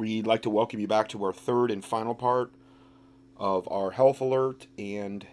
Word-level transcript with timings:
We'd 0.00 0.26
like 0.26 0.40
to 0.42 0.50
welcome 0.50 0.80
you 0.80 0.88
back 0.88 1.08
to 1.08 1.22
our 1.24 1.32
third 1.34 1.70
and 1.70 1.84
final 1.84 2.14
part 2.14 2.50
of 3.36 3.70
our 3.70 3.90
health 3.90 4.22
alert 4.22 4.66
and 4.78 5.26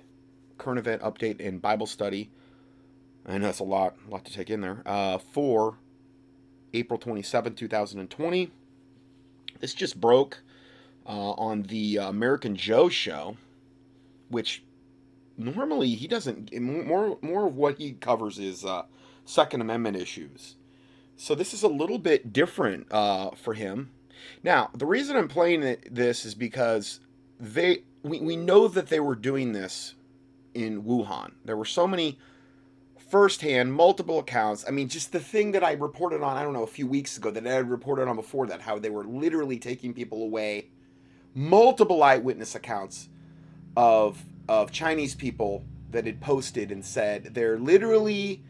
current 0.57 0.77
event 0.77 1.01
update 1.03 1.39
and 1.39 1.61
Bible 1.61 1.85
study. 1.85 2.31
I 3.25 3.37
know 3.37 3.45
that's 3.45 3.59
a 3.59 3.63
lot, 3.63 3.95
a 4.05 4.11
lot 4.11 4.25
to 4.25 4.33
take 4.33 4.49
in 4.49 4.59
there. 4.59 4.83
Uh, 4.85 5.19
for 5.19 5.77
April 6.73 6.99
27, 6.99 7.55
2020. 7.55 8.51
This 9.61 9.73
just 9.73 10.01
broke 10.01 10.41
uh, 11.05 11.31
on 11.31 11.61
the 11.63 11.95
American 11.95 12.57
Joe 12.57 12.89
show, 12.89 13.37
which 14.27 14.63
normally 15.37 15.91
he 15.91 16.09
doesn't. 16.09 16.53
More, 16.59 17.17
more 17.21 17.47
of 17.47 17.55
what 17.55 17.77
he 17.77 17.93
covers 17.93 18.37
is 18.37 18.65
uh, 18.65 18.83
Second 19.23 19.61
Amendment 19.61 19.95
issues. 19.95 20.57
So 21.15 21.35
this 21.35 21.53
is 21.53 21.63
a 21.63 21.69
little 21.69 21.99
bit 21.99 22.33
different 22.33 22.91
uh, 22.91 23.31
for 23.31 23.53
him. 23.53 23.91
Now, 24.43 24.69
the 24.73 24.85
reason 24.85 25.15
I'm 25.15 25.27
playing 25.27 25.77
this 25.89 26.25
is 26.25 26.35
because 26.35 26.99
they 27.39 27.83
we, 28.03 28.19
we 28.19 28.35
know 28.35 28.67
that 28.67 28.87
they 28.87 28.99
were 28.99 29.15
doing 29.15 29.53
this 29.53 29.95
in 30.53 30.83
Wuhan. 30.83 31.33
There 31.45 31.57
were 31.57 31.65
so 31.65 31.87
many 31.87 32.17
firsthand, 33.09 33.73
multiple 33.73 34.19
accounts. 34.19 34.65
I 34.67 34.71
mean, 34.71 34.89
just 34.89 35.11
the 35.11 35.19
thing 35.19 35.51
that 35.51 35.63
I 35.63 35.73
reported 35.73 36.21
on, 36.21 36.35
I 36.35 36.43
don't 36.43 36.53
know, 36.53 36.63
a 36.63 36.67
few 36.67 36.87
weeks 36.87 37.17
ago 37.17 37.31
that 37.31 37.45
I 37.45 37.53
had 37.53 37.69
reported 37.69 38.07
on 38.07 38.15
before 38.15 38.47
that, 38.47 38.61
how 38.61 38.79
they 38.79 38.89
were 38.89 39.05
literally 39.05 39.59
taking 39.59 39.93
people 39.93 40.23
away. 40.23 40.69
Multiple 41.33 42.03
eyewitness 42.03 42.55
accounts 42.55 43.09
of 43.75 44.25
of 44.49 44.71
Chinese 44.71 45.13
people 45.13 45.65
that 45.91 46.05
had 46.05 46.21
posted 46.21 46.71
and 46.71 46.83
said 46.83 47.33
they're 47.33 47.59
literally 47.59 48.43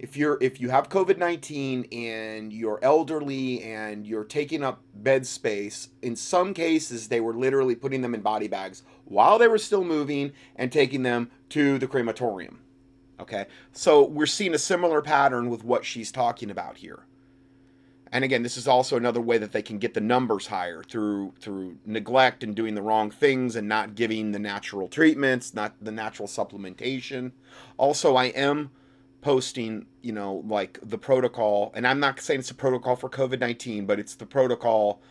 if 0.00 0.16
you're 0.16 0.38
if 0.40 0.58
you 0.58 0.70
have 0.70 0.88
COVID-19 0.88 1.94
and 1.94 2.52
you're 2.54 2.78
elderly 2.82 3.62
and 3.62 4.06
you're 4.06 4.24
taking 4.24 4.64
up 4.64 4.80
bed 4.94 5.26
space, 5.26 5.90
in 6.00 6.16
some 6.16 6.54
cases 6.54 7.08
they 7.08 7.20
were 7.20 7.34
literally 7.34 7.74
putting 7.74 8.00
them 8.00 8.14
in 8.14 8.22
body 8.22 8.48
bags 8.48 8.82
while 9.04 9.38
they 9.38 9.46
were 9.46 9.58
still 9.58 9.84
moving 9.84 10.32
and 10.56 10.72
taking 10.72 11.02
them 11.02 11.30
to 11.50 11.78
the 11.78 11.86
crematorium. 11.86 12.60
Okay? 13.20 13.44
So 13.72 14.02
we're 14.02 14.24
seeing 14.24 14.54
a 14.54 14.58
similar 14.58 15.02
pattern 15.02 15.50
with 15.50 15.64
what 15.64 15.84
she's 15.84 16.10
talking 16.10 16.50
about 16.50 16.78
here. 16.78 17.00
And 18.10 18.24
again, 18.24 18.42
this 18.42 18.56
is 18.56 18.66
also 18.66 18.96
another 18.96 19.20
way 19.20 19.36
that 19.36 19.52
they 19.52 19.62
can 19.62 19.78
get 19.78 19.92
the 19.92 20.00
numbers 20.00 20.46
higher 20.46 20.82
through 20.82 21.34
through 21.38 21.76
neglect 21.84 22.42
and 22.42 22.54
doing 22.54 22.74
the 22.74 22.82
wrong 22.82 23.10
things 23.10 23.54
and 23.54 23.68
not 23.68 23.94
giving 23.94 24.32
the 24.32 24.38
natural 24.38 24.88
treatments, 24.88 25.52
not 25.52 25.74
the 25.78 25.92
natural 25.92 26.26
supplementation. 26.26 27.32
Also, 27.76 28.16
I 28.16 28.26
am 28.26 28.70
posting, 29.20 29.86
you 30.02 30.12
know, 30.12 30.42
like 30.46 30.78
the 30.82 30.98
protocol, 30.98 31.72
and 31.74 31.86
I'm 31.86 32.00
not 32.00 32.20
saying 32.20 32.40
it's 32.40 32.50
a 32.50 32.54
protocol 32.54 32.96
for 32.96 33.08
COVID 33.08 33.40
19, 33.40 33.86
but 33.86 33.98
it's 33.98 34.14
the 34.14 34.26
protocol 34.26 35.02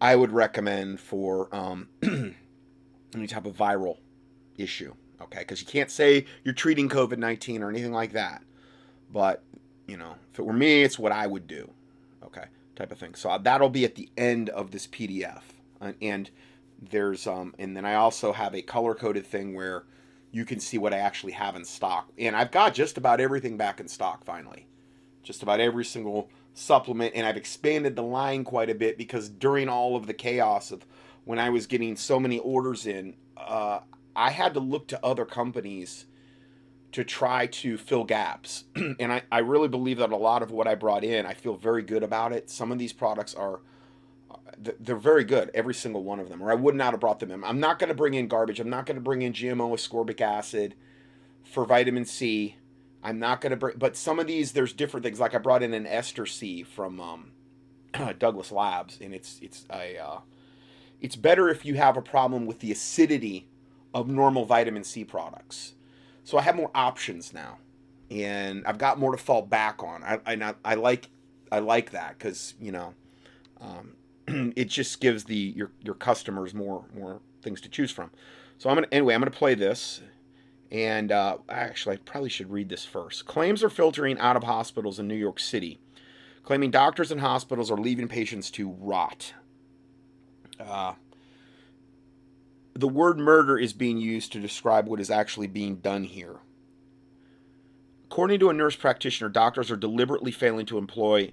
I 0.00 0.16
would 0.16 0.32
recommend 0.32 1.00
for 1.00 1.54
um, 1.54 1.88
any 2.02 3.26
type 3.26 3.46
of 3.46 3.56
viral 3.56 3.98
issue, 4.56 4.94
okay? 5.20 5.40
Because 5.40 5.60
you 5.60 5.66
can't 5.66 5.90
say 5.90 6.24
you're 6.44 6.54
treating 6.54 6.88
COVID 6.88 7.18
19 7.18 7.62
or 7.62 7.68
anything 7.68 7.92
like 7.92 8.12
that. 8.12 8.42
But, 9.12 9.42
you 9.86 9.96
know, 9.96 10.14
if 10.32 10.38
it 10.38 10.44
were 10.44 10.52
me, 10.52 10.82
it's 10.82 10.98
what 10.98 11.12
I 11.12 11.26
would 11.26 11.46
do, 11.46 11.70
okay? 12.24 12.44
Type 12.76 12.92
of 12.92 12.98
thing. 12.98 13.14
So 13.14 13.30
uh, 13.30 13.38
that'll 13.38 13.68
be 13.68 13.84
at 13.84 13.96
the 13.96 14.08
end 14.16 14.48
of 14.50 14.70
this 14.70 14.86
PDF. 14.86 15.42
And 16.00 16.30
there's, 16.80 17.26
um, 17.26 17.54
and 17.58 17.76
then 17.76 17.84
I 17.84 17.94
also 17.94 18.32
have 18.32 18.54
a 18.54 18.62
color 18.62 18.94
coded 18.94 19.26
thing 19.26 19.54
where 19.54 19.84
you 20.32 20.44
can 20.44 20.60
see 20.60 20.78
what 20.78 20.94
I 20.94 20.98
actually 20.98 21.32
have 21.32 21.56
in 21.56 21.64
stock. 21.64 22.08
And 22.18 22.36
I've 22.36 22.50
got 22.50 22.74
just 22.74 22.96
about 22.96 23.20
everything 23.20 23.56
back 23.56 23.80
in 23.80 23.88
stock 23.88 24.24
finally. 24.24 24.66
Just 25.22 25.42
about 25.42 25.60
every 25.60 25.84
single 25.84 26.30
supplement. 26.54 27.14
And 27.14 27.26
I've 27.26 27.36
expanded 27.36 27.96
the 27.96 28.02
line 28.02 28.44
quite 28.44 28.70
a 28.70 28.74
bit 28.74 28.96
because 28.96 29.28
during 29.28 29.68
all 29.68 29.96
of 29.96 30.06
the 30.06 30.14
chaos 30.14 30.70
of 30.70 30.86
when 31.24 31.38
I 31.38 31.50
was 31.50 31.66
getting 31.66 31.96
so 31.96 32.18
many 32.20 32.38
orders 32.38 32.86
in, 32.86 33.16
uh, 33.36 33.80
I 34.14 34.30
had 34.30 34.54
to 34.54 34.60
look 34.60 34.88
to 34.88 35.04
other 35.04 35.24
companies 35.24 36.06
to 36.92 37.04
try 37.04 37.46
to 37.46 37.76
fill 37.76 38.04
gaps. 38.04 38.64
and 38.76 39.12
I, 39.12 39.22
I 39.30 39.38
really 39.38 39.68
believe 39.68 39.98
that 39.98 40.10
a 40.10 40.16
lot 40.16 40.42
of 40.42 40.50
what 40.50 40.66
I 40.66 40.74
brought 40.74 41.04
in, 41.04 41.26
I 41.26 41.34
feel 41.34 41.54
very 41.54 41.82
good 41.82 42.02
about 42.02 42.32
it. 42.32 42.50
Some 42.50 42.72
of 42.72 42.78
these 42.78 42.92
products 42.92 43.34
are 43.34 43.60
they're 44.58 44.96
very 44.96 45.24
good, 45.24 45.50
every 45.54 45.74
single 45.74 46.02
one 46.02 46.20
of 46.20 46.28
them, 46.28 46.42
or 46.42 46.50
I 46.50 46.54
would 46.54 46.74
not 46.74 46.92
have 46.92 47.00
brought 47.00 47.20
them 47.20 47.30
in. 47.30 47.44
I'm 47.44 47.60
not 47.60 47.78
going 47.78 47.88
to 47.88 47.94
bring 47.94 48.14
in 48.14 48.28
garbage. 48.28 48.60
I'm 48.60 48.70
not 48.70 48.86
going 48.86 48.96
to 48.96 49.02
bring 49.02 49.22
in 49.22 49.32
GMO 49.32 49.72
ascorbic 49.72 50.20
acid 50.20 50.74
for 51.44 51.64
vitamin 51.64 52.04
C. 52.04 52.56
I'm 53.02 53.18
not 53.18 53.40
going 53.40 53.50
to 53.50 53.56
bring, 53.56 53.76
but 53.78 53.96
some 53.96 54.18
of 54.18 54.26
these 54.26 54.52
there's 54.52 54.72
different 54.72 55.04
things. 55.04 55.20
Like 55.20 55.34
I 55.34 55.38
brought 55.38 55.62
in 55.62 55.74
an 55.74 55.86
ester 55.86 56.26
C 56.26 56.62
from 56.62 57.00
um, 57.00 57.32
Douglas 58.18 58.52
Labs, 58.52 58.98
and 59.00 59.14
it's 59.14 59.38
it's 59.40 59.66
a 59.72 59.98
uh, 59.98 60.18
it's 61.00 61.16
better 61.16 61.48
if 61.48 61.64
you 61.64 61.74
have 61.74 61.96
a 61.96 62.02
problem 62.02 62.46
with 62.46 62.60
the 62.60 62.72
acidity 62.72 63.48
of 63.94 64.08
normal 64.08 64.44
vitamin 64.44 64.84
C 64.84 65.04
products. 65.04 65.74
So 66.24 66.38
I 66.38 66.42
have 66.42 66.56
more 66.56 66.70
options 66.74 67.32
now, 67.32 67.58
and 68.10 68.66
I've 68.66 68.78
got 68.78 68.98
more 68.98 69.12
to 69.12 69.18
fall 69.18 69.42
back 69.42 69.82
on. 69.82 70.02
I 70.04 70.20
I, 70.26 70.54
I 70.64 70.74
like 70.74 71.08
I 71.50 71.60
like 71.60 71.90
that 71.92 72.18
because 72.18 72.54
you 72.60 72.72
know. 72.72 72.94
Um, 73.62 73.92
it 74.56 74.66
just 74.66 75.00
gives 75.00 75.24
the 75.24 75.36
your 75.36 75.70
your 75.82 75.94
customers 75.94 76.54
more 76.54 76.84
more 76.94 77.20
things 77.42 77.60
to 77.62 77.68
choose 77.68 77.90
from. 77.90 78.10
So 78.58 78.68
I'm 78.68 78.76
gonna 78.76 78.88
anyway. 78.92 79.14
I'm 79.14 79.20
gonna 79.20 79.30
play 79.30 79.54
this, 79.54 80.00
and 80.70 81.10
uh, 81.10 81.38
actually 81.48 81.96
I 81.96 81.98
probably 81.98 82.28
should 82.28 82.50
read 82.50 82.68
this 82.68 82.84
first. 82.84 83.26
Claims 83.26 83.62
are 83.62 83.70
filtering 83.70 84.18
out 84.18 84.36
of 84.36 84.44
hospitals 84.44 84.98
in 84.98 85.08
New 85.08 85.14
York 85.14 85.40
City, 85.40 85.80
claiming 86.42 86.70
doctors 86.70 87.10
and 87.10 87.20
hospitals 87.20 87.70
are 87.70 87.78
leaving 87.78 88.08
patients 88.08 88.50
to 88.52 88.70
rot. 88.70 89.34
Uh, 90.58 90.94
the 92.74 92.88
word 92.88 93.18
murder 93.18 93.58
is 93.58 93.72
being 93.72 93.98
used 93.98 94.32
to 94.32 94.40
describe 94.40 94.86
what 94.86 95.00
is 95.00 95.10
actually 95.10 95.46
being 95.46 95.76
done 95.76 96.04
here. 96.04 96.36
According 98.04 98.40
to 98.40 98.50
a 98.50 98.54
nurse 98.54 98.76
practitioner, 98.76 99.28
doctors 99.28 99.70
are 99.70 99.76
deliberately 99.76 100.32
failing 100.32 100.66
to 100.66 100.78
employ 100.78 101.32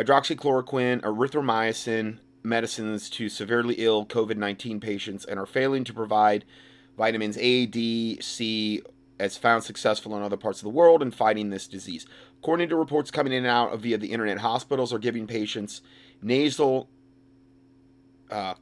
hydroxychloroquine, 0.00 1.02
erythromycin 1.02 2.18
medicines 2.42 3.10
to 3.10 3.28
severely 3.28 3.74
ill 3.78 4.06
COVID 4.06 4.36
19 4.36 4.80
patients 4.80 5.24
and 5.26 5.38
are 5.38 5.46
failing 5.46 5.84
to 5.84 5.92
provide 5.92 6.44
vitamins 6.96 7.36
A, 7.38 7.66
D, 7.66 8.18
C, 8.20 8.82
as 9.18 9.36
found 9.36 9.62
successful 9.62 10.16
in 10.16 10.22
other 10.22 10.38
parts 10.38 10.60
of 10.60 10.64
the 10.64 10.70
world 10.70 11.02
in 11.02 11.10
fighting 11.10 11.50
this 11.50 11.68
disease. 11.68 12.06
According 12.38 12.70
to 12.70 12.76
reports 12.76 13.10
coming 13.10 13.34
in 13.34 13.44
and 13.44 13.46
out 13.46 13.78
via 13.78 13.98
the 13.98 14.12
internet, 14.12 14.38
hospitals 14.38 14.92
are 14.92 14.98
giving 14.98 15.26
patients 15.26 15.82
nasal 16.22 16.88
uh, 18.30 18.54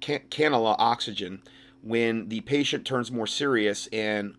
can- 0.00 0.22
cannula 0.30 0.74
oxygen 0.78 1.42
when 1.82 2.28
the 2.28 2.40
patient 2.40 2.84
turns 2.84 3.12
more 3.12 3.26
serious 3.26 3.86
and 3.92 4.34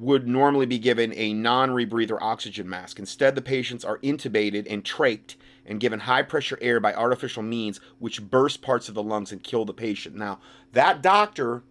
would 0.00 0.28
normally 0.28 0.66
be 0.66 0.78
given 0.78 1.12
a 1.16 1.32
non 1.32 1.70
rebreather 1.70 2.18
oxygen 2.20 2.68
mask. 2.68 2.98
Instead, 2.98 3.34
the 3.34 3.42
patients 3.42 3.84
are 3.84 3.98
intubated 3.98 4.66
and 4.70 4.84
trached 4.84 5.36
and 5.66 5.80
given 5.80 6.00
high 6.00 6.22
pressure 6.22 6.58
air 6.60 6.80
by 6.80 6.94
artificial 6.94 7.42
means, 7.42 7.80
which 7.98 8.22
burst 8.22 8.62
parts 8.62 8.88
of 8.88 8.94
the 8.94 9.02
lungs 9.02 9.32
and 9.32 9.42
kill 9.42 9.64
the 9.64 9.74
patient. 9.74 10.16
Now, 10.16 10.40
that 10.72 11.02
doctor 11.02 11.62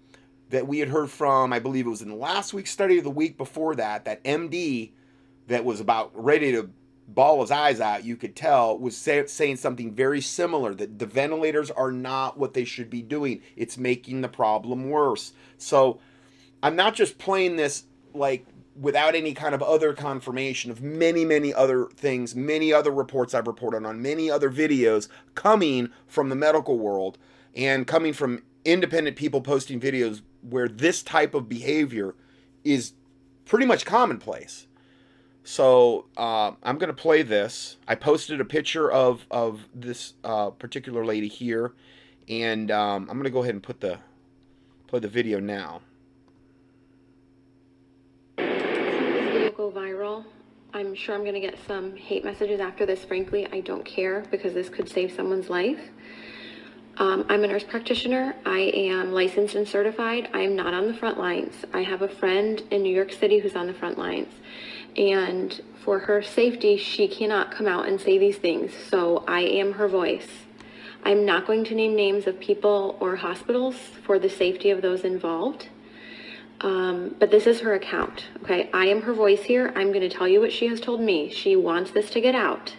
that 0.49 0.67
we 0.67 0.79
had 0.79 0.89
heard 0.89 1.09
from, 1.09 1.51
I 1.51 1.59
believe 1.59 1.85
it 1.85 1.89
was 1.89 2.01
in 2.01 2.09
the 2.09 2.15
last 2.15 2.53
week's 2.53 2.71
study 2.71 2.97
of 2.97 3.03
the 3.03 3.09
week 3.09 3.37
before 3.37 3.75
that, 3.75 4.05
that 4.05 4.23
MD 4.23 4.91
that 5.47 5.65
was 5.65 5.79
about 5.79 6.11
ready 6.13 6.51
to 6.51 6.69
bawl 7.07 7.41
his 7.41 7.51
eyes 7.51 7.79
out, 7.79 8.03
you 8.03 8.17
could 8.17 8.35
tell, 8.35 8.77
was 8.77 8.95
say, 8.95 9.25
saying 9.27 9.55
something 9.55 9.93
very 9.93 10.21
similar 10.21 10.73
that 10.75 10.99
the 10.99 11.05
ventilators 11.05 11.71
are 11.71 11.91
not 11.91 12.37
what 12.37 12.53
they 12.53 12.65
should 12.65 12.89
be 12.89 13.01
doing. 13.01 13.41
It's 13.55 13.77
making 13.77 14.21
the 14.21 14.27
problem 14.27 14.89
worse. 14.89 15.33
So, 15.57 15.99
I'm 16.61 16.75
not 16.75 16.95
just 16.95 17.17
playing 17.17 17.55
this 17.55 17.83
like 18.17 18.45
without 18.79 19.15
any 19.15 19.33
kind 19.33 19.55
of 19.55 19.63
other 19.63 19.93
confirmation 19.93 20.69
of 20.69 20.81
many, 20.81 21.25
many 21.25 21.53
other 21.53 21.87
things, 21.95 22.35
many 22.35 22.71
other 22.71 22.91
reports 22.91 23.33
I've 23.33 23.47
reported 23.47 23.85
on, 23.85 24.01
many 24.01 24.29
other 24.29 24.51
videos 24.51 25.07
coming 25.35 25.89
from 26.07 26.29
the 26.29 26.35
medical 26.35 26.77
world 26.77 27.17
and 27.55 27.87
coming 27.87 28.13
from 28.13 28.43
independent 28.65 29.15
people 29.15 29.41
posting 29.41 29.79
videos 29.79 30.21
where 30.41 30.67
this 30.67 31.01
type 31.01 31.33
of 31.33 31.49
behavior 31.49 32.13
is 32.63 32.93
pretty 33.45 33.65
much 33.65 33.85
commonplace. 33.85 34.67
So 35.43 36.07
uh, 36.17 36.51
I'm 36.61 36.77
going 36.77 36.89
to 36.89 37.01
play 37.01 37.21
this. 37.21 37.77
I 37.87 37.95
posted 37.95 38.41
a 38.41 38.45
picture 38.45 38.91
of 38.91 39.25
of 39.31 39.65
this 39.73 40.13
uh, 40.25 40.49
particular 40.49 41.05
lady 41.05 41.29
here, 41.29 41.71
and 42.27 42.69
um, 42.69 43.03
I'm 43.03 43.15
going 43.15 43.23
to 43.23 43.29
go 43.29 43.43
ahead 43.43 43.53
and 43.53 43.63
put 43.63 43.79
the 43.79 43.99
play 44.87 44.99
the 44.99 45.07
video 45.07 45.39
now. 45.39 45.81
Viral. 49.71 50.25
I'm 50.73 50.93
sure 50.93 51.15
I'm 51.15 51.21
going 51.21 51.33
to 51.33 51.39
get 51.39 51.57
some 51.67 51.95
hate 51.95 52.23
messages 52.23 52.59
after 52.59 52.85
this. 52.85 53.03
Frankly, 53.05 53.47
I 53.51 53.61
don't 53.61 53.85
care 53.85 54.23
because 54.31 54.53
this 54.53 54.69
could 54.69 54.89
save 54.89 55.11
someone's 55.11 55.49
life. 55.49 55.79
Um, 56.97 57.25
I'm 57.29 57.43
a 57.43 57.47
nurse 57.47 57.63
practitioner. 57.63 58.35
I 58.45 58.59
am 58.73 59.11
licensed 59.11 59.55
and 59.55 59.67
certified. 59.67 60.29
I 60.33 60.39
am 60.39 60.55
not 60.55 60.73
on 60.73 60.87
the 60.87 60.93
front 60.93 61.19
lines. 61.19 61.53
I 61.73 61.83
have 61.83 62.01
a 62.01 62.07
friend 62.07 62.61
in 62.71 62.81
New 62.81 62.93
York 62.93 63.11
City 63.13 63.39
who's 63.39 63.55
on 63.55 63.67
the 63.67 63.73
front 63.73 63.97
lines. 63.97 64.33
And 64.95 65.61
for 65.83 65.99
her 65.99 66.23
safety, 66.23 66.75
she 66.75 67.07
cannot 67.07 67.51
come 67.51 67.67
out 67.67 67.87
and 67.87 68.01
say 68.01 68.17
these 68.17 68.37
things. 68.37 68.71
So 68.89 69.23
I 69.27 69.41
am 69.41 69.73
her 69.73 69.87
voice. 69.87 70.27
I'm 71.03 71.23
not 71.23 71.45
going 71.45 71.63
to 71.65 71.75
name 71.75 71.95
names 71.95 72.27
of 72.27 72.39
people 72.39 72.97
or 72.99 73.15
hospitals 73.15 73.75
for 74.03 74.19
the 74.19 74.29
safety 74.29 74.71
of 74.71 74.81
those 74.81 75.01
involved. 75.01 75.69
Um, 76.61 77.15
but 77.19 77.29
this 77.29 77.45
is 77.45 77.59
her 77.61 77.75
account, 77.75 78.25
okay? 78.41 78.69
I 78.73 78.87
am 78.87 79.03
her 79.03 79.13
voice 79.13 79.43
here. 79.43 79.71
I'm 79.75 79.89
going 79.89 80.01
to 80.01 80.09
tell 80.09 80.27
you 80.27 80.41
what 80.41 80.51
she 80.51 80.67
has 80.67 80.81
told 80.81 81.01
me. 81.01 81.29
She 81.29 81.55
wants 81.55 81.91
this 81.91 82.09
to 82.11 82.21
get 82.21 82.33
out. 82.33 82.75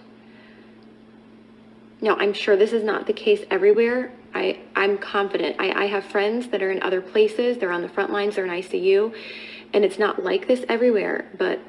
Now, 2.00 2.16
I'm 2.16 2.32
sure 2.32 2.56
this 2.56 2.72
is 2.72 2.82
not 2.82 3.06
the 3.06 3.12
case 3.12 3.44
everywhere. 3.50 4.12
I, 4.34 4.60
I'm 4.74 4.98
confident. 4.98 5.56
I, 5.58 5.84
I 5.84 5.86
have 5.86 6.04
friends 6.04 6.48
that 6.48 6.62
are 6.62 6.70
in 6.70 6.82
other 6.82 7.00
places. 7.00 7.58
They're 7.58 7.72
on 7.72 7.82
the 7.82 7.88
front 7.88 8.12
lines, 8.12 8.36
they're 8.36 8.44
in 8.44 8.50
ICU. 8.50 9.14
And 9.72 9.84
it's 9.84 9.98
not 9.98 10.24
like 10.24 10.48
this 10.48 10.64
everywhere. 10.68 11.26
But 11.36 11.60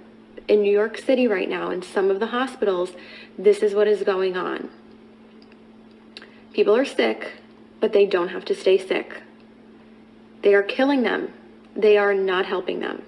in 0.48 0.62
New 0.62 0.72
York 0.72 0.98
City 0.98 1.28
right 1.28 1.50
now, 1.50 1.70
in 1.70 1.82
some 1.82 2.10
of 2.10 2.20
the 2.20 2.28
hospitals, 2.28 2.92
this 3.38 3.60
is 3.60 3.74
what 3.76 3.88
is 3.88 4.02
going 4.04 4.36
on. 4.36 4.70
People 6.54 6.76
are 6.76 6.86
sick, 6.86 7.34
but 7.80 7.94
they 7.94 8.06
don't 8.06 8.30
have 8.30 8.46
to 8.46 8.56
stay 8.56 8.78
sick. 8.78 9.22
They 10.42 10.54
are 10.54 10.64
killing 10.64 11.04
them. 11.04 11.34
They 11.80 11.98
are 11.98 12.14
not 12.14 12.46
helping 12.46 12.82
them. 12.82 13.04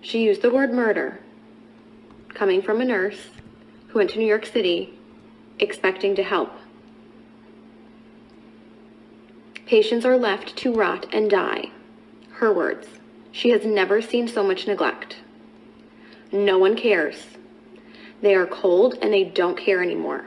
She 0.00 0.22
used 0.22 0.40
the 0.40 0.50
word 0.50 0.72
murder, 0.72 1.20
coming 2.32 2.62
from 2.62 2.80
a 2.80 2.86
nurse 2.86 3.28
who 3.88 3.98
went 3.98 4.08
to 4.10 4.18
New 4.18 4.26
York 4.26 4.46
City 4.46 4.98
expecting 5.58 6.16
to 6.16 6.22
help. 6.22 6.50
Patients 9.66 10.06
are 10.06 10.16
left 10.16 10.56
to 10.56 10.72
rot 10.72 11.06
and 11.12 11.28
die. 11.28 11.66
Her 12.30 12.50
words. 12.50 12.88
She 13.30 13.50
has 13.50 13.66
never 13.66 14.00
seen 14.00 14.26
so 14.26 14.42
much 14.42 14.66
neglect. 14.66 15.16
No 16.32 16.56
one 16.58 16.76
cares. 16.76 17.26
They 18.22 18.34
are 18.34 18.46
cold 18.46 18.96
and 19.02 19.12
they 19.12 19.24
don't 19.24 19.58
care 19.58 19.82
anymore. 19.82 20.24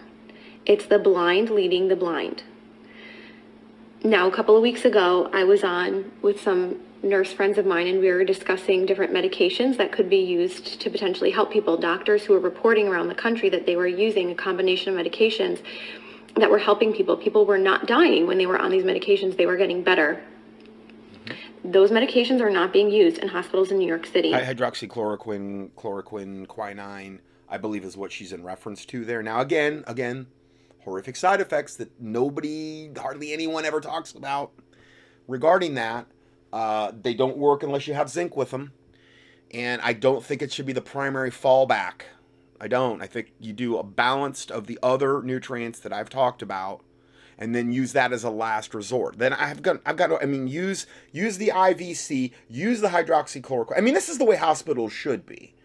It's 0.68 0.86
the 0.86 1.00
blind 1.00 1.50
leading 1.50 1.88
the 1.88 1.96
blind. 1.96 2.44
Now, 4.04 4.28
a 4.28 4.32
couple 4.32 4.56
of 4.56 4.62
weeks 4.62 4.86
ago, 4.86 5.32
I 5.34 5.44
was 5.46 5.64
on 5.64 6.12
with 6.22 6.40
some 6.40 6.80
nurse 7.04 7.34
friends 7.34 7.58
of 7.58 7.66
mine 7.66 7.88
and 7.88 8.00
we 8.00 8.12
were 8.12 8.24
discussing 8.24 8.86
different 8.86 9.12
medications 9.12 9.78
that 9.78 9.92
could 9.92 10.10
be 10.10 10.18
used 10.18 10.80
to 10.82 10.90
potentially 10.90 11.32
help 11.32 11.52
people. 11.52 11.78
Doctors 11.78 12.24
who 12.24 12.34
were 12.34 12.40
reporting 12.40 12.88
around 12.88 13.08
the 13.08 13.16
country 13.16 13.50
that 13.50 13.66
they 13.66 13.76
were 13.76 13.88
using 13.88 14.32
a 14.32 14.36
combination 14.36 14.98
of 14.98 15.04
medications 15.06 15.62
that 16.36 16.50
were 16.50 16.60
helping 16.60 16.94
people. 16.94 17.18
People 17.18 17.46
were 17.46 17.58
not 17.58 17.88
dying 17.88 18.28
when 18.28 18.38
they 18.38 18.46
were 18.46 18.60
on 18.60 18.72
these 18.72 18.84
medications, 18.84 19.36
they 19.38 19.46
were 19.46 19.58
getting 19.58 19.84
better. 19.84 20.24
Those 21.64 21.92
medications 21.92 22.42
are 22.42 22.50
not 22.50 22.74
being 22.74 22.90
used 22.90 23.20
in 23.20 23.28
hospitals 23.28 23.72
in 23.72 23.78
New 23.78 23.88
York 23.88 24.08
City. 24.08 24.32
Hydroxychloroquine, 24.32 25.72
chloroquine, 25.72 26.48
quinine, 26.48 27.20
I 27.48 27.58
believe 27.58 27.84
is 27.84 27.96
what 27.96 28.12
she's 28.12 28.34
in 28.34 28.44
reference 28.44 28.86
to 28.88 29.06
there. 29.06 29.22
Now, 29.22 29.42
again, 29.42 29.84
again, 29.86 30.28
horrific 30.80 31.16
side 31.16 31.40
effects 31.40 31.76
that 31.76 32.02
nobody, 32.02 32.92
hardly 32.98 33.32
anyone 33.32 33.66
ever 33.66 33.80
talks 33.80 34.14
about 34.14 34.52
regarding 35.28 35.76
that. 35.76 36.08
Uh, 36.52 36.92
they 37.02 37.14
don't 37.14 37.38
work 37.38 37.64
unless 37.64 37.88
you 37.88 37.94
have 37.94 38.10
zinc 38.10 38.36
with 38.36 38.52
them. 38.52 38.74
And 39.52 39.82
I 39.82 39.94
don't 39.94 40.24
think 40.24 40.42
it 40.42 40.52
should 40.52 40.66
be 40.66 40.74
the 40.74 40.82
primary 40.82 41.32
fallback. 41.32 42.04
I 42.60 42.68
don't. 42.68 43.02
I 43.02 43.08
think 43.08 43.34
you 43.40 43.54
do 43.54 43.78
a 43.78 43.84
balanced 43.84 44.52
of 44.52 44.68
the 44.68 44.80
other 44.84 45.22
nutrients 45.22 45.80
that 45.80 45.92
I've 45.92 46.10
talked 46.10 46.42
about 46.42 46.84
and 47.42 47.56
then 47.56 47.72
use 47.72 47.94
that 47.94 48.14
as 48.14 48.24
a 48.24 48.30
last 48.30 48.76
resort. 48.76 49.18
Then 49.18 49.34
I've 49.34 49.64
got 49.64 49.82
I've 49.84 49.98
got 49.98 50.22
I 50.22 50.28
mean 50.28 50.48
use 50.48 50.86
use 51.12 51.38
the 51.38 51.52
IVC, 51.54 52.32
use 52.48 52.82
the 52.82 52.90
hydroxychloroquine. 52.90 53.78
I 53.78 53.82
mean 53.82 53.96
this 53.96 54.10
is 54.10 54.20
the 54.20 54.26
way 54.26 54.36
hospitals 54.36 54.94
should 54.94 55.26
be. 55.26 55.56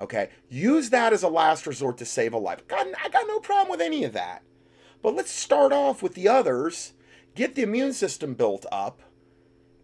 Okay? 0.00 0.30
Use 0.48 0.90
that 0.90 1.12
as 1.12 1.22
a 1.22 1.28
last 1.28 1.66
resort 1.68 1.98
to 1.98 2.04
save 2.04 2.32
a 2.32 2.38
life. 2.38 2.66
God, 2.66 2.88
I 3.02 3.08
got 3.08 3.28
no 3.28 3.38
problem 3.38 3.70
with 3.70 3.80
any 3.80 4.02
of 4.02 4.12
that. 4.14 4.42
But 5.02 5.14
let's 5.14 5.30
start 5.30 5.72
off 5.72 6.02
with 6.02 6.14
the 6.14 6.26
others, 6.26 6.94
get 7.34 7.54
the 7.54 7.62
immune 7.62 7.92
system 7.92 8.34
built 8.34 8.66
up 8.72 9.00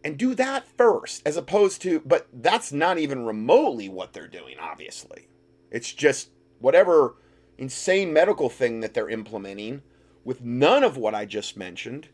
and 0.06 0.16
do 0.16 0.36
that 0.36 0.68
first 0.78 1.20
as 1.26 1.36
opposed 1.36 1.82
to 1.82 1.98
but 2.06 2.28
that's 2.32 2.70
not 2.70 2.96
even 2.96 3.26
remotely 3.26 3.88
what 3.88 4.12
they're 4.12 4.28
doing 4.28 4.54
obviously. 4.60 5.26
It's 5.72 5.92
just 5.92 6.30
whatever 6.60 7.16
insane 7.58 8.12
medical 8.12 8.48
thing 8.48 8.80
that 8.80 8.94
they're 8.94 9.08
implementing 9.08 9.82
with 10.24 10.42
none 10.42 10.84
of 10.84 10.96
what 10.96 11.16
I 11.16 11.24
just 11.24 11.56
mentioned. 11.56 12.06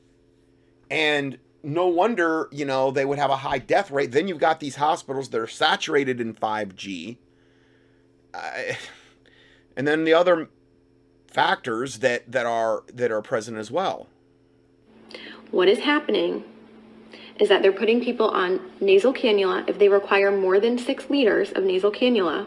And 0.91 1.39
no 1.63 1.87
wonder, 1.87 2.49
you 2.51 2.65
know, 2.65 2.91
they 2.91 3.05
would 3.05 3.19
have 3.19 3.31
a 3.31 3.37
high 3.37 3.59
death 3.59 3.91
rate. 3.91 4.13
Then 4.13 4.27
you've 4.27 4.39
got 4.39 4.59
these 4.59 4.77
hospitals 4.77 5.29
that 5.29 5.41
are 5.41 5.47
saturated 5.47 6.19
in 6.19 6.33
5G. 6.33 7.19
Uh, 8.33 8.53
and 9.77 9.87
then 9.87 10.05
the 10.05 10.15
other 10.15 10.49
factors 11.27 11.99
that, 11.99 12.33
that 12.33 12.47
are 12.47 12.85
that 12.95 13.13
are 13.13 13.23
present 13.23 13.59
as 13.59 13.71
well. 13.71 14.09
What 15.51 15.69
is 15.69 15.81
happening 15.81 16.45
is 17.43 17.49
that 17.49 17.61
they're 17.61 17.73
putting 17.73 18.01
people 18.01 18.29
on 18.29 18.61
nasal 18.81 19.13
cannula. 19.13 19.69
If 19.69 19.77
they 19.77 19.89
require 19.89 20.31
more 20.31 20.61
than 20.61 20.79
six 20.79 21.11
liters 21.11 21.51
of 21.51 21.65
nasal 21.65 21.91
cannula, 21.91 22.47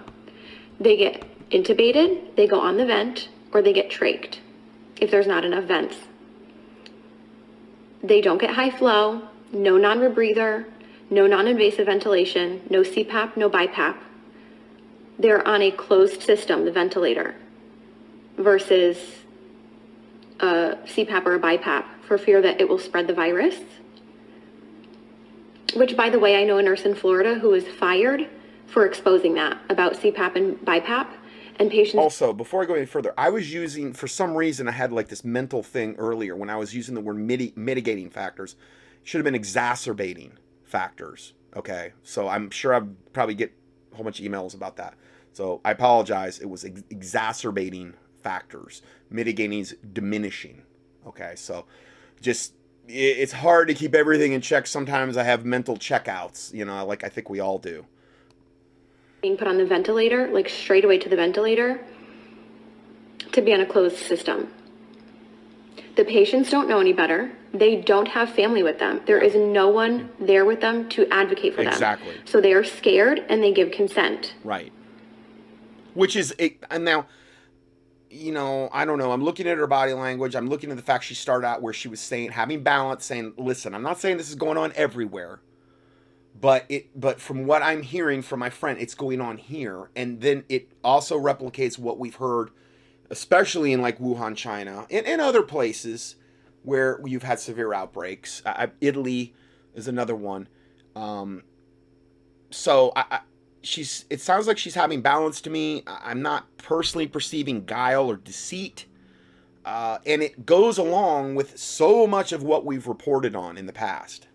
they 0.79 0.95
get 0.95 1.21
intubated, 1.49 2.33
they 2.37 2.47
go 2.47 2.61
on 2.61 2.77
the 2.77 2.85
vent, 2.85 3.27
or 3.51 3.61
they 3.61 3.73
get 3.73 3.89
trached 3.89 4.37
if 5.01 5.11
there's 5.11 5.27
not 5.27 5.43
enough 5.43 5.65
vents. 5.65 5.97
They 8.03 8.21
don't 8.21 8.37
get 8.37 8.51
high 8.51 8.69
flow, 8.69 9.27
no 9.51 9.75
non 9.75 9.99
rebreather, 9.99 10.65
no 11.09 11.27
non 11.27 11.45
invasive 11.45 11.87
ventilation, 11.87 12.61
no 12.69 12.79
CPAP, 12.79 13.35
no 13.35 13.49
BiPAP. 13.49 13.97
They're 15.19 15.45
on 15.45 15.61
a 15.61 15.71
closed 15.71 16.23
system, 16.23 16.63
the 16.63 16.71
ventilator, 16.71 17.35
versus 18.37 18.97
a 20.39 20.77
CPAP 20.85 21.25
or 21.25 21.35
a 21.35 21.39
BiPAP 21.39 21.83
for 22.07 22.17
fear 22.17 22.41
that 22.41 22.61
it 22.61 22.69
will 22.69 22.79
spread 22.79 23.07
the 23.07 23.13
virus. 23.13 23.59
Which, 25.75 25.97
by 25.97 26.09
the 26.09 26.19
way, 26.19 26.35
I 26.35 26.45
know 26.45 26.57
a 26.57 26.63
nurse 26.63 26.83
in 26.83 26.95
Florida 26.95 27.35
who 27.35 27.49
was 27.49 27.67
fired 27.67 28.27
for 28.67 28.85
exposing 28.85 29.33
that 29.35 29.59
about 29.69 29.93
CPAP 29.93 30.35
and 30.35 30.57
BiPAP 30.59 31.07
and 31.59 31.69
patients. 31.69 31.99
Also, 31.99 32.33
before 32.33 32.63
I 32.63 32.65
go 32.65 32.73
any 32.73 32.85
further, 32.85 33.13
I 33.17 33.29
was 33.29 33.53
using, 33.53 33.93
for 33.93 34.07
some 34.07 34.35
reason, 34.35 34.67
I 34.67 34.71
had 34.71 34.91
like 34.91 35.09
this 35.09 35.23
mental 35.23 35.63
thing 35.63 35.95
earlier 35.97 36.35
when 36.35 36.49
I 36.49 36.55
was 36.55 36.73
using 36.73 36.95
the 36.95 37.01
word 37.01 37.17
miti- 37.17 37.53
mitigating 37.55 38.09
factors. 38.09 38.55
Should 39.03 39.19
have 39.19 39.25
been 39.25 39.35
exacerbating 39.35 40.39
factors. 40.63 41.33
Okay. 41.55 41.93
So 42.03 42.27
I'm 42.27 42.49
sure 42.49 42.73
I'll 42.73 42.89
probably 43.13 43.35
get 43.35 43.53
a 43.91 43.95
whole 43.95 44.03
bunch 44.03 44.19
of 44.19 44.25
emails 44.25 44.55
about 44.55 44.77
that. 44.77 44.95
So 45.33 45.61
I 45.63 45.71
apologize. 45.71 46.39
It 46.39 46.49
was 46.49 46.63
ex- 46.65 46.83
exacerbating 46.89 47.93
factors. 48.23 48.81
Mitigating 49.09 49.59
is 49.59 49.75
diminishing. 49.93 50.63
Okay. 51.05 51.33
So 51.35 51.65
just 52.21 52.53
it's 52.87 53.31
hard 53.31 53.67
to 53.67 53.73
keep 53.73 53.95
everything 53.95 54.33
in 54.33 54.41
check. 54.41 54.67
Sometimes 54.67 55.17
I 55.17 55.23
have 55.23 55.45
mental 55.45 55.77
checkouts, 55.77 56.53
you 56.53 56.65
know, 56.65 56.85
like 56.85 57.03
I 57.03 57.09
think 57.09 57.29
we 57.29 57.39
all 57.39 57.57
do 57.57 57.85
being 59.25 59.37
put 59.37 59.47
on 59.47 59.57
the 59.57 59.65
ventilator, 59.65 60.27
like 60.27 60.47
straight 60.47 60.85
away 60.85 60.99
to 60.99 61.09
the 61.09 61.15
ventilator, 61.15 61.83
to 63.31 63.41
be 63.41 63.51
on 63.55 63.59
a 63.59 63.65
closed 63.65 63.97
system. 63.97 64.53
The 65.95 66.05
patients 66.05 66.51
don't 66.51 66.69
know 66.69 66.79
any 66.79 66.93
better. 66.93 67.31
They 67.51 67.77
don't 67.77 68.07
have 68.07 68.29
family 68.29 68.61
with 68.61 68.77
them. 68.77 69.01
There 69.07 69.17
is 69.17 69.33
no 69.33 69.69
one 69.69 70.11
there 70.19 70.45
with 70.45 70.61
them 70.61 70.87
to 70.89 71.07
advocate 71.11 71.55
for 71.55 71.63
them. 71.63 71.73
Exactly. 71.73 72.13
So 72.25 72.39
they 72.39 72.53
are 72.53 72.63
scared 72.63 73.25
and 73.27 73.41
they 73.41 73.51
give 73.51 73.71
consent. 73.71 74.35
Right. 74.43 74.71
Which 75.95 76.15
is, 76.15 76.35
a 76.39 76.55
and 76.69 76.85
now, 76.85 77.07
you 78.15 78.31
know, 78.31 78.69
I 78.71 78.85
don't 78.85 78.97
know. 78.97 79.11
I'm 79.11 79.23
looking 79.23 79.47
at 79.47 79.57
her 79.57 79.67
body 79.67 79.93
language. 79.93 80.35
I'm 80.35 80.47
looking 80.47 80.71
at 80.71 80.77
the 80.77 80.83
fact 80.83 81.03
she 81.03 81.15
started 81.15 81.45
out 81.45 81.61
where 81.61 81.73
she 81.73 81.87
was 81.87 81.99
saying, 81.99 82.31
having 82.31 82.63
balance, 82.63 83.05
saying, 83.05 83.33
listen, 83.37 83.73
I'm 83.73 83.83
not 83.83 83.99
saying 83.99 84.17
this 84.17 84.29
is 84.29 84.35
going 84.35 84.57
on 84.57 84.71
everywhere 84.75 85.41
but 86.39 86.65
it 86.69 86.99
but 86.99 87.19
from 87.21 87.45
what 87.45 87.61
i'm 87.61 87.81
hearing 87.81 88.21
from 88.21 88.39
my 88.39 88.49
friend 88.49 88.79
it's 88.79 88.93
going 88.93 89.21
on 89.21 89.37
here 89.37 89.89
and 89.95 90.21
then 90.21 90.43
it 90.49 90.69
also 90.83 91.17
replicates 91.19 91.79
what 91.79 91.97
we've 91.97 92.15
heard 92.15 92.49
especially 93.09 93.71
in 93.71 93.81
like 93.81 93.97
wuhan 93.99 94.35
china 94.35 94.85
and, 94.91 95.05
and 95.05 95.21
other 95.21 95.41
places 95.41 96.15
where 96.63 96.99
you've 97.05 97.23
had 97.23 97.39
severe 97.39 97.73
outbreaks 97.73 98.41
I, 98.45 98.69
italy 98.81 99.33
is 99.73 99.87
another 99.87 100.15
one 100.15 100.47
um, 100.95 101.43
so 102.51 102.93
I, 102.95 103.05
I, 103.11 103.19
she's 103.65 104.05
it 104.09 104.21
sounds 104.21 104.47
like 104.47 104.57
she's 104.57 104.75
having 104.75 105.01
balance 105.01 105.41
to 105.41 105.49
me 105.49 105.83
i'm 105.87 106.21
not 106.21 106.45
personally 106.57 107.07
perceiving 107.07 107.65
guile 107.65 108.09
or 108.09 108.17
deceit 108.17 108.85
uh, 109.65 109.97
and 110.05 110.21
it 110.21 110.45
goes 110.45 110.77
along 110.77 111.33
with 111.33 111.57
so 111.57 112.05
much 112.05 112.31
of 112.31 112.43
what 112.43 112.63
we've 112.63 112.85
reported 112.87 113.35
on 113.35 113.57
in 113.57 113.65
the 113.65 113.73
past 113.73 114.27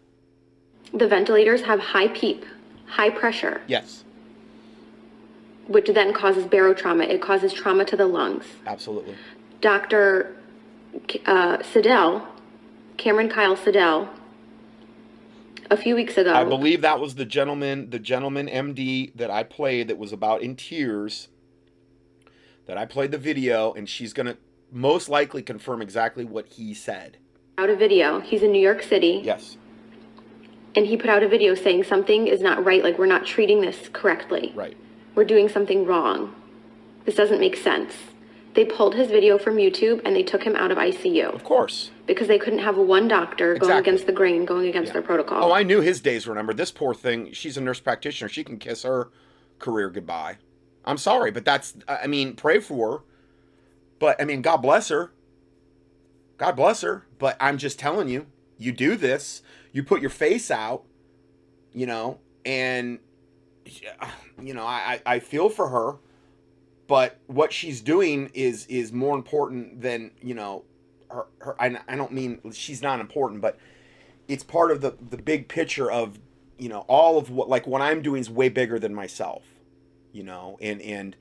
the 0.93 1.07
ventilators 1.07 1.63
have 1.63 1.79
high 1.81 2.09
PEEP, 2.09 2.45
high 2.87 3.11
pressure. 3.11 3.61
Yes. 3.67 4.05
Which 5.69 5.87
then 5.87 6.13
causes 6.13 6.45
barotrauma. 6.45 7.09
It 7.09 7.23
causes 7.23 7.53
trauma 7.53 7.85
to 7.87 7.97
the 7.97 8.07
lungs. 8.07 8.45
Absolutely. 8.67 9.15
Dr. 9.61 10.37
Uh, 11.27 11.63
Sidell, 11.63 12.27
Cameron 12.97 13.29
Kyle 13.29 13.57
Sidell, 13.57 14.09
a 15.71 15.77
few 15.77 15.95
weeks 15.95 16.19
ago. 16.19 16.35
I 16.35 16.45
believe 16.45 16.83
that 16.83 17.01
was 17.01 17.15
the 17.15 17.25
gentleman, 17.25 17.91
the 17.91 17.99
gentleman 17.99 18.49
MD 18.49 19.15
that 19.17 19.31
I 19.31 19.45
played 19.45 19.89
that 19.89 19.99
was 19.99 20.13
about 20.13 20.43
in 20.43 20.57
tears. 20.57 21.29
That 22.67 22.77
I 22.77 22.85
played 22.85 23.11
the 23.11 23.19
video, 23.19 23.73
and 23.73 23.89
she's 23.89 24.13
gonna 24.13 24.37
most 24.71 25.09
likely 25.09 25.43
confirm 25.43 25.83
exactly 25.83 26.25
what 26.25 26.47
he 26.47 26.75
said. 26.75 27.17
Out 27.59 27.71
a 27.71 27.77
video. 27.77 28.21
He's 28.21 28.43
in 28.43 28.53
New 28.53 28.61
York 28.61 28.83
City. 28.83 29.23
Yes. 29.25 29.57
And 30.77 30.87
he 30.87 30.97
put 30.97 31.11
out 31.11 31.23
a 31.23 31.29
video 31.29 31.55
saying 31.55 31.85
something 31.85 32.29
is 32.29 32.41
not 32.41 32.65
right. 32.65 32.83
Like 32.83 32.99
we're 32.99 33.07
not 33.07 33.27
treating 33.27 33.61
this 33.61 33.89
correctly. 33.93 34.53
Right. 34.55 34.77
We're 35.15 35.25
doing 35.25 35.49
something 35.49 35.85
wrong. 35.85 36.35
This 37.05 37.17
doesn't 37.17 37.41
make 37.41 37.57
sense. 37.57 37.95
They 38.55 38.65
pulled 38.65 38.95
his 38.95 39.09
video 39.09 39.39
from 39.39 39.57
YouTube 39.57 40.01
and 40.05 40.15
they 40.15 40.23
took 40.23 40.43
him 40.43 40.57
out 40.57 40.71
of 40.71 40.79
ICU 40.79 41.33
Of 41.33 41.45
course. 41.45 41.91
Because 42.15 42.27
they 42.27 42.39
couldn't 42.41 42.59
have 42.59 42.77
one 42.77 43.07
doctor 43.07 43.55
going 43.55 43.79
against 43.79 44.05
the 44.07 44.13
grain, 44.13 44.45
going 44.45 44.67
against 44.67 44.93
their 44.93 45.01
protocol. 45.01 45.45
Oh, 45.45 45.53
I 45.53 45.63
knew 45.63 45.81
his 45.81 46.01
days 46.01 46.27
were 46.27 46.35
numbered. 46.35 46.57
This 46.57 46.73
poor 46.73 46.93
thing, 46.93 47.33
she's 47.33 47.57
a 47.57 47.61
nurse 47.61 47.79
practitioner. 47.79 48.29
She 48.29 48.43
can 48.43 48.59
kiss 48.59 48.83
her 48.83 49.11
career 49.61 49.91
goodbye. 49.91 50.39
I'm 50.85 50.99
sorry, 50.99 51.31
but 51.31 51.45
that's, 51.45 51.75
I 51.87 52.09
mean, 52.09 52.35
pray 52.35 52.59
for 52.59 52.93
her. 52.93 53.05
But, 54.01 54.21
I 54.21 54.25
mean, 54.25 54.43
God 54.43 54.57
bless 54.57 54.89
her. 54.89 55.13
God 56.37 56.57
bless 56.57 56.81
her. 56.81 57.07
But 57.19 57.37
I'm 57.39 57.59
just 57.59 57.79
telling 57.79 58.09
you, 58.09 58.27
you 58.59 58.73
do 58.73 58.97
this, 58.97 59.43
you 59.73 59.85
put 59.85 60.01
your 60.01 60.11
face 60.11 60.51
out, 60.51 60.85
you 61.73 61.87
know, 61.87 62.19
and, 62.45 62.99
you 64.43 64.53
know, 64.53 64.65
I, 64.65 65.01
I 65.07 65.15
I 65.15 65.19
feel 65.21 65.49
for 65.49 65.69
her. 65.69 65.99
But 66.89 67.21
what 67.29 67.53
she's 67.53 67.81
doing 67.81 68.33
is 68.35 68.67
is 68.67 68.93
more 68.93 69.15
important 69.15 69.81
than, 69.81 70.11
you 70.21 70.35
know, 70.35 70.65
her, 71.11 71.27
her 71.41 71.63
I, 71.63 71.79
I 71.89 71.97
don't 71.97 72.13
mean 72.13 72.41
she's 72.53 72.83
not 72.83 73.01
important, 73.01 73.41
but 73.41 73.59
it's 74.29 74.45
part 74.45 74.71
of 74.71 74.81
the 74.81 74.97
the 75.11 75.17
big 75.17 75.49
picture 75.49 75.91
of 75.91 76.19
you 76.59 76.69
know 76.69 76.81
all 76.89 77.19
of 77.19 77.31
what 77.31 77.49
like 77.49 77.67
what 77.67 77.83
I'm 77.83 78.03
doing 78.03 78.21
is 78.21 78.31
way 78.31 78.49
bigger 78.49 78.79
than 78.79 78.95
myself, 78.95 79.43
you 80.13 80.23
know, 80.23 80.59
and 80.61 80.81
and 80.81 81.17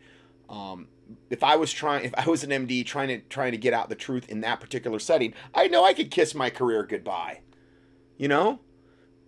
um, 0.49 0.87
if 1.29 1.43
I 1.43 1.55
was 1.55 1.71
trying 1.71 2.05
if 2.05 2.13
I 2.15 2.29
was 2.29 2.43
an 2.43 2.51
MD 2.51 2.85
trying 2.85 3.07
to 3.07 3.19
trying 3.19 3.51
to 3.51 3.57
get 3.57 3.73
out 3.73 3.89
the 3.89 3.95
truth 3.95 4.29
in 4.29 4.41
that 4.41 4.59
particular 4.59 4.99
setting, 4.99 5.33
I 5.53 5.67
know 5.67 5.83
I 5.83 5.93
could 5.93 6.11
kiss 6.11 6.35
my 6.35 6.49
career 6.49 6.83
goodbye, 6.83 7.41
you 8.17 8.27
know, 8.27 8.59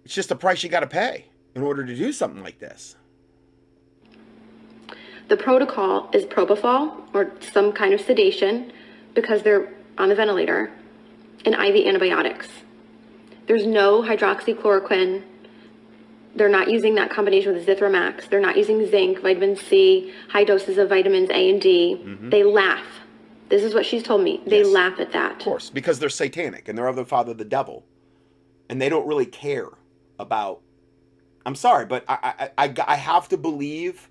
it's 0.06 0.14
just 0.14 0.30
the 0.30 0.36
price 0.36 0.64
you 0.64 0.70
got 0.70 0.82
to 0.82 0.88
pay 0.88 1.26
in 1.56 1.62
order 1.62 1.86
to 1.86 1.96
do 1.96 2.12
something 2.12 2.44
like 2.44 2.60
this. 2.60 2.96
The 5.28 5.38
protocol 5.38 6.10
is 6.14 6.26
propofol 6.26 7.04
or 7.14 7.32
some 7.40 7.72
kind 7.72 7.94
of 7.94 8.02
sedation 8.02 8.74
because 9.14 9.44
they're 9.44 9.72
on 9.98 10.10
the 10.10 10.16
ventilator 10.16 10.72
and 11.46 11.56
IV 11.56 11.86
antibiotics. 11.88 12.48
There's 13.48 13.66
no 13.66 14.02
hydroxychloroquine. 14.02 15.24
They're 16.36 16.50
not 16.50 16.70
using 16.70 16.96
that 16.96 17.10
combination 17.10 17.54
with 17.54 17.66
Zithromax. 17.68 18.30
They're 18.30 18.40
not 18.40 18.56
using 18.58 18.90
zinc, 18.90 19.20
vitamin 19.22 19.56
C, 19.58 20.14
high 20.30 20.44
doses 20.46 20.78
of 20.78 20.88
vitamins 20.90 21.30
A 21.30 21.50
and 21.50 21.62
D. 21.62 22.02
Mm-hmm. 22.02 22.30
They 22.30 22.44
laugh. 22.44 22.86
This 23.50 23.64
is 23.64 23.74
what 23.74 23.86
she's 23.86 24.02
told 24.04 24.22
me. 24.24 24.42
They 24.48 24.60
Yes. 24.60 24.68
laugh 24.68 25.00
at 25.00 25.12
that. 25.12 25.34
Of 25.34 25.40
course, 25.40 25.70
because 25.70 26.00
they're 26.00 26.08
satanic 26.10 26.70
and 26.70 26.78
they're 26.78 26.88
of 26.88 26.96
the 26.96 27.04
father 27.04 27.34
the 27.34 27.44
devil, 27.44 27.84
and 28.70 28.82
they 28.82 28.88
don't 28.88 29.06
really 29.06 29.26
care 29.26 29.68
about. 30.18 30.62
I'm 31.46 31.56
sorry, 31.56 31.86
but 31.86 32.06
I 32.08 32.52
I, 32.58 32.66
I, 32.68 32.74
I 32.88 32.96
have 32.96 33.28
to 33.30 33.38
believe 33.38 34.10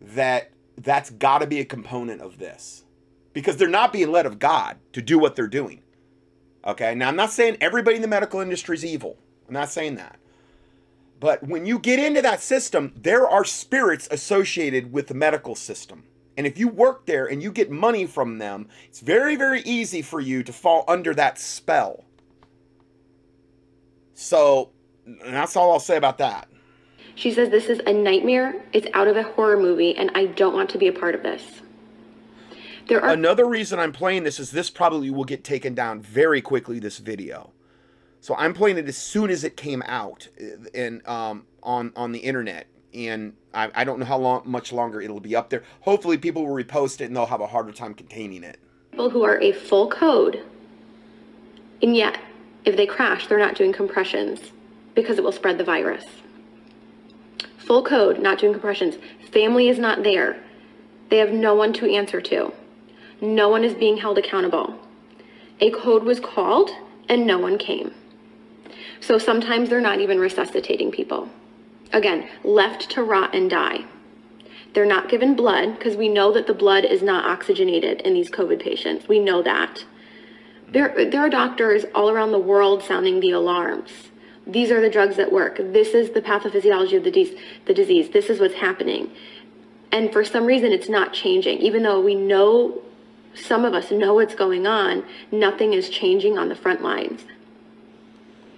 that 0.00 0.50
that's 0.76 1.10
got 1.10 1.38
to 1.38 1.46
be 1.48 1.58
a 1.58 1.64
component 1.64 2.20
of 2.20 2.38
this, 2.38 2.84
because 3.32 3.56
they're 3.56 3.68
not 3.68 3.92
being 3.92 4.10
led 4.10 4.26
of 4.26 4.38
God 4.38 4.78
to 4.92 5.02
do 5.02 5.18
what 5.18 5.36
they're 5.36 5.46
doing. 5.46 5.82
Okay, 6.64 6.94
now 6.94 7.08
I'm 7.08 7.16
not 7.16 7.30
saying 7.30 7.56
everybody 7.60 7.96
in 7.96 8.02
the 8.02 8.08
medical 8.08 8.40
industry 8.40 8.76
is 8.76 8.84
evil. 8.84 9.18
I'm 9.48 9.54
not 9.54 9.70
saying 9.70 9.96
that. 9.96 10.18
But 11.18 11.42
when 11.46 11.66
you 11.66 11.78
get 11.78 11.98
into 11.98 12.22
that 12.22 12.42
system, 12.42 12.92
there 12.96 13.28
are 13.28 13.44
spirits 13.44 14.08
associated 14.10 14.92
with 14.92 15.06
the 15.06 15.14
medical 15.14 15.54
system. 15.54 16.04
And 16.36 16.46
if 16.46 16.58
you 16.58 16.68
work 16.68 17.06
there 17.06 17.26
and 17.26 17.42
you 17.42 17.52
get 17.52 17.70
money 17.70 18.06
from 18.06 18.38
them, 18.38 18.68
it's 18.88 19.00
very, 19.00 19.36
very 19.36 19.60
easy 19.62 20.02
for 20.02 20.20
you 20.20 20.42
to 20.42 20.52
fall 20.52 20.84
under 20.88 21.14
that 21.14 21.38
spell. 21.38 22.04
So 24.14 24.70
that's 25.24 25.56
all 25.56 25.72
I'll 25.72 25.80
say 25.80 25.96
about 25.96 26.18
that. 26.18 26.48
She 27.14 27.32
says 27.32 27.50
this 27.50 27.66
is 27.66 27.80
a 27.86 27.92
nightmare. 27.92 28.64
It's 28.72 28.86
out 28.94 29.06
of 29.06 29.16
a 29.16 29.22
horror 29.22 29.58
movie, 29.58 29.94
and 29.96 30.10
I 30.14 30.26
don't 30.26 30.54
want 30.54 30.70
to 30.70 30.78
be 30.78 30.88
a 30.88 30.92
part 30.92 31.14
of 31.14 31.22
this. 31.22 31.61
There 32.88 33.02
are 33.02 33.10
Another 33.10 33.46
reason 33.46 33.78
I'm 33.78 33.92
playing 33.92 34.24
this 34.24 34.40
is 34.40 34.50
this 34.50 34.70
probably 34.70 35.10
will 35.10 35.24
get 35.24 35.44
taken 35.44 35.74
down 35.74 36.00
very 36.00 36.40
quickly, 36.40 36.78
this 36.78 36.98
video. 36.98 37.52
So 38.20 38.34
I'm 38.36 38.54
playing 38.54 38.78
it 38.78 38.88
as 38.88 38.96
soon 38.96 39.30
as 39.30 39.44
it 39.44 39.56
came 39.56 39.82
out 39.86 40.28
uh, 40.40 40.68
and 40.74 41.06
um, 41.08 41.46
on 41.62 41.92
on 41.96 42.12
the 42.12 42.20
internet, 42.20 42.66
and 42.94 43.34
I, 43.52 43.70
I 43.74 43.84
don't 43.84 43.98
know 43.98 44.04
how 44.04 44.18
long, 44.18 44.42
much 44.44 44.72
longer 44.72 45.00
it'll 45.00 45.20
be 45.20 45.34
up 45.34 45.50
there. 45.50 45.64
Hopefully, 45.80 46.18
people 46.18 46.46
will 46.46 46.54
repost 46.54 47.00
it 47.00 47.06
and 47.06 47.16
they'll 47.16 47.26
have 47.26 47.40
a 47.40 47.48
harder 47.48 47.72
time 47.72 47.94
containing 47.94 48.44
it. 48.44 48.58
people 48.92 49.10
who 49.10 49.24
are 49.24 49.40
a 49.40 49.52
full 49.52 49.88
code, 49.90 50.44
and 51.82 51.96
yet 51.96 52.18
if 52.64 52.76
they 52.76 52.86
crash, 52.86 53.26
they're 53.26 53.38
not 53.38 53.56
doing 53.56 53.72
compressions 53.72 54.52
because 54.94 55.18
it 55.18 55.24
will 55.24 55.32
spread 55.32 55.58
the 55.58 55.64
virus. 55.64 56.04
Full 57.58 57.82
code, 57.82 58.20
not 58.20 58.38
doing 58.38 58.52
compressions. 58.52 58.96
Family 59.32 59.68
is 59.68 59.78
not 59.78 60.02
there. 60.02 60.36
They 61.08 61.18
have 61.18 61.32
no 61.32 61.54
one 61.54 61.72
to 61.74 61.90
answer 61.90 62.20
to. 62.20 62.52
No 63.22 63.48
one 63.48 63.62
is 63.62 63.72
being 63.72 63.98
held 63.98 64.18
accountable. 64.18 64.78
A 65.60 65.70
code 65.70 66.02
was 66.02 66.18
called 66.18 66.70
and 67.08 67.24
no 67.24 67.38
one 67.38 67.56
came. 67.56 67.94
So 69.00 69.16
sometimes 69.16 69.70
they're 69.70 69.80
not 69.80 70.00
even 70.00 70.18
resuscitating 70.18 70.90
people. 70.90 71.30
Again, 71.92 72.28
left 72.42 72.90
to 72.90 73.02
rot 73.04 73.32
and 73.32 73.48
die. 73.48 73.84
They're 74.74 74.84
not 74.84 75.08
given 75.08 75.36
blood 75.36 75.78
because 75.78 75.96
we 75.96 76.08
know 76.08 76.32
that 76.32 76.48
the 76.48 76.54
blood 76.54 76.84
is 76.84 77.00
not 77.00 77.24
oxygenated 77.24 78.00
in 78.00 78.12
these 78.12 78.30
COVID 78.30 78.60
patients. 78.60 79.06
We 79.06 79.20
know 79.20 79.40
that. 79.42 79.84
There, 80.68 81.08
there 81.08 81.20
are 81.20 81.30
doctors 81.30 81.84
all 81.94 82.10
around 82.10 82.32
the 82.32 82.38
world 82.40 82.82
sounding 82.82 83.20
the 83.20 83.30
alarms. 83.30 84.10
These 84.48 84.72
are 84.72 84.80
the 84.80 84.90
drugs 84.90 85.16
that 85.16 85.30
work. 85.30 85.58
This 85.58 85.94
is 85.94 86.10
the 86.10 86.22
pathophysiology 86.22 86.96
of 86.96 87.04
the, 87.04 87.10
dis- 87.12 87.38
the 87.66 87.74
disease. 87.74 88.08
This 88.08 88.28
is 88.28 88.40
what's 88.40 88.54
happening. 88.54 89.12
And 89.92 90.12
for 90.12 90.24
some 90.24 90.44
reason, 90.46 90.72
it's 90.72 90.88
not 90.88 91.12
changing. 91.12 91.58
Even 91.58 91.84
though 91.84 92.00
we 92.00 92.16
know, 92.16 92.82
some 93.34 93.64
of 93.64 93.74
us 93.74 93.90
know 93.90 94.14
what's 94.14 94.34
going 94.34 94.66
on, 94.66 95.04
nothing 95.30 95.72
is 95.72 95.88
changing 95.88 96.38
on 96.38 96.48
the 96.48 96.56
front 96.56 96.82
lines. 96.82 97.24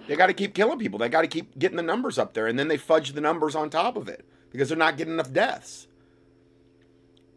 They 0.07 0.15
got 0.15 0.27
to 0.27 0.33
keep 0.33 0.53
killing 0.53 0.79
people. 0.79 0.99
They 0.99 1.09
got 1.09 1.21
to 1.21 1.27
keep 1.27 1.57
getting 1.57 1.77
the 1.77 1.83
numbers 1.83 2.19
up 2.19 2.33
there, 2.33 2.47
and 2.47 2.59
then 2.59 2.67
they 2.67 2.77
fudge 2.77 3.13
the 3.13 3.21
numbers 3.21 3.55
on 3.55 3.69
top 3.69 3.97
of 3.97 4.07
it 4.07 4.25
because 4.51 4.69
they're 4.69 4.77
not 4.77 4.97
getting 4.97 5.13
enough 5.13 5.33
deaths. 5.33 5.87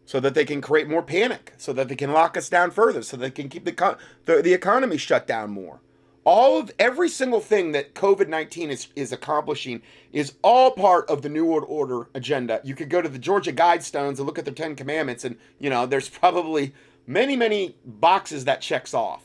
So 0.05 0.19
that 0.19 0.33
they 0.33 0.45
can 0.45 0.59
create 0.59 0.89
more 0.89 1.03
panic, 1.03 1.53
so 1.57 1.71
that 1.73 1.87
they 1.87 1.95
can 1.95 2.11
lock 2.11 2.35
us 2.35 2.49
down 2.49 2.71
further, 2.71 3.03
so 3.03 3.15
they 3.15 3.29
can 3.29 3.47
keep 3.47 3.65
the 3.65 3.97
the, 4.25 4.41
the 4.41 4.53
economy 4.53 4.97
shut 4.97 5.27
down 5.27 5.51
more. 5.51 5.81
All 6.23 6.59
of 6.59 6.71
every 6.79 7.09
single 7.09 7.39
thing 7.39 7.73
that 7.73 7.93
COVID 7.93 8.27
nineteen 8.27 8.71
is 8.71 8.87
is 8.95 9.11
accomplishing 9.11 9.83
is 10.11 10.33
all 10.43 10.71
part 10.71 11.07
of 11.09 11.21
the 11.21 11.29
New 11.29 11.45
World 11.45 11.65
Order 11.67 12.07
agenda. 12.15 12.59
You 12.63 12.73
could 12.73 12.89
go 12.89 13.03
to 13.03 13.09
the 13.09 13.19
Georgia 13.19 13.53
Guidestones 13.53 14.17
and 14.17 14.25
look 14.25 14.39
at 14.39 14.45
their 14.45 14.53
Ten 14.53 14.75
Commandments, 14.75 15.25
and 15.25 15.37
you 15.59 15.69
know 15.69 15.85
there's 15.85 16.09
probably 16.09 16.73
many 17.09 17.35
many 17.35 17.75
boxes 17.83 18.45
that 18.45 18.61
checks 18.61 18.93
off. 18.93 19.23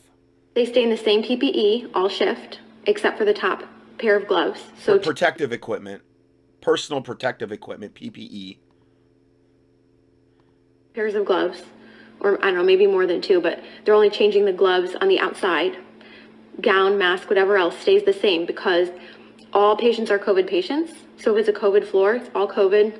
They 0.55 0.65
stay 0.65 0.83
in 0.83 0.89
the 0.89 0.97
same 0.97 1.23
PPE 1.23 1.91
all 1.93 2.09
shift, 2.09 2.59
except 2.87 3.17
for 3.17 3.25
the 3.25 3.33
top 3.33 3.63
pair 3.99 4.17
of 4.17 4.27
gloves. 4.27 4.59
So 4.81 4.97
protective 4.99 5.53
equipment, 5.53 6.01
personal 6.59 7.01
protective 7.01 7.51
equipment. 7.51 7.93
PPE. 7.95 8.57
pairs 10.93 11.13
of 11.13 11.25
gloves, 11.25 11.61
or 12.21 12.39
I 12.39 12.47
don't 12.47 12.55
know, 12.55 12.63
maybe 12.63 12.87
more 12.87 13.05
than 13.05 13.21
two, 13.21 13.39
but 13.39 13.61
they're 13.83 13.93
only 13.93 14.09
changing 14.09 14.45
the 14.45 14.53
gloves 14.53 14.95
on 14.95 15.07
the 15.07 15.19
outside. 15.19 15.77
Gown, 16.61 16.97
mask, 16.97 17.29
whatever 17.29 17.57
else 17.57 17.77
stays 17.77 18.03
the 18.03 18.13
same 18.13 18.45
because 18.45 18.89
all 19.51 19.75
patients 19.75 20.09
are 20.09 20.17
COVID 20.17 20.47
patients. 20.47 20.93
So 21.17 21.35
if 21.35 21.47
it's 21.47 21.57
a 21.57 21.61
COVID 21.61 21.85
floor, 21.85 22.15
it's 22.15 22.29
all 22.33 22.47
COVID, 22.47 22.99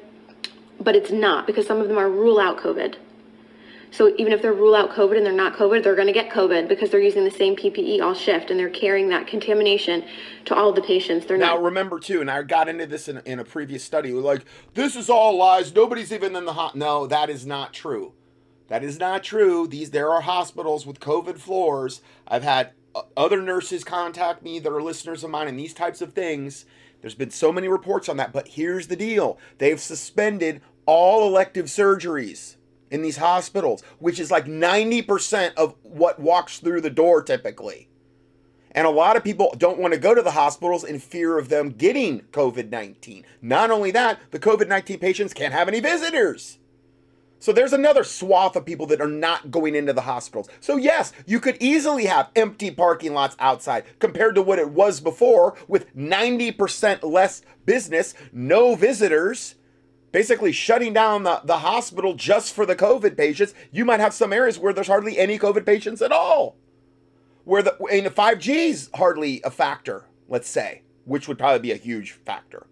but 0.82 0.96
it's 0.96 1.10
not 1.10 1.48
because 1.48 1.66
some 1.66 1.80
of 1.80 1.88
them 1.88 1.98
are 1.98 2.10
rule 2.10 2.38
out 2.38 2.58
COVID. 2.58 2.98
So 3.96 4.14
even 4.18 4.34
if 4.34 4.42
they're 4.42 4.52
rule 4.52 4.76
out 4.76 4.92
COVID 4.92 5.16
and 5.16 5.26
they're 5.26 5.32
not 5.32 5.56
COVID, 5.56 5.82
they're 5.82 5.96
going 5.96 6.08
to 6.08 6.14
get 6.14 6.30
COVID 6.30 6.68
because 6.68 6.90
they're 6.90 7.00
using 7.00 7.24
the 7.24 7.32
same 7.32 7.56
PPE 7.56 8.02
all 8.02 8.14
shift 8.14 8.52
and 8.52 8.60
they're 8.60 8.70
carrying 8.70 9.08
that 9.10 9.26
contamination 9.26 10.04
to 10.46 10.56
all 10.56 10.74
the 10.74 10.82
patients. 10.82 11.26
They're 11.26 11.38
Now 11.38 11.56
not. 11.56 11.64
remember 11.64 12.00
too, 12.00 12.20
and 12.20 12.30
I 12.30 12.44
got 12.44 12.68
into 12.68 12.86
this 12.86 13.08
in, 13.08 13.22
in 13.26 13.40
a 13.40 13.46
previous 13.46 13.86
study. 13.86 14.12
We're 14.12 14.20
like, 14.20 14.44
this 14.74 14.98
is 14.98 15.10
all 15.10 15.38
lies. 15.38 15.74
Nobody's 15.74 16.12
even 16.12 16.36
in 16.36 16.44
the 16.44 16.54
hot. 16.54 16.76
No, 16.76 17.08
that 17.08 17.30
is 17.30 17.46
not 17.46 17.72
true. 17.72 18.12
That 18.68 18.84
is 18.84 19.00
not 19.00 19.24
true. 19.24 19.66
These 19.66 19.92
there 19.92 20.12
are 20.12 20.22
hospitals 20.22 20.86
with 20.86 21.00
COVID 21.00 21.38
floors. 21.38 22.02
I've 22.28 22.44
had 22.44 22.72
uh, 22.94 23.04
other 23.16 23.42
nurses 23.42 23.86
contact 23.86 24.44
me 24.44 24.60
that 24.60 24.74
are 24.74 24.82
listeners 24.82 25.24
of 25.24 25.30
mine, 25.30 25.48
and 25.48 25.58
these 25.58 25.74
types 25.74 26.02
of 26.02 26.12
things. 26.12 26.66
There's 27.00 27.16
been 27.16 27.30
so 27.30 27.52
many 27.54 27.70
reports 27.70 28.10
on 28.10 28.18
that, 28.18 28.34
but 28.34 28.50
here's 28.50 28.88
the 28.88 28.96
deal: 28.98 29.38
they've 29.58 29.80
suspended 29.80 30.62
all 30.86 31.26
elective 31.26 31.68
surgeries 31.68 32.58
in 32.96 33.02
these 33.02 33.18
hospitals, 33.18 33.84
which 34.00 34.20
is 34.20 34.32
like 34.32 34.46
90% 34.46 35.54
of 35.56 35.76
what 35.84 36.18
walks 36.18 36.60
through 36.60 36.80
the 36.80 36.90
door 36.90 37.22
typically. 37.22 37.90
And 38.72 38.88
a 38.88 38.90
lot 38.90 39.16
of 39.16 39.24
people 39.24 39.54
don't 39.58 39.80
want 39.80 39.94
to 39.94 40.00
go 40.00 40.16
to 40.16 40.22
the 40.22 40.32
hospitals 40.32 40.84
in 40.84 41.00
fear 41.00 41.38
of 41.38 41.50
them 41.50 41.70
getting 41.72 42.22
COVID 42.32 42.70
19. 42.70 43.26
Not 43.42 43.70
only 43.70 43.92
that, 43.92 44.20
the 44.32 44.40
COVID 44.40 44.68
19 44.68 44.98
patients 45.00 45.34
can't 45.34 45.54
have 45.54 45.68
any 45.68 45.82
visitors. 45.82 46.58
So 47.40 47.52
there's 47.52 47.74
another 47.74 48.06
swath 48.06 48.56
of 48.56 48.66
people 48.66 48.88
that 48.88 49.02
are 49.02 49.08
not 49.08 49.52
going 49.52 49.76
into 49.76 49.94
the 49.94 50.02
hospitals. 50.02 50.50
So 50.62 50.78
yes, 50.78 51.12
you 51.26 51.40
could 51.42 51.58
easily 51.60 52.06
have 52.06 52.32
empty 52.36 52.72
parking 52.72 53.14
lots 53.14 53.36
outside 53.40 53.84
compared 54.00 54.36
to 54.36 54.42
what 54.42 54.58
it 54.58 54.70
was 54.70 55.02
before 55.02 55.56
with 55.68 55.94
90% 55.96 57.04
less 57.04 57.42
business, 57.66 58.14
no 58.32 58.76
visitors, 58.76 59.56
basically 60.16 60.54
shutting 60.54 60.94
down 60.94 61.24
the, 61.24 61.42
the 61.44 61.58
hospital 61.58 62.14
just 62.14 62.54
for 62.54 62.66
the 62.66 62.74
COVID 62.74 63.18
patients. 63.18 63.54
You 63.74 63.84
might 63.84 64.00
have 64.00 64.14
some 64.14 64.32
areas 64.32 64.58
where 64.58 64.72
there's 64.72 64.88
hardly 64.88 65.20
any 65.20 65.38
COVID 65.38 65.66
patients 65.66 66.02
at 66.02 66.14
all. 66.14 66.56
Where 67.44 67.62
the 67.62 67.76
the 67.78 68.10
5G's 68.10 68.90
hardly 68.96 69.42
a 69.44 69.52
factor, 69.52 70.06
let's 70.30 70.48
say, 70.48 70.84
which 71.04 71.28
would 71.28 71.38
probably 71.38 71.60
be 71.60 71.74
a 71.74 71.76
huge 71.76 72.12
factor. 72.12 72.66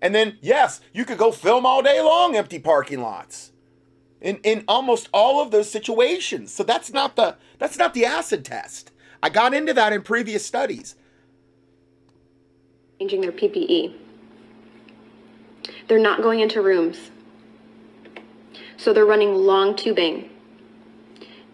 And 0.00 0.14
then 0.14 0.38
yes, 0.40 0.80
you 0.92 1.04
could 1.04 1.18
go 1.18 1.32
film 1.32 1.66
all 1.66 1.82
day 1.82 2.00
long 2.00 2.36
empty 2.36 2.60
parking 2.60 3.00
lots 3.00 3.50
in 4.20 4.36
in 4.44 4.62
almost 4.68 5.08
all 5.12 5.42
of 5.42 5.50
those 5.50 5.68
situations. 5.68 6.52
So 6.52 6.62
that's 6.62 6.92
not 6.92 7.16
the 7.16 7.34
that's 7.58 7.76
not 7.76 7.94
the 7.94 8.04
acid 8.04 8.44
test. 8.44 8.92
I 9.24 9.30
got 9.30 9.54
into 9.54 9.74
that 9.74 9.92
in 9.92 10.02
previous 10.02 10.46
studies. 10.46 10.94
Changing 13.00 13.22
their 13.22 13.32
PPE. 13.32 14.05
They're 15.88 15.98
not 15.98 16.22
going 16.22 16.40
into 16.40 16.60
rooms. 16.60 17.10
So 18.76 18.92
they're 18.92 19.06
running 19.06 19.34
long 19.34 19.76
tubing 19.76 20.30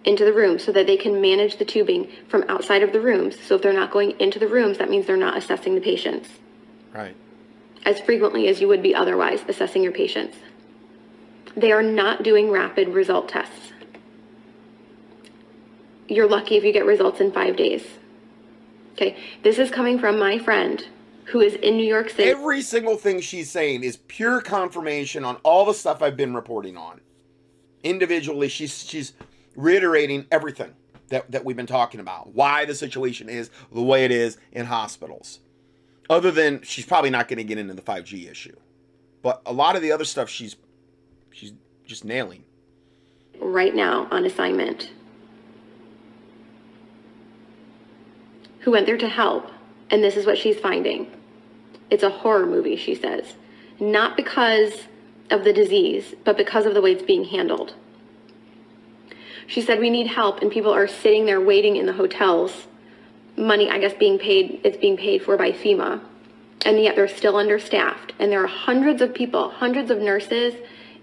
into 0.05 0.25
the 0.25 0.33
room 0.33 0.59
so 0.59 0.73
that 0.73 0.87
they 0.87 0.97
can 0.97 1.21
manage 1.21 1.59
the 1.59 1.65
tubing 1.65 2.09
from 2.29 2.45
outside 2.49 2.83
of 2.83 2.93
the 2.93 3.01
rooms. 3.01 3.39
So 3.41 3.55
if 3.55 3.63
they're 3.63 3.73
not 3.73 3.91
going 3.93 4.19
into 4.21 4.39
the 4.39 4.49
rooms, 4.49 4.79
that 4.79 4.91
means 4.91 5.07
they're 5.07 5.17
not 5.17 5.37
assessing 5.37 5.75
the 5.75 5.81
patients 5.81 6.29
Right. 6.93 7.15
as 7.85 8.01
frequently 8.01 8.49
as 8.49 8.61
you 8.61 8.69
would 8.69 8.83
be 8.83 8.95
otherwise 8.95 9.45
assessing 9.49 9.83
your 9.83 9.93
patients. 9.93 10.37
They 11.57 11.71
are 11.71 11.83
not 11.83 12.23
doing 12.23 12.51
rapid 12.51 12.89
result 12.89 13.29
tests. 13.29 13.73
You're 16.09 16.29
lucky 16.29 16.57
if 16.57 16.65
you 16.65 16.73
get 16.73 16.85
results 16.85 17.21
in 17.21 17.31
five 17.33 17.57
days. 17.57 17.87
Okay, 18.95 19.17
this 19.43 19.59
is 19.59 19.71
coming 19.71 19.99
from 19.99 20.19
my 20.19 20.39
friend 20.39 20.87
who 21.27 21.41
is 21.41 21.55
in 21.55 21.77
New 21.77 21.87
York 21.87 22.11
City. 22.11 22.29
Every 22.29 22.63
single 22.63 22.97
thing 22.97 23.21
she's 23.21 23.51
saying 23.51 23.85
is 23.85 23.97
pure 24.09 24.41
confirmation 24.41 25.25
on 25.25 25.37
all 25.37 25.65
the 25.65 25.75
stuff 25.75 26.03
I've 26.03 26.17
been 26.17 26.35
reporting 26.35 26.77
on. 26.77 27.01
Individually, 27.83 28.49
she's 28.49 28.85
she's 28.85 29.13
reiterating 29.57 30.27
everything 30.31 30.75
that, 31.09 31.31
that 31.31 31.45
we've 31.45 31.57
been 31.57 31.67
talking 31.67 32.01
about. 32.01 32.35
Why 32.35 32.65
the 32.65 32.75
situation 32.75 33.29
is 33.29 33.51
the 33.73 33.83
way 33.83 34.05
it 34.05 34.11
is 34.11 34.39
in 34.53 34.67
hospitals. 34.67 35.41
Other 36.11 36.31
than 36.31 36.63
she's 36.63 36.87
probably 36.87 37.11
not 37.11 37.29
going 37.29 37.39
to 37.39 37.45
get 37.45 37.59
into 37.59 37.75
the 37.75 37.83
5G 37.83 38.31
issue. 38.31 38.57
But 39.23 39.43
a 39.47 39.53
lot 39.53 39.77
of 39.77 39.83
the 39.83 39.93
other 39.93 40.05
stuff 40.05 40.29
she's 40.29 40.57
she's 41.31 41.53
just 41.87 42.05
nailing. 42.05 42.45
right 43.41 43.75
now 43.75 44.09
on 44.11 44.25
assignment 44.25 44.91
who 48.61 48.71
went 48.71 48.87
there 48.87 48.97
to 48.99 49.09
help, 49.09 49.51
and 49.93 50.03
this 50.03 50.17
is 50.17 50.27
what 50.27 50.39
she's 50.39 50.59
finding. 50.59 51.07
It's 51.91 52.03
a 52.03 52.11
horror 52.11 52.47
movie, 52.47 52.77
she 52.77 52.95
says. 52.95 53.35
Not 53.79 54.17
because 54.17 54.89
of 55.31 55.45
the 55.45 55.53
disease, 55.53 56.15
but 56.25 56.37
because 56.37 56.67
of 56.67 56.75
the 56.75 56.81
way 56.81 56.93
it's 56.93 57.03
being 57.03 57.25
handled. 57.25 57.75
She 59.47 59.61
said 59.61 59.79
we 59.79 59.91
need 59.91 60.07
help, 60.07 60.41
and 60.41 60.51
people 60.51 60.73
are 60.73 60.89
sitting 60.89 61.27
there 61.27 61.41
waiting 61.41 61.77
in 61.77 61.87
the 61.87 61.93
hotels. 61.93 62.67
Money, 63.37 63.69
I 63.71 63.79
guess, 63.79 63.93
being 63.93 64.19
paid, 64.19 64.61
it's 64.65 64.79
being 64.79 64.97
paid 64.97 65.23
for 65.23 65.37
by 65.37 65.53
FEMA. 65.53 66.01
And 66.65 66.81
yet 66.81 66.97
they're 66.97 67.09
still 67.09 67.37
understaffed. 67.37 68.15
And 68.19 68.31
there 68.33 68.43
are 68.43 68.47
hundreds 68.47 69.03
of 69.03 69.13
people, 69.13 69.51
hundreds 69.51 69.91
of 69.91 69.99
nurses 69.99 70.55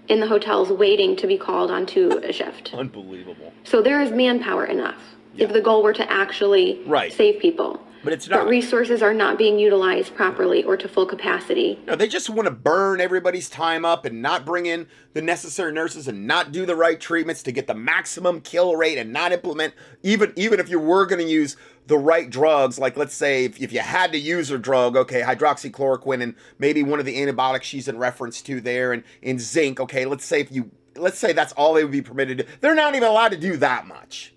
in 0.08 0.18
the 0.18 0.26
hotels 0.26 0.70
waiting 0.70 1.14
to 1.16 1.26
be 1.26 1.38
called 1.38 1.70
onto 1.70 2.18
a 2.24 2.32
shift. 2.32 2.74
Unbelievable. 2.74 3.52
So 3.62 3.82
there 3.82 4.00
is 4.00 4.10
manpower 4.10 4.64
enough 4.64 5.00
if 5.36 5.52
the 5.52 5.60
goal 5.60 5.82
were 5.82 5.92
to 5.92 6.10
actually 6.10 6.80
Right. 6.86 7.12
save 7.12 7.40
people. 7.40 7.80
But 8.02 8.14
it's 8.14 8.26
But 8.28 8.36
not. 8.36 8.48
resources 8.48 9.02
are 9.02 9.12
not 9.12 9.36
being 9.36 9.58
utilized 9.58 10.14
properly 10.14 10.64
or 10.64 10.76
to 10.76 10.88
full 10.88 11.06
capacity. 11.06 11.78
No, 11.86 11.94
they 11.96 12.08
just 12.08 12.30
want 12.30 12.46
to 12.46 12.50
burn 12.50 13.00
everybody's 13.00 13.50
time 13.50 13.84
up 13.84 14.04
and 14.04 14.22
not 14.22 14.46
bring 14.46 14.66
in 14.66 14.86
the 15.12 15.20
necessary 15.22 15.72
nurses 15.72 16.08
and 16.08 16.26
not 16.26 16.52
do 16.52 16.64
the 16.64 16.76
right 16.76 16.98
treatments 17.00 17.42
to 17.42 17.52
get 17.52 17.66
the 17.66 17.74
maximum 17.74 18.40
kill 18.40 18.76
rate 18.76 18.96
and 18.96 19.12
not 19.12 19.32
implement 19.32 19.74
even 20.02 20.32
even 20.36 20.60
if 20.60 20.68
you 20.68 20.78
were 20.78 21.04
going 21.04 21.20
to 21.20 21.30
use 21.30 21.56
the 21.88 21.98
right 21.98 22.30
drugs 22.30 22.78
like 22.78 22.96
let's 22.96 23.14
say 23.14 23.44
if, 23.44 23.60
if 23.60 23.72
you 23.72 23.80
had 23.80 24.12
to 24.12 24.18
use 24.18 24.50
a 24.50 24.58
drug 24.58 24.96
okay 24.96 25.22
hydroxychloroquine 25.22 26.22
and 26.22 26.34
maybe 26.58 26.82
one 26.82 27.00
of 27.00 27.06
the 27.06 27.20
antibiotics 27.20 27.66
she's 27.66 27.88
in 27.88 27.98
reference 27.98 28.40
to 28.40 28.60
there 28.60 28.92
and 28.92 29.02
in 29.22 29.38
zinc 29.38 29.80
okay 29.80 30.04
let's 30.04 30.24
say 30.24 30.40
if 30.40 30.52
you 30.52 30.70
let's 30.96 31.18
say 31.18 31.32
that's 31.32 31.52
all 31.54 31.74
they 31.74 31.82
would 31.82 31.92
be 31.92 32.02
permitted 32.02 32.38
to 32.38 32.46
they're 32.60 32.74
not 32.74 32.94
even 32.94 33.08
allowed 33.08 33.30
to 33.32 33.36
do 33.36 33.56
that 33.56 33.86
much 33.86 34.32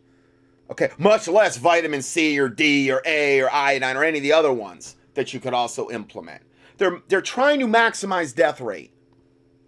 Okay, 0.73 0.89
much 0.97 1.27
less 1.27 1.57
vitamin 1.57 2.01
C 2.01 2.39
or 2.39 2.49
D 2.49 2.91
or 2.91 2.99
A 3.05 3.41
or 3.41 3.53
iodine 3.53 3.95
or 3.95 4.03
any 4.03 4.17
of 4.17 4.23
the 4.23 4.33
other 4.33 4.51
ones 4.51 4.95
that 5.13 5.31
you 5.31 5.39
could 5.39 5.53
also 5.53 5.91
implement. 5.91 6.41
They're 6.79 7.03
they're 7.09 7.21
trying 7.21 7.59
to 7.59 7.67
maximize 7.67 8.33
death 8.35 8.59
rate. 8.59 8.89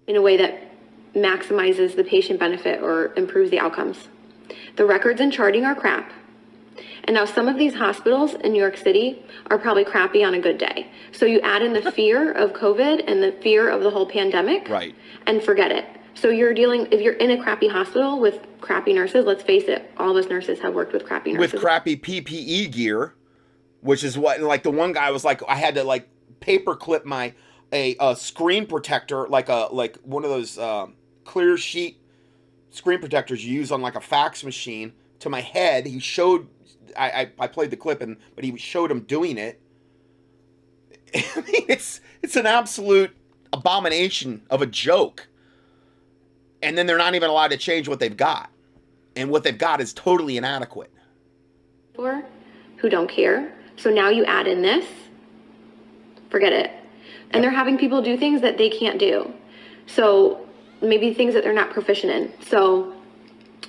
in 0.08 0.16
a 0.16 0.22
way 0.22 0.36
that 0.38 0.72
maximizes 1.14 1.96
the 1.96 2.04
patient 2.04 2.40
benefit 2.40 2.82
or 2.82 3.14
improves 3.16 3.52
the 3.52 3.60
outcomes. 3.60 4.08
The 4.78 4.86
records 4.86 5.22
and 5.22 5.32
charting 5.32 5.64
are 5.64 5.76
crap. 5.76 6.12
And 7.04 7.14
now 7.14 7.26
some 7.26 7.48
of 7.48 7.56
these 7.56 7.76
hospitals 7.76 8.34
in 8.34 8.52
New 8.54 8.60
York 8.60 8.78
City 8.78 9.24
are 9.52 9.60
probably 9.60 9.86
crappy 9.86 10.24
on 10.24 10.34
a 10.34 10.40
good 10.40 10.58
day. 10.58 10.88
So 11.12 11.28
you 11.28 11.40
add 11.42 11.62
in 11.62 11.74
the 11.74 11.92
fear 12.00 12.32
of 12.32 12.54
COVID 12.54 13.04
and 13.08 13.22
the 13.22 13.32
fear 13.44 13.70
of 13.70 13.84
the 13.84 13.92
whole 13.92 14.08
pandemic. 14.08 14.68
Right. 14.68 14.96
And 15.28 15.44
forget 15.44 15.72
it. 15.72 15.86
So 16.16 16.30
you're 16.30 16.54
dealing 16.54 16.88
if 16.92 17.02
you're 17.02 17.14
in 17.14 17.32
a 17.32 17.42
crappy 17.42 17.68
hospital 17.68 18.20
with 18.20 18.40
crappy 18.62 18.94
nurses, 18.94 19.26
let's 19.26 19.44
face 19.44 19.66
it, 19.66 19.92
all 19.98 20.12
of 20.12 20.24
us 20.24 20.30
nurses 20.30 20.60
have 20.60 20.74
worked 20.74 20.94
with 20.94 21.06
crappy 21.06 21.34
nurses. 21.34 21.54
With 21.54 21.62
crappy 21.62 21.98
PPE 21.98 22.72
gear, 22.72 23.14
which 23.82 24.04
is 24.04 24.18
what 24.18 24.40
like 24.42 24.64
the 24.64 24.72
one 24.72 24.94
guy 24.94 25.12
was 25.12 25.24
like 25.24 25.42
I 25.48 25.56
had 25.56 25.76
to 25.76 25.84
like 25.84 26.08
paper 26.40 26.76
clip 26.76 27.06
my 27.06 27.34
a, 27.72 27.96
a 28.00 28.16
screen 28.16 28.66
protector 28.66 29.28
like 29.28 29.50
a 29.50 29.68
like 29.72 29.98
one 29.98 30.24
of 30.24 30.30
those 30.30 30.58
um, 30.58 30.96
clear 31.26 31.58
sheet 31.58 32.00
screen 32.70 33.00
protectors 33.00 33.46
you 33.46 33.54
use 33.54 33.72
on 33.72 33.82
like 33.82 33.96
a 33.96 34.02
fax 34.02 34.44
machine 34.44 34.94
to 35.20 35.30
my 35.30 35.42
head. 35.42 35.86
He 35.86 36.00
showed 36.00 36.48
I, 36.98 37.10
I, 37.10 37.32
I 37.40 37.48
played 37.48 37.72
the 37.72 37.78
clip 37.78 38.02
and 38.02 38.18
but 38.36 38.44
he 38.44 38.56
showed 38.58 38.90
him 38.90 39.02
doing 39.02 39.38
it. 39.38 39.62
I 41.16 41.42
mean, 41.42 41.66
it's 41.68 42.02
it's 42.22 42.36
an 42.36 42.46
absolute 42.46 43.16
abomination 43.52 44.44
of 44.50 44.62
a 44.62 44.66
joke. 44.66 45.28
And 46.66 46.76
then 46.76 46.88
they're 46.88 46.98
not 46.98 47.14
even 47.14 47.30
allowed 47.30 47.52
to 47.52 47.58
change 47.58 47.88
what 47.88 48.00
they've 48.00 48.18
got. 48.18 48.50
And 49.16 49.30
what 49.30 49.44
they've 49.44 49.58
got 49.58 49.80
is 49.82 49.94
totally 49.94 50.36
inadequate. 50.38 50.92
for 51.94 52.26
who 52.78 52.90
don't 52.90 53.08
care. 53.08 53.54
So 53.78 53.90
now 53.90 54.10
you 54.10 54.26
add 54.26 54.48
in 54.48 54.62
this, 54.62 54.86
forget 56.30 56.52
it. 56.52 56.72
And 57.32 57.44
they're 57.44 57.52
having 57.52 57.78
people 57.78 58.02
do 58.02 58.18
things 58.18 58.42
that 58.42 58.58
they 58.58 58.70
can't 58.70 59.00
do. 59.00 59.34
So 59.86 60.46
maybe 60.82 61.14
things 61.14 61.34
that 61.36 61.44
they're 61.44 61.54
not 61.54 61.70
proficient 61.70 62.12
in. 62.12 62.34
So 62.48 62.94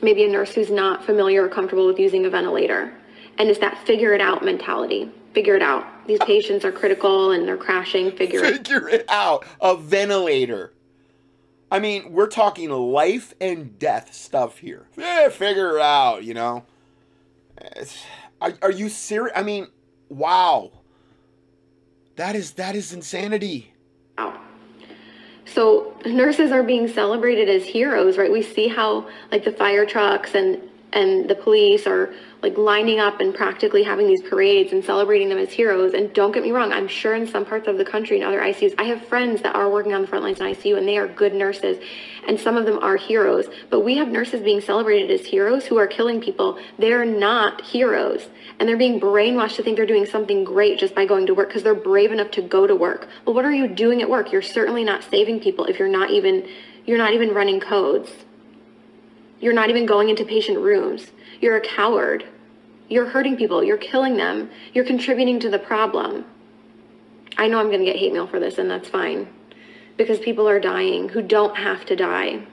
maybe 0.03 0.25
a 0.25 0.29
nurse 0.29 0.55
who's 0.55 0.71
not 0.71 1.05
familiar 1.05 1.45
or 1.45 1.49
comfortable 1.49 1.87
with 1.87 1.99
using 1.99 2.25
a 2.27 2.31
ventilator. 2.31 2.93
And 3.39 3.49
it's 3.49 3.61
that 3.61 3.79
figure 3.87 4.15
it 4.15 4.21
out 4.21 4.45
mentality. 4.45 5.11
Figure 5.35 5.55
it 5.55 5.63
out. 5.63 5.85
These 6.07 6.21
patients 6.21 6.65
are 6.65 6.73
critical 6.73 7.33
and 7.33 7.47
they're 7.47 7.57
crashing. 7.59 8.11
Figure 8.13 8.43
it 8.45 8.57
Figure 8.67 8.89
it 8.89 9.05
out. 9.09 9.45
A 9.61 9.77
ventilator. 9.77 10.73
I 11.71 11.79
mean, 11.81 12.13
we're 12.13 12.29
talking 12.29 12.71
life 12.71 13.35
and 13.41 13.79
death 13.79 14.15
stuff 14.15 14.59
here. 14.59 14.87
Yeah, 14.97 15.29
figure 15.31 15.77
it 15.77 15.83
out, 15.83 16.23
you 16.25 16.35
know. 16.35 16.65
It's- 17.61 18.05
are, 18.41 18.53
are 18.63 18.71
you 18.71 18.89
serious? 18.89 19.33
I 19.37 19.43
mean, 19.43 19.67
wow. 20.09 20.71
That 22.17 22.35
is 22.37 22.53
that 22.53 22.77
is 22.77 22.93
insanity. 22.93 23.73
out. 24.19 24.39
So 25.47 25.95
nurses 26.05 26.51
are 26.53 26.63
being 26.63 26.87
celebrated 26.89 27.49
as 27.49 27.65
heroes, 27.65 28.17
right? 28.19 28.31
We 28.31 28.43
see 28.43 28.69
how 28.69 29.09
like 29.33 29.45
the 29.45 29.53
fire 29.53 29.87
trucks 29.87 30.35
and 30.35 30.61
and 30.93 31.29
the 31.29 31.35
police 31.35 31.87
are 31.87 32.15
like 32.43 32.57
lining 32.59 33.01
up 33.01 33.21
and 33.21 33.35
practically 33.35 33.83
having 33.83 34.07
these 34.07 34.23
parades 34.23 34.73
and 34.73 34.85
celebrating 34.85 35.29
them 35.29 35.39
as 35.39 35.53
heroes. 35.53 35.95
And 35.95 36.13
don't 36.13 36.33
get 36.33 36.43
me 36.43 36.51
wrong, 36.51 36.73
I'm 36.73 36.89
sure 36.89 37.15
in 37.15 37.27
some 37.27 37.45
parts 37.45 37.67
of 37.67 37.79
the 37.79 37.85
country 37.85 38.19
and 38.19 38.27
other 38.27 38.41
ICUs, 38.41 38.75
I 38.79 38.85
have 38.85 39.05
friends 39.07 39.43
that 39.43 39.55
are 39.55 39.71
working 39.71 39.95
on 39.95 40.03
the 40.03 40.07
front 40.09 40.25
lines 40.25 40.41
in 40.41 40.47
ICU 40.47 40.77
and 40.77 40.87
they 40.87 40.99
are 40.99 41.09
good 41.09 41.35
nurses. 41.35 41.79
And 42.29 42.39
some 42.39 42.57
of 42.57 42.67
them 42.67 42.79
are 42.81 42.97
heroes. 42.97 43.47
But 43.71 43.81
we 43.81 43.97
have 43.97 44.09
nurses 44.09 44.43
being 44.43 44.61
celebrated 44.61 45.11
as 45.11 45.25
heroes 45.25 45.65
who 45.65 45.79
are 45.79 45.87
killing 45.87 46.21
people. 46.21 46.59
They're 46.79 47.05
not 47.05 47.63
heroes. 47.63 48.29
And 48.59 48.69
they're 48.69 48.77
being 48.77 49.01
brainwashed 49.01 49.57
to 49.57 49.63
think 49.63 49.77
they're 49.77 49.87
doing 49.87 50.07
something 50.07 50.45
great 50.45 50.79
just 50.79 50.95
by 50.95 51.07
going 51.07 51.27
to 51.27 51.35
work 51.35 51.49
because 51.49 51.63
they're 51.63 51.75
brave 51.75 52.13
enough 52.13 52.31
to 52.33 52.43
go 52.43 52.67
to 52.67 52.75
work. 52.75 53.09
Well, 53.25 53.35
what 53.35 53.45
are 53.45 53.53
you 53.53 53.69
doing 53.69 54.03
at 54.03 54.11
work? 54.11 54.33
You're 54.33 54.43
certainly 54.43 54.85
not 54.85 55.05
saving 55.05 55.41
people 55.41 55.67
if 55.67 55.79
you're 55.79 55.89
not 55.89 56.11
even 56.11 56.49
you're 56.87 56.99
not 56.99 57.13
even 57.15 57.35
running 57.35 57.59
codes. 57.59 58.11
You're 59.41 59.53
not 59.53 59.71
even 59.71 59.87
going 59.87 60.09
into 60.09 60.25
patient 60.25 60.59
rooms. 60.59 61.11
You're 61.41 61.57
a 61.57 61.61
coward. 61.61 62.25
You're 62.89 63.07
hurting 63.07 63.37
people. 63.37 63.63
You're 63.63 63.77
killing 63.77 64.17
them. 64.17 64.51
You're 64.73 64.85
contributing 64.85 65.41
to 65.41 65.51
the 65.51 65.59
problem. 65.59 66.25
I 67.37 67.49
know 67.49 67.59
I'm 67.59 67.67
going 67.67 67.81
to 67.81 67.85
get 67.85 67.97
hate 67.97 68.13
mail 68.13 68.27
for 68.27 68.41
this, 68.41 68.59
and 68.59 68.71
that's 68.71 68.89
fine. 68.89 69.29
Because 69.97 70.19
people 70.19 70.49
are 70.49 70.61
dying 70.61 71.09
who 71.09 71.23
don't 71.23 71.57
have 71.57 71.85
to 71.87 71.97
die. 71.97 72.47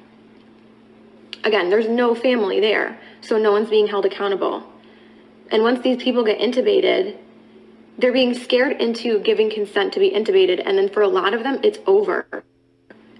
Again, 1.43 1.69
there's 1.69 1.87
no 1.87 2.15
family 2.15 2.59
there, 2.59 2.99
so 3.21 3.37
no 3.37 3.51
one's 3.51 3.69
being 3.69 3.87
held 3.87 4.05
accountable. 4.05 4.63
And 5.51 5.61
once 5.61 5.81
these 5.81 6.01
people 6.01 6.23
get 6.23 6.39
intubated, 6.39 7.17
they're 7.97 8.13
being 8.13 8.33
scared 8.33 8.81
into 8.81 9.19
giving 9.19 9.49
consent 9.49 9.93
to 9.93 9.99
be 9.99 10.09
intubated, 10.09 10.61
and 10.65 10.77
then 10.77 10.89
for 10.89 11.01
a 11.01 11.07
lot 11.07 11.33
of 11.33 11.43
them, 11.43 11.59
it's 11.63 11.79
over. 11.85 12.25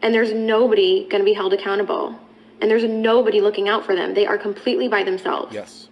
And 0.02 0.14
there's 0.14 0.34
nobody 0.34 1.08
going 1.10 1.22
to 1.22 1.26
be 1.26 1.34
held 1.34 1.54
accountable. 1.54 2.20
And 2.64 2.72
there's 2.72 2.86
nobody 2.86 3.42
looking 3.42 3.68
out 3.68 3.86
for 3.86 3.94
them. 3.94 4.14
They 4.14 4.26
are 4.26 4.38
completely 4.38 4.88
by 4.88 5.04
themselves. 5.04 5.54
Yes. 5.54 5.90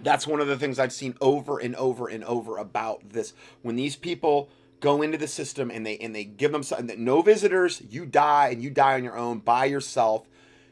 That's 0.00 0.24
one 0.24 0.40
of 0.40 0.46
the 0.46 0.56
things 0.56 0.78
I've 0.78 0.92
seen 0.92 1.16
over 1.20 1.58
and 1.58 1.74
over 1.74 2.06
and 2.06 2.22
over 2.22 2.58
about 2.58 3.10
this. 3.10 3.32
When 3.62 3.74
these 3.74 3.96
people 3.96 4.48
go 4.78 5.02
into 5.02 5.18
the 5.18 5.26
system 5.26 5.68
and 5.68 5.84
they 5.84 5.98
and 5.98 6.14
they 6.14 6.22
give 6.22 6.52
them 6.52 6.62
something 6.62 6.86
that 6.86 7.00
no 7.00 7.22
visitors, 7.22 7.82
you 7.90 8.06
die 8.06 8.50
and 8.50 8.62
you 8.62 8.70
die 8.70 8.94
on 8.94 9.02
your 9.02 9.18
own 9.18 9.40
by 9.40 9.64
yourself. 9.64 10.28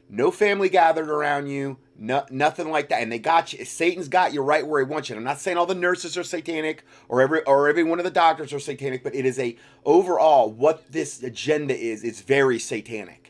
No 0.09 0.31
family 0.31 0.69
gathered 0.69 1.09
around 1.09 1.49
you, 1.49 1.79
no, 1.99 2.25
nothing 2.31 2.71
like 2.71 2.91
that. 2.91 3.03
And 3.03 3.11
they 3.11 3.19
got 3.19 3.53
you. 3.53 3.65
Satan's 3.65 4.07
got 4.07 4.33
you 4.33 4.41
right 4.41 4.65
where 4.65 4.85
he 4.85 4.89
wants 4.89 5.09
you. 5.09 5.17
And 5.17 5.19
I'm 5.19 5.25
not 5.25 5.41
saying 5.41 5.57
all 5.57 5.67
the 5.67 5.75
nurses 5.75 6.17
are 6.17 6.23
satanic 6.23 6.85
or 7.09 7.21
every 7.21 7.43
or 7.43 7.69
every 7.69 7.83
one 7.83 7.99
of 7.99 8.05
the 8.05 8.11
doctors 8.13 8.53
are 8.53 8.61
satanic, 8.61 9.03
but 9.03 9.17
it 9.17 9.27
is 9.27 9.41
a 9.41 9.57
overall 9.85 10.49
what 10.49 10.93
this 10.93 11.25
agenda 11.25 11.77
is 11.77 12.05
It's 12.05 12.21
very 12.21 12.61
satanic 12.61 13.24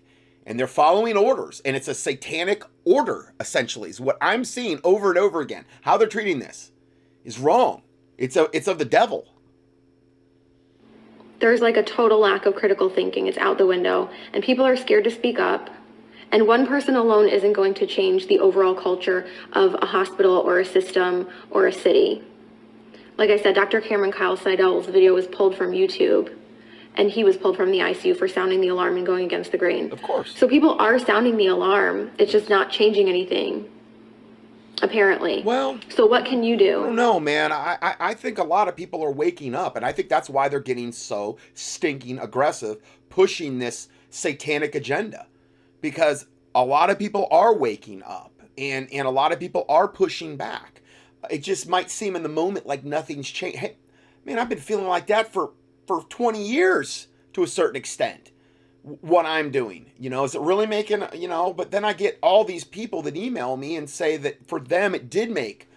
and 0.46 0.58
they're 0.58 0.66
following 0.66 1.16
orders 1.16 1.60
and 1.64 1.76
it's 1.76 1.88
a 1.88 1.94
satanic 1.94 2.62
order 2.84 3.34
essentially 3.40 3.90
is 3.90 4.00
what 4.00 4.18
i'm 4.20 4.44
seeing 4.44 4.80
over 4.84 5.08
and 5.10 5.18
over 5.18 5.40
again. 5.40 5.64
How 5.82 5.96
they're 5.96 6.08
treating 6.08 6.38
this 6.38 6.72
is 7.24 7.38
wrong. 7.38 7.82
It's 8.18 8.36
a 8.36 8.48
it's 8.52 8.68
of 8.68 8.78
the 8.78 8.84
devil. 8.84 9.26
There's 11.40 11.60
like 11.60 11.76
a 11.76 11.82
total 11.82 12.20
lack 12.20 12.46
of 12.46 12.54
critical 12.54 12.88
thinking. 12.88 13.26
It's 13.26 13.38
out 13.38 13.58
the 13.58 13.66
window 13.66 14.10
and 14.32 14.42
people 14.42 14.64
are 14.64 14.76
scared 14.76 15.04
to 15.04 15.10
speak 15.10 15.38
up. 15.38 15.70
And 16.32 16.46
one 16.46 16.66
person 16.66 16.96
alone 16.96 17.28
isn't 17.28 17.52
going 17.52 17.74
to 17.74 17.86
change 17.86 18.26
the 18.26 18.40
overall 18.40 18.74
culture 18.74 19.26
of 19.52 19.74
a 19.80 19.86
hospital 19.86 20.36
or 20.36 20.58
a 20.58 20.64
system 20.64 21.28
or 21.50 21.66
a 21.66 21.72
city. 21.72 22.22
Like 23.16 23.30
i 23.30 23.38
said 23.38 23.54
dr 23.54 23.80
cameron 23.82 24.10
kyle 24.10 24.36
sidell's 24.36 24.86
video 24.86 25.14
was 25.14 25.28
pulled 25.28 25.56
from 25.56 25.70
youtube 25.70 26.36
and 26.96 27.10
he 27.10 27.24
was 27.24 27.36
pulled 27.36 27.56
from 27.56 27.70
the 27.70 27.78
ICU 27.78 28.16
for 28.16 28.28
sounding 28.28 28.60
the 28.60 28.68
alarm 28.68 28.96
and 28.96 29.06
going 29.06 29.24
against 29.24 29.52
the 29.52 29.58
grain. 29.58 29.90
Of 29.92 30.02
course. 30.02 30.36
So 30.36 30.48
people 30.48 30.78
are 30.78 30.98
sounding 30.98 31.36
the 31.36 31.48
alarm. 31.48 32.12
It's 32.18 32.32
just 32.32 32.48
not 32.48 32.70
changing 32.70 33.08
anything. 33.08 33.70
Apparently. 34.82 35.42
Well. 35.44 35.78
So 35.88 36.06
what 36.06 36.24
can 36.24 36.42
you 36.42 36.56
do? 36.56 36.90
No, 36.92 37.20
man. 37.20 37.52
I, 37.52 37.78
I 37.80 37.94
I 38.00 38.14
think 38.14 38.38
a 38.38 38.44
lot 38.44 38.68
of 38.68 38.76
people 38.76 39.02
are 39.04 39.10
waking 39.10 39.54
up, 39.54 39.76
and 39.76 39.84
I 39.84 39.92
think 39.92 40.08
that's 40.08 40.28
why 40.28 40.48
they're 40.48 40.60
getting 40.60 40.92
so 40.92 41.38
stinking 41.54 42.18
aggressive, 42.18 42.82
pushing 43.08 43.58
this 43.58 43.88
satanic 44.10 44.74
agenda, 44.74 45.26
because 45.80 46.26
a 46.54 46.64
lot 46.64 46.90
of 46.90 46.98
people 46.98 47.28
are 47.30 47.54
waking 47.54 48.02
up, 48.02 48.32
and 48.58 48.92
and 48.92 49.06
a 49.06 49.10
lot 49.10 49.32
of 49.32 49.38
people 49.38 49.64
are 49.68 49.86
pushing 49.86 50.36
back. 50.36 50.82
It 51.30 51.38
just 51.38 51.68
might 51.68 51.90
seem 51.90 52.16
in 52.16 52.22
the 52.24 52.28
moment 52.28 52.66
like 52.66 52.84
nothing's 52.84 53.30
changed. 53.30 53.58
Hey, 53.58 53.76
man, 54.24 54.40
I've 54.40 54.48
been 54.48 54.58
feeling 54.58 54.88
like 54.88 55.06
that 55.06 55.32
for 55.32 55.52
for 55.86 56.02
20 56.04 56.42
years 56.42 57.08
to 57.32 57.42
a 57.42 57.48
certain 57.48 57.76
extent 57.76 58.30
what 58.82 59.24
I'm 59.24 59.50
doing. 59.50 59.90
You 59.98 60.10
know, 60.10 60.24
is 60.24 60.34
it 60.34 60.42
really 60.42 60.66
making, 60.66 61.04
you 61.14 61.26
know, 61.26 61.54
but 61.54 61.70
then 61.70 61.84
I 61.84 61.94
get 61.94 62.18
all 62.22 62.44
these 62.44 62.64
people 62.64 63.00
that 63.02 63.16
email 63.16 63.56
me 63.56 63.76
and 63.76 63.88
say 63.88 64.18
that 64.18 64.46
for 64.46 64.60
them 64.60 64.94
it 64.94 65.08
did 65.08 65.30
make 65.30 65.68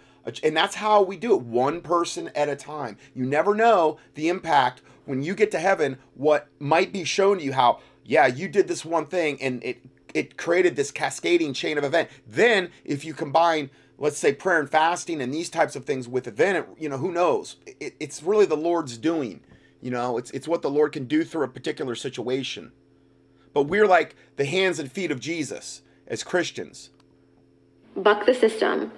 and 0.42 0.56
that's 0.56 0.74
how 0.74 1.02
we 1.02 1.16
do 1.16 1.34
it 1.34 1.42
one 1.42 1.80
person 1.80 2.30
at 2.34 2.48
a 2.48 2.56
time. 2.56 2.96
You 3.14 3.24
never 3.24 3.54
know 3.54 3.98
the 4.14 4.28
impact 4.28 4.82
when 5.04 5.22
you 5.22 5.34
get 5.34 5.50
to 5.52 5.58
heaven 5.58 5.98
what 6.14 6.48
might 6.58 6.92
be 6.92 7.04
shown 7.04 7.38
to 7.38 7.44
you 7.44 7.52
how 7.52 7.80
yeah, 8.04 8.26
you 8.26 8.48
did 8.48 8.68
this 8.68 8.84
one 8.84 9.06
thing 9.06 9.40
and 9.40 9.62
it 9.62 9.78
it 10.14 10.36
created 10.36 10.76
this 10.76 10.90
cascading 10.90 11.52
chain 11.52 11.78
of 11.78 11.84
event. 11.84 12.08
Then 12.26 12.70
if 12.84 13.04
you 13.04 13.14
combine 13.14 13.70
let's 13.98 14.18
say 14.18 14.32
prayer 14.32 14.60
and 14.60 14.70
fasting 14.70 15.20
and 15.20 15.34
these 15.34 15.50
types 15.50 15.74
of 15.74 15.84
things 15.84 16.06
with 16.06 16.28
event, 16.28 16.66
you 16.78 16.88
know, 16.88 16.98
who 16.98 17.10
knows? 17.10 17.56
It, 17.66 17.96
it's 17.98 18.22
really 18.22 18.46
the 18.46 18.56
Lord's 18.56 18.96
doing. 18.96 19.40
You 19.80 19.90
know, 19.90 20.18
it's 20.18 20.30
it's 20.32 20.48
what 20.48 20.62
the 20.62 20.70
Lord 20.70 20.92
can 20.92 21.04
do 21.04 21.24
through 21.24 21.44
a 21.44 21.48
particular 21.48 21.94
situation. 21.94 22.72
But 23.52 23.64
we're 23.64 23.86
like 23.86 24.16
the 24.36 24.44
hands 24.44 24.78
and 24.78 24.90
feet 24.90 25.10
of 25.10 25.20
Jesus 25.20 25.82
as 26.06 26.22
Christians. 26.22 26.90
Buck 27.96 28.26
the 28.26 28.34
system. 28.34 28.92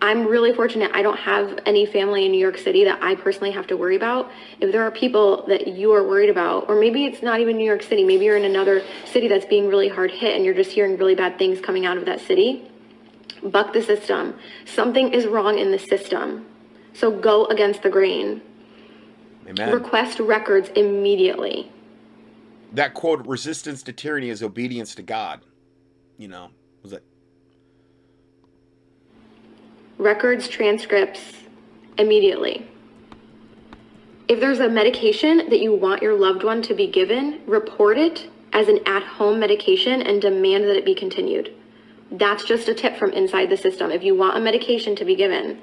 I'm 0.00 0.28
really 0.28 0.52
fortunate 0.52 0.92
I 0.94 1.02
don't 1.02 1.18
have 1.18 1.58
any 1.66 1.84
family 1.84 2.24
in 2.24 2.30
New 2.30 2.38
York 2.38 2.56
City 2.56 2.84
that 2.84 3.02
I 3.02 3.16
personally 3.16 3.50
have 3.50 3.66
to 3.66 3.76
worry 3.76 3.96
about. 3.96 4.30
If 4.60 4.70
there 4.70 4.82
are 4.82 4.92
people 4.92 5.44
that 5.48 5.66
you 5.66 5.92
are 5.92 6.06
worried 6.06 6.30
about, 6.30 6.68
or 6.68 6.78
maybe 6.78 7.04
it's 7.04 7.20
not 7.20 7.40
even 7.40 7.56
New 7.56 7.64
York 7.64 7.82
City, 7.82 8.04
maybe 8.04 8.24
you're 8.24 8.36
in 8.36 8.44
another 8.44 8.82
city 9.04 9.26
that's 9.26 9.46
being 9.46 9.66
really 9.66 9.88
hard 9.88 10.12
hit 10.12 10.36
and 10.36 10.44
you're 10.44 10.54
just 10.54 10.70
hearing 10.70 10.96
really 10.96 11.16
bad 11.16 11.36
things 11.36 11.60
coming 11.60 11.84
out 11.84 11.96
of 11.96 12.04
that 12.04 12.20
city, 12.20 12.70
buck 13.42 13.72
the 13.72 13.82
system. 13.82 14.38
Something 14.66 15.12
is 15.12 15.26
wrong 15.26 15.58
in 15.58 15.72
the 15.72 15.78
system. 15.80 16.46
So 16.92 17.10
go 17.10 17.46
against 17.46 17.82
the 17.82 17.90
grain. 17.90 18.40
Amen. 19.48 19.72
Request 19.72 20.20
records 20.20 20.68
immediately. 20.76 21.72
That 22.72 22.92
quote, 22.92 23.26
resistance 23.26 23.82
to 23.84 23.92
tyranny 23.92 24.28
is 24.28 24.42
obedience 24.42 24.94
to 24.96 25.02
God. 25.02 25.40
You 26.18 26.28
know, 26.28 26.50
was 26.82 26.92
it? 26.92 27.02
Records, 29.96 30.48
transcripts, 30.48 31.20
immediately. 31.96 32.68
If 34.28 34.40
there's 34.40 34.60
a 34.60 34.68
medication 34.68 35.48
that 35.48 35.60
you 35.60 35.74
want 35.74 36.02
your 36.02 36.14
loved 36.14 36.44
one 36.44 36.60
to 36.62 36.74
be 36.74 36.86
given, 36.86 37.40
report 37.46 37.96
it 37.96 38.28
as 38.52 38.68
an 38.68 38.80
at 38.86 39.02
home 39.02 39.40
medication 39.40 40.02
and 40.02 40.20
demand 40.20 40.64
that 40.64 40.76
it 40.76 40.84
be 40.84 40.94
continued. 40.94 41.54
That's 42.10 42.44
just 42.44 42.68
a 42.68 42.74
tip 42.74 42.96
from 42.96 43.12
inside 43.12 43.48
the 43.48 43.56
system. 43.56 43.90
If 43.90 44.02
you 44.02 44.14
want 44.14 44.36
a 44.36 44.40
medication 44.40 44.94
to 44.96 45.04
be 45.04 45.16
given, 45.16 45.60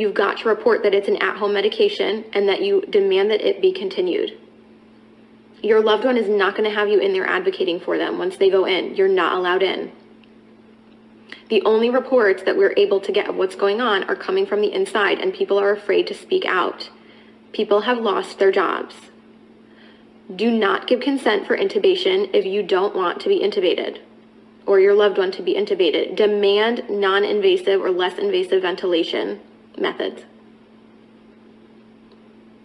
you've 0.00 0.14
got 0.14 0.38
to 0.38 0.48
report 0.48 0.82
that 0.82 0.94
it's 0.94 1.08
an 1.08 1.16
at 1.16 1.36
home 1.36 1.52
medication 1.52 2.24
and 2.32 2.48
that 2.48 2.62
you 2.62 2.80
demand 2.82 3.30
that 3.30 3.46
it 3.46 3.60
be 3.60 3.72
continued. 3.72 4.38
Your 5.62 5.82
loved 5.82 6.04
one 6.04 6.16
is 6.16 6.28
not 6.28 6.56
going 6.56 6.68
to 6.68 6.74
have 6.74 6.88
you 6.88 6.98
in 7.00 7.12
there 7.12 7.26
advocating 7.26 7.80
for 7.80 7.98
them 7.98 8.16
once 8.16 8.38
they 8.38 8.50
go 8.50 8.64
in. 8.64 8.94
You're 8.94 9.08
not 9.08 9.36
allowed 9.36 9.62
in. 9.62 9.92
The 11.50 11.62
only 11.62 11.90
reports 11.90 12.44
that 12.44 12.56
we're 12.56 12.74
able 12.76 13.00
to 13.00 13.12
get 13.12 13.28
of 13.28 13.36
what's 13.36 13.56
going 13.56 13.80
on 13.80 14.04
are 14.04 14.16
coming 14.16 14.46
from 14.46 14.60
the 14.60 14.72
inside, 14.72 15.18
and 15.18 15.34
people 15.34 15.58
are 15.58 15.72
afraid 15.72 16.06
to 16.06 16.14
speak 16.14 16.44
out. 16.46 16.88
People 17.52 17.82
have 17.82 17.98
lost 17.98 18.38
their 18.38 18.52
jobs. 18.52 18.94
Do 20.34 20.50
not 20.50 20.86
give 20.86 21.00
consent 21.00 21.46
for 21.46 21.56
intubation 21.56 22.30
if 22.32 22.46
you 22.46 22.62
don't 22.62 22.94
want 22.94 23.20
to 23.20 23.28
be 23.28 23.40
intubated 23.40 23.98
or 24.64 24.78
your 24.78 24.94
loved 24.94 25.18
one 25.18 25.32
to 25.32 25.42
be 25.42 25.54
intubated. 25.54 26.14
Demand 26.14 26.84
non 26.88 27.24
invasive 27.24 27.80
or 27.80 27.90
less 27.90 28.16
invasive 28.18 28.62
ventilation 28.62 29.40
methods. 29.78 30.22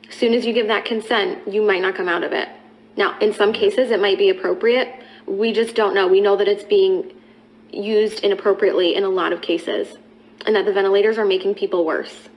As 0.10 0.16
soon 0.16 0.34
as 0.34 0.46
you 0.46 0.54
give 0.54 0.68
that 0.68 0.86
consent, 0.86 1.48
you 1.52 1.62
might 1.62 1.82
not 1.82 1.96
come 1.96 2.08
out 2.08 2.24
of 2.24 2.32
it. 2.32 2.48
Now, 2.98 3.18
in 3.20 3.34
some 3.34 3.52
cases, 3.52 3.92
it 3.92 4.00
might 4.00 4.18
be 4.18 4.30
appropriate. 4.30 5.04
We 5.26 5.52
just 5.52 5.76
don't 5.76 5.94
know. 5.94 6.08
We 6.08 6.22
know 6.22 6.38
that 6.38 6.48
it's 6.48 6.64
being 6.64 7.12
used 7.72 8.24
inappropriately 8.24 8.96
in 8.96 9.04
a 9.04 9.10
lot 9.10 9.34
of 9.34 9.42
cases, 9.42 9.98
and 10.46 10.56
that 10.56 10.66
the 10.66 10.72
ventilators 10.72 11.18
are 11.18 11.26
making 11.26 11.56
people 11.56 11.86
worse. 11.86 12.30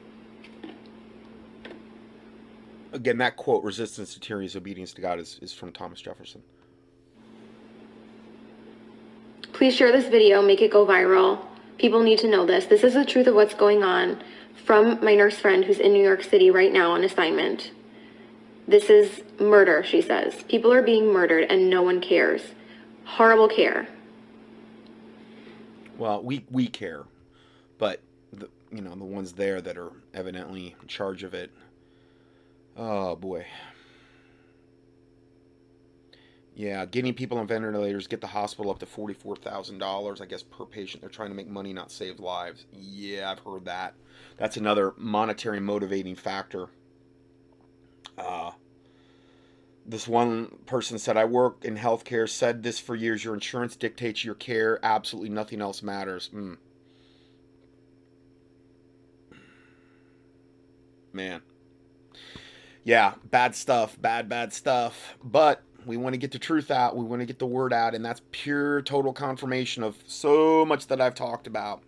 Again, 2.93 3.19
that 3.19 3.37
quote, 3.37 3.63
resistance 3.63 4.15
to 4.15 4.21
tyranny 4.21 4.47
is 4.47 4.57
obedience 4.57 4.93
to 4.95 5.03
God, 5.03 5.21
is, 5.21 5.39
is 5.43 5.53
from 5.53 5.71
Thomas 5.73 6.01
Jefferson. 6.01 6.43
Please 9.53 9.75
share 9.75 9.93
this 9.93 10.09
video, 10.09 10.41
make 10.43 10.63
it 10.63 10.71
go 10.71 10.87
viral. 10.87 11.45
People 11.79 12.03
need 12.03 12.19
to 12.21 12.29
know 12.29 12.47
this. 12.47 12.67
This 12.67 12.83
is 12.83 12.95
the 12.95 13.05
truth 13.05 13.27
of 13.27 13.35
what's 13.35 13.55
going 13.55 13.85
on 13.85 14.23
from 14.69 15.03
my 15.03 15.15
nurse 15.15 15.39
friend 15.39 15.65
who's 15.65 15.79
in 15.79 15.95
New 15.95 16.05
York 16.05 16.23
City 16.23 16.51
right 16.51 16.71
now 16.71 16.91
on 16.91 17.03
assignment. 17.03 17.71
This 18.67 18.91
is 18.91 19.23
murder, 19.41 19.83
she 19.83 20.03
says. 20.03 20.43
People 20.47 20.71
are 20.75 20.83
being 20.83 21.11
murdered 21.11 21.45
and 21.49 21.71
no 21.71 21.81
one 21.81 22.03
cares. 22.03 22.43
Horrible 23.07 23.49
care. 23.49 23.89
Well, 25.97 26.23
we 26.23 26.45
we 26.51 26.67
care, 26.67 27.05
but 27.79 28.03
the 28.31 28.51
you 28.71 28.83
know 28.83 28.95
the 28.95 29.07
ones 29.07 29.33
there 29.33 29.63
that 29.63 29.79
are 29.79 29.91
evidently 30.13 30.77
in 30.83 30.87
charge 30.87 31.23
of 31.23 31.33
it. 31.33 31.51
Oh 32.77 33.17
boy. 33.17 33.47
Yeah, 36.55 36.85
getting 36.85 37.15
people 37.15 37.39
on 37.39 37.47
ventilators, 37.47 38.07
get 38.07 38.21
the 38.21 38.27
hospital 38.27 38.71
up 38.71 38.81
to 38.81 38.87
forty-four 38.87 39.37
thousand 39.37 39.79
dollars, 39.79 40.21
I 40.21 40.27
guess, 40.27 40.43
per 40.43 40.67
patient. 40.67 41.01
They're 41.01 41.09
trying 41.09 41.31
to 41.31 41.35
make 41.35 41.49
money, 41.49 41.73
not 41.73 41.91
save 41.91 42.21
lives. 42.21 42.67
Yeah, 42.71 43.31
I've 43.31 43.39
heard 43.39 43.65
that. 43.65 43.95
That's 44.39 44.57
another 44.57 44.95
monetary 44.97 45.61
motivating 45.61 46.15
factor. 46.17 46.69
Uh, 48.17 48.53
this 49.87 50.09
one 50.09 50.59
person 50.67 50.99
said, 50.99 51.17
"I 51.17 51.25
work 51.27 51.65
in 51.65 51.77
healthcare. 51.77 52.29
Said 52.29 52.63
this 52.63 52.79
for 52.79 52.95
years. 52.95 53.25
Your 53.25 53.35
insurance 53.35 53.77
dictates 53.77 54.25
your 54.25 54.35
care. 54.35 54.79
Absolutely 54.83 55.31
nothing 55.31 55.61
else 55.61 55.83
matters." 55.83 56.31
Mm. 56.35 56.59
Man, 61.13 61.43
yeah, 62.85 63.15
bad 63.25 63.55
stuff. 63.55 64.01
Bad, 64.01 64.29
bad 64.29 64.53
stuff. 64.53 65.17
But 65.23 65.63
We 65.87 65.97
want 65.97 66.13
to 66.15 66.19
get 66.19 66.33
the 66.33 66.39
truth 66.39 66.71
out. 66.71 66.97
We 66.97 67.05
want 67.05 67.21
to 67.21 67.27
get 67.27 67.39
the 67.39 67.47
word 67.47 67.73
out. 67.73 67.95
And 67.95 68.05
that's 68.05 68.21
pure, 68.31 68.83
total 68.83 69.13
confirmation 69.13 69.83
of 69.83 69.97
so 70.07 70.65
much 70.65 70.87
that 70.89 71.01
I've 71.01 71.15
talked 71.15 71.47
about. 71.47 71.83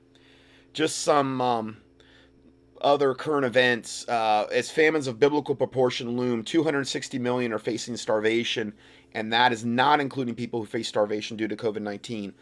Just 0.72 1.02
some 1.02 1.40
um, 1.40 1.76
other 2.80 3.14
current 3.14 3.44
events. 3.44 4.08
Uh, 4.08 4.46
as 4.52 4.70
famines 4.70 5.06
of 5.06 5.18
biblical 5.18 5.54
proportion 5.54 6.16
loom, 6.16 6.42
260 6.42 7.18
million 7.18 7.52
are 7.52 7.58
facing 7.58 7.96
starvation. 7.96 8.72
And 9.12 9.32
that 9.32 9.52
is 9.52 9.64
not 9.64 10.00
including 10.00 10.34
people 10.34 10.60
who 10.60 10.66
face 10.66 10.88
starvation 10.88 11.36
due 11.36 11.48
to 11.48 11.56
COVID 11.56 11.82
19 11.82 12.32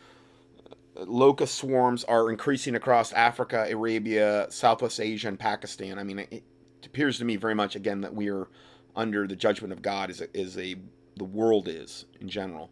locust 1.07 1.55
swarms 1.55 2.05
are 2.05 2.31
increasing 2.31 2.75
across 2.75 3.13
Africa, 3.13 3.67
Arabia, 3.71 4.47
Southwest 4.51 5.01
Asia, 5.01 5.29
and 5.29 5.39
Pakistan. 5.39 5.99
I 5.99 6.05
mean, 6.05 6.19
it, 6.19 6.43
appears 6.85 7.19
to 7.19 7.25
me 7.25 7.37
very 7.37 7.55
much 7.55 7.77
again 7.77 8.01
that 8.01 8.15
we 8.15 8.31
are 8.31 8.49
under 8.97 9.27
the 9.27 9.37
judgment 9.37 9.73
of 9.73 9.83
God 9.83 10.11
as 10.11 10.21
a, 10.21 10.61
a 10.61 10.77
the 11.17 11.25
world 11.25 11.69
is 11.69 12.07
in 12.21 12.29
general. 12.29 12.71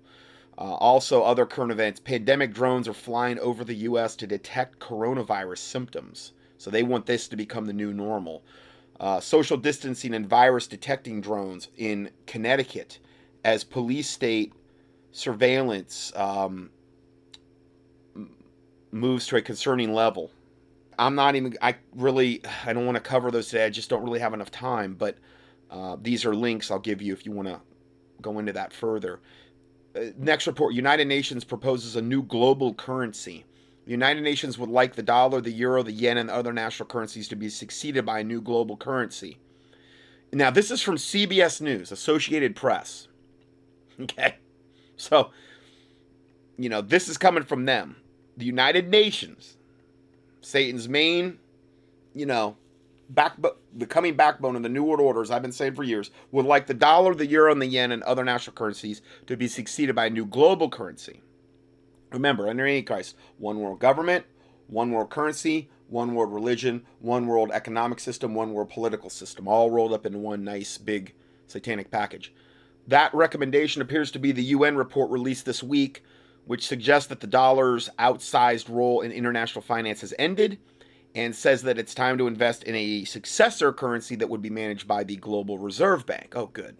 Uh, 0.56 0.74
also, 0.74 1.22
other 1.22 1.44
current 1.44 1.72
events: 1.72 2.00
pandemic 2.00 2.54
drones 2.54 2.88
are 2.88 2.94
flying 2.94 3.38
over 3.40 3.62
the 3.62 3.74
U.S. 3.74 4.16
to 4.16 4.26
detect 4.26 4.78
coronavirus 4.78 5.58
symptoms. 5.58 6.32
So 6.58 6.70
they 6.70 6.82
want 6.82 7.06
this 7.06 7.28
to 7.28 7.36
become 7.36 7.66
the 7.66 7.72
new 7.72 7.92
normal. 7.92 8.42
Uh, 8.98 9.20
social 9.20 9.56
distancing 9.56 10.14
and 10.14 10.26
virus 10.26 10.66
detecting 10.66 11.20
drones 11.20 11.68
in 11.76 12.10
Connecticut 12.26 12.98
as 13.44 13.62
police 13.62 14.08
state 14.08 14.54
surveillance 15.12 16.12
um, 16.16 16.70
moves 18.90 19.26
to 19.26 19.36
a 19.36 19.42
concerning 19.42 19.92
level. 19.92 20.30
I'm 20.98 21.14
not 21.14 21.36
even, 21.36 21.54
I 21.60 21.76
really, 21.94 22.42
I 22.64 22.72
don't 22.72 22.86
want 22.86 22.96
to 22.96 23.02
cover 23.02 23.30
those 23.30 23.48
today. 23.48 23.66
I 23.66 23.70
just 23.70 23.90
don't 23.90 24.02
really 24.02 24.20
have 24.20 24.32
enough 24.32 24.50
time. 24.50 24.94
But 24.94 25.18
uh, 25.70 25.96
these 26.00 26.24
are 26.24 26.34
links 26.34 26.70
I'll 26.70 26.78
give 26.78 27.02
you 27.02 27.12
if 27.12 27.26
you 27.26 27.32
want 27.32 27.48
to 27.48 27.60
go 28.22 28.38
into 28.38 28.52
that 28.54 28.72
further. 28.72 29.20
Uh, 29.94 30.06
next 30.16 30.46
report 30.46 30.74
United 30.74 31.06
Nations 31.06 31.44
proposes 31.44 31.96
a 31.96 32.02
new 32.02 32.22
global 32.22 32.72
currency. 32.74 33.44
The 33.86 33.92
United 33.92 34.22
Nations 34.22 34.58
would 34.58 34.68
like 34.68 34.96
the 34.96 35.02
dollar, 35.02 35.40
the 35.40 35.52
euro, 35.52 35.82
the 35.82 35.92
yen, 35.92 36.18
and 36.18 36.28
other 36.28 36.52
national 36.52 36.88
currencies 36.88 37.28
to 37.28 37.36
be 37.36 37.48
succeeded 37.48 38.04
by 38.04 38.18
a 38.18 38.24
new 38.24 38.40
global 38.40 38.76
currency. 38.76 39.38
Now, 40.32 40.50
this 40.50 40.72
is 40.72 40.82
from 40.82 40.96
CBS 40.96 41.60
News, 41.60 41.90
Associated 41.90 42.54
Press. 42.54 43.08
Okay. 43.98 44.36
So, 44.98 45.30
you 46.58 46.68
know, 46.68 46.82
this 46.82 47.08
is 47.08 47.16
coming 47.16 47.44
from 47.44 47.64
them 47.64 47.96
the 48.36 48.44
United 48.44 48.90
Nations, 48.90 49.56
Satan's 50.42 50.86
main, 50.86 51.38
you 52.14 52.26
know, 52.26 52.58
back 53.08 53.36
the 53.74 53.86
coming 53.86 54.14
backbone 54.14 54.54
of 54.54 54.62
the 54.62 54.68
New 54.68 54.84
World 54.84 55.00
Order, 55.00 55.22
as 55.22 55.30
I've 55.30 55.40
been 55.40 55.50
saying 55.50 55.76
for 55.76 55.82
years, 55.82 56.10
would 56.30 56.44
like 56.44 56.66
the 56.66 56.74
dollar, 56.74 57.14
the 57.14 57.24
euro, 57.24 57.50
and 57.52 57.62
the 57.62 57.66
yen 57.66 57.90
and 57.90 58.02
other 58.02 58.22
national 58.22 58.54
currencies 58.54 59.00
to 59.26 59.34
be 59.34 59.48
succeeded 59.48 59.94
by 59.94 60.06
a 60.06 60.10
new 60.10 60.26
global 60.26 60.68
currency. 60.68 61.22
Remember, 62.12 62.48
under 62.48 62.66
Antichrist, 62.66 63.16
one 63.38 63.60
world 63.60 63.80
government, 63.80 64.24
one 64.68 64.90
world 64.90 65.10
currency, 65.10 65.68
one 65.88 66.14
world 66.14 66.32
religion, 66.32 66.84
one 67.00 67.26
world 67.26 67.50
economic 67.52 68.00
system, 68.00 68.34
one 68.34 68.52
world 68.52 68.70
political 68.70 69.10
system, 69.10 69.46
all 69.46 69.70
rolled 69.70 69.92
up 69.92 70.06
in 70.06 70.22
one 70.22 70.44
nice 70.44 70.78
big 70.78 71.14
satanic 71.46 71.90
package. 71.90 72.32
That 72.88 73.14
recommendation 73.14 73.82
appears 73.82 74.10
to 74.12 74.18
be 74.18 74.32
the 74.32 74.42
UN 74.42 74.76
report 74.76 75.10
released 75.10 75.44
this 75.44 75.62
week 75.62 76.02
which 76.46 76.66
suggests 76.66 77.08
that 77.08 77.20
the 77.20 77.26
dollar's 77.26 77.90
outsized 77.98 78.68
role 78.68 79.00
in 79.00 79.12
international 79.12 79.62
finance 79.62 80.00
has 80.00 80.14
ended 80.18 80.58
and 81.14 81.34
says 81.34 81.62
that 81.62 81.78
it's 81.78 81.94
time 81.94 82.16
to 82.18 82.26
invest 82.26 82.62
in 82.64 82.74
a 82.74 83.04
successor 83.04 83.72
currency 83.72 84.14
that 84.14 84.28
would 84.28 84.42
be 84.42 84.50
managed 84.50 84.86
by 84.86 85.02
the 85.02 85.16
Global 85.16 85.58
Reserve 85.58 86.06
Bank. 86.06 86.34
Oh, 86.36 86.46
good. 86.46 86.76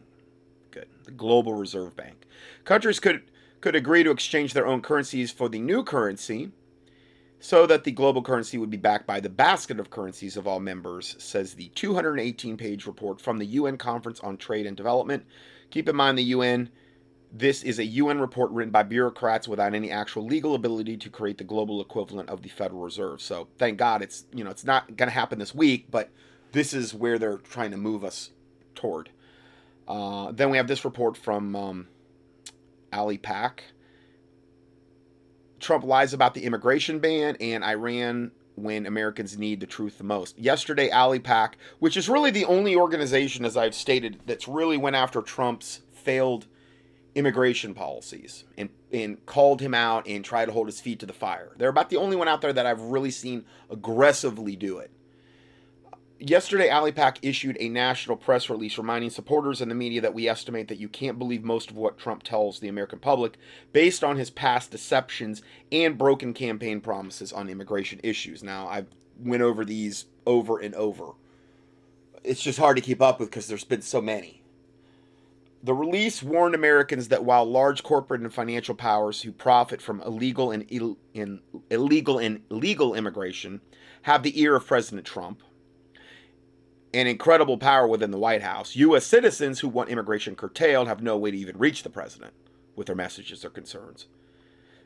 Good. 0.71 0.89
The 1.05 1.11
Global 1.11 1.55
Reserve 1.55 1.97
Bank. 1.97 2.27
Countries 2.65 3.01
could 3.01 3.23
could 3.67 3.75
agree 3.75 4.05
to 4.05 4.13
exchange 4.13 4.53
their 4.53 4.69
own 4.69 4.81
currencies 4.81 5.33
for 5.33 5.49
the 5.49 5.59
new 5.59 5.83
currency 5.83 6.53
so 7.41 7.67
that 7.67 7.83
the 7.83 7.91
global 7.91 8.23
currency 8.23 8.57
would 8.57 8.71
be 8.71 8.77
backed 8.77 9.09
by 9.09 9.19
the 9.19 9.29
basket 9.29 9.81
of 9.81 9.91
currencies 9.91 10.37
of 10.37 10.47
all 10.47 10.61
members, 10.61 11.17
says 11.19 11.55
the 11.55 11.67
218 11.71 12.57
page 12.57 12.87
report 12.87 13.21
from 13.21 13.39
the 13.39 13.45
UN 13.47 13.77
Conference 13.77 14.21
on 14.21 14.37
Trade 14.37 14.67
and 14.67 14.77
Development. 14.77 15.27
Keep 15.71 15.89
in 15.89 15.97
mind 15.97 16.17
the 16.17 16.23
UN 16.23 16.71
this 17.33 17.65
is 17.65 17.81
a 17.81 17.85
UN 17.85 18.21
report 18.21 18.53
written 18.53 18.71
by 18.71 18.85
bureaucrats 18.85 19.49
without 19.49 19.75
any 19.75 19.91
actual 19.91 20.25
legal 20.25 20.55
ability 20.55 20.97
to 20.99 21.11
create 21.11 21.39
the 21.39 21.43
global 21.43 21.81
equivalent 21.81 22.29
of 22.29 22.43
the 22.43 22.49
Federal 22.49 22.83
Reserve. 22.83 23.21
So 23.21 23.49
thank 23.59 23.79
God 23.79 24.01
it's 24.01 24.27
you 24.33 24.45
know 24.45 24.51
it's 24.51 24.65
not 24.65 24.97
going 24.97 25.09
to 25.09 25.13
happen 25.13 25.41
this 25.41 25.53
week, 25.53 25.87
but 25.91 26.09
this 26.53 26.73
is 26.73 26.95
where 26.95 27.19
they're 27.19 27.39
trying 27.39 27.73
to 27.73 27.77
move 27.77 28.05
us 28.05 28.31
toward. 28.77 29.11
Uh, 29.89 30.31
then 30.31 30.51
we 30.51 30.57
have 30.57 30.69
this 30.69 30.85
report 30.85 31.17
from 31.17 31.57
um, 31.57 31.89
ALIPAC. 32.93 33.61
Trump 35.61 35.85
lies 35.85 36.13
about 36.13 36.35
the 36.35 36.45
immigration 36.45 36.99
ban 36.99 37.37
and 37.41 37.65
Iran 37.65 38.33
when 38.57 38.87
Americans 38.87 39.39
need 39.39 39.61
the 39.61 39.67
truth 39.67 39.99
the 39.99 40.05
most. 40.05 40.39
Yesterday, 40.39 40.89
ALIPAC, 40.91 41.53
which 41.79 41.97
is 41.97 42.09
really 42.09 42.31
the 42.31 42.45
only 42.47 42.75
organization, 42.75 43.45
as 43.45 43.57
I've 43.57 43.75
stated, 43.75 44.21
that's 44.27 44.49
really 44.49 44.77
went 44.77 44.97
after 44.97 45.23
Trump's 45.23 45.83
failed 45.93 46.47
immigration 47.15 47.75
policies 47.75 48.45
and, 48.59 48.69
and 48.93 49.25
called 49.27 49.61
him 49.61 49.75
out 49.75 50.07
and 50.07 50.25
tried 50.25 50.47
to 50.47 50.53
hold 50.53 50.67
his 50.67 50.81
feet 50.81 51.01
to 51.01 51.07
the 51.07 51.13
fire. 51.13 51.53
They're 51.57 51.71
about 51.71 51.91
the 51.91 51.97
only 51.97 52.17
one 52.17 52.29
out 52.29 52.43
there 52.43 52.53
that 52.53 52.67
I've 52.67 52.81
really 52.81 53.11
seen 53.11 53.45
aggressively 53.71 54.57
do 54.57 54.79
it. 54.79 54.91
Yesterday, 56.19 56.71
ALIPAC 56.71 57.19
issued 57.21 57.59
a 57.61 57.69
national 57.69 58.17
press 58.17 58.49
release 58.49 58.79
reminding 58.79 59.11
supporters 59.11 59.61
and 59.61 59.71
the 59.71 59.75
media 59.75 60.01
that 60.01 60.15
we 60.15 60.27
estimate 60.27 60.69
that 60.69 60.79
you 60.79 60.89
can't 60.89 61.19
believe 61.19 61.45
most 61.45 61.71
of 61.71 61.77
what 61.77 61.99
Trump 61.99 62.23
tells 62.23 62.59
the 62.59 62.69
American 62.69 62.99
public 62.99 63.37
based 63.75 64.03
on 64.03 64.17
his 64.17 64.31
past 64.31 64.71
deceptions 64.71 65.43
and 65.71 65.99
broken 65.99 66.33
campaign 66.33 66.81
promises 66.81 67.35
on 67.35 67.51
immigration 67.51 68.01
issues. 68.03 68.43
Now, 68.43 68.67
I've 68.67 68.87
went 69.19 69.43
over 69.43 69.63
these 69.63 70.07
over 70.27 70.59
and 70.59 70.75
over. 70.75 71.11
It's 72.25 72.43
just 72.43 72.59
hard 72.59 72.77
to 72.77 72.83
keep 72.83 73.03
up 73.03 73.21
with 73.21 73.29
because 73.29 73.47
there's 73.47 73.65
been 73.65 73.83
so 73.83 74.01
many. 74.01 74.43
The 75.63 75.75
release 75.75 76.23
warned 76.23 76.55
Americans 76.55 77.09
that 77.09 77.25
while 77.25 77.45
large 77.45 77.83
corporate 77.83 78.23
and 78.23 78.33
financial 78.33 78.75
powers 78.75 79.21
who 79.21 79.33
profit 79.33 79.83
from 79.83 80.01
illegal 80.01 80.51
and, 80.51 80.65
Ill- 80.71 80.97
in, 81.13 81.41
illegal 81.71 82.19
and 82.19 82.41
legal 82.49 82.95
immigration 82.95 83.61
have 84.03 84.23
the 84.23 84.41
ear 84.41 84.57
of 84.57 84.67
President 84.67 85.07
Trump 85.07 85.43
and 86.97 87.07
incredible 87.07 87.59
power 87.59 87.87
within 87.87 88.11
the 88.11 88.19
White 88.19 88.41
House, 88.41 88.75
U.S. 88.75 89.05
citizens 89.05 89.61
who 89.61 89.69
want 89.69 89.91
immigration 89.91 90.35
curtailed 90.35 90.89
have 90.89 91.03
no 91.03 91.19
way 91.19 91.31
to 91.31 91.37
even 91.37 91.59
reach 91.59 91.83
the 91.83 91.91
president 91.91 92.33
with 92.75 92.87
their 92.87 92.97
messages 92.97 93.45
or 93.45 93.51
concerns. 93.51 94.07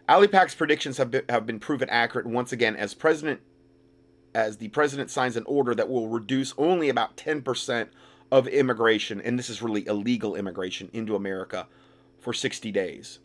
ALIPAC's 0.09 0.57
predictions 0.57 0.97
have 0.97 1.13
been, 1.13 1.23
have 1.29 1.47
been 1.47 1.61
proven 1.61 1.89
accurate 1.89 2.27
once 2.27 2.51
again 2.51 2.75
as 2.75 2.95
president 2.95 3.41
as 4.35 4.57
the 4.57 4.67
president 4.69 5.09
signs 5.09 5.37
an 5.37 5.45
order 5.47 5.73
that 5.73 5.89
will 5.89 6.09
reduce 6.09 6.53
only 6.59 6.89
about 6.89 7.17
10% 7.17 7.89
of 8.33 8.49
immigration, 8.49 9.21
and 9.21 9.39
this 9.39 9.49
is 9.49 9.63
really 9.63 9.87
illegal 9.87 10.35
immigration, 10.35 10.91
into 10.93 11.15
America 11.15 11.69
for 12.19 12.33
60 12.33 12.73
days. 12.73 13.21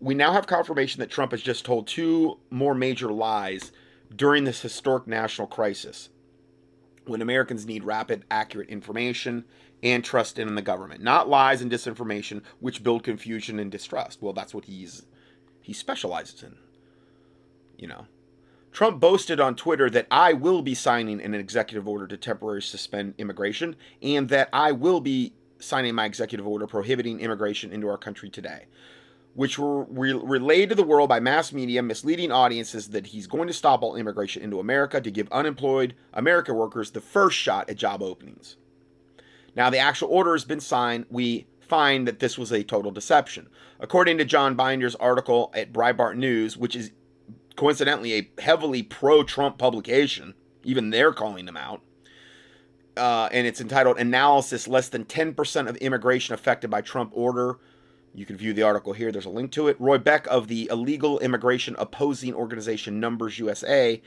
We 0.00 0.14
now 0.14 0.32
have 0.32 0.46
confirmation 0.46 1.00
that 1.00 1.10
Trump 1.10 1.32
has 1.32 1.42
just 1.42 1.66
told 1.66 1.86
two 1.86 2.38
more 2.50 2.74
major 2.74 3.12
lies 3.12 3.70
during 4.14 4.44
this 4.44 4.62
historic 4.62 5.06
national 5.06 5.46
crisis 5.46 6.08
when 7.06 7.22
Americans 7.22 7.66
need 7.66 7.84
rapid, 7.84 8.24
accurate 8.30 8.68
information 8.68 9.44
and 9.82 10.04
trust 10.04 10.38
in 10.38 10.54
the 10.54 10.62
government, 10.62 11.02
not 11.02 11.28
lies 11.28 11.62
and 11.62 11.70
disinformation 11.70 12.42
which 12.60 12.82
build 12.82 13.02
confusion 13.02 13.58
and 13.58 13.70
distrust. 13.70 14.22
Well, 14.22 14.32
that's 14.32 14.54
what 14.54 14.64
he's 14.64 15.02
he 15.60 15.72
specializes 15.72 16.42
in. 16.42 16.56
You 17.78 17.88
know. 17.88 18.06
Trump 18.72 19.00
boasted 19.00 19.40
on 19.40 19.56
Twitter 19.56 19.88
that 19.88 20.06
I 20.10 20.34
will 20.34 20.60
be 20.60 20.74
signing 20.74 21.22
an 21.22 21.32
executive 21.32 21.88
order 21.88 22.06
to 22.06 22.16
temporarily 22.18 22.60
suspend 22.60 23.14
immigration 23.16 23.74
and 24.02 24.28
that 24.28 24.50
I 24.52 24.72
will 24.72 25.00
be 25.00 25.32
signing 25.58 25.94
my 25.94 26.04
executive 26.04 26.46
order 26.46 26.66
prohibiting 26.66 27.20
immigration 27.20 27.72
into 27.72 27.88
our 27.88 27.96
country 27.96 28.28
today, 28.28 28.66
which 29.36 29.58
were 29.58 29.84
re- 29.84 30.14
relayed 30.14 30.70
to 30.70 30.74
the 30.74 30.82
world 30.82 31.10
by 31.10 31.20
mass 31.20 31.52
media, 31.52 31.82
misleading 31.82 32.32
audiences 32.32 32.88
that 32.88 33.08
he's 33.08 33.26
going 33.26 33.46
to 33.46 33.52
stop 33.52 33.82
all 33.82 33.94
immigration 33.94 34.42
into 34.42 34.58
America 34.58 34.98
to 34.98 35.10
give 35.10 35.30
unemployed 35.30 35.94
American 36.14 36.56
workers 36.56 36.90
the 36.90 37.02
first 37.02 37.36
shot 37.36 37.68
at 37.68 37.76
job 37.76 38.02
openings. 38.02 38.56
Now, 39.54 39.68
the 39.68 39.78
actual 39.78 40.08
order 40.08 40.32
has 40.32 40.46
been 40.46 40.60
signed. 40.60 41.04
We 41.10 41.46
find 41.60 42.08
that 42.08 42.18
this 42.18 42.38
was 42.38 42.50
a 42.50 42.64
total 42.64 42.90
deception. 42.90 43.48
According 43.78 44.16
to 44.18 44.24
John 44.24 44.56
Binder's 44.56 44.94
article 44.94 45.52
at 45.54 45.70
Breitbart 45.70 46.16
News, 46.16 46.56
which 46.56 46.74
is 46.74 46.92
coincidentally 47.56 48.14
a 48.14 48.40
heavily 48.40 48.82
pro-Trump 48.82 49.58
publication. 49.58 50.32
Even 50.64 50.90
they're 50.90 51.12
calling 51.12 51.44
them 51.44 51.56
out. 51.58 51.82
Uh, 52.96 53.28
and 53.32 53.46
it's 53.46 53.60
entitled 53.60 53.98
"Analysis: 53.98 54.66
Less 54.66 54.88
than 54.88 55.04
10% 55.04 55.68
of 55.68 55.76
immigration 55.76 56.32
affected 56.34 56.70
by 56.70 56.80
Trump 56.80 57.10
order." 57.14 57.58
You 58.16 58.24
can 58.24 58.38
view 58.38 58.54
the 58.54 58.62
article 58.62 58.94
here. 58.94 59.12
There's 59.12 59.26
a 59.26 59.30
link 59.30 59.52
to 59.52 59.68
it. 59.68 59.76
Roy 59.78 59.98
Beck 59.98 60.26
of 60.28 60.48
the 60.48 60.68
illegal 60.72 61.18
immigration 61.18 61.76
opposing 61.78 62.32
organization 62.32 62.98
Numbers 62.98 63.38
USA 63.38 64.00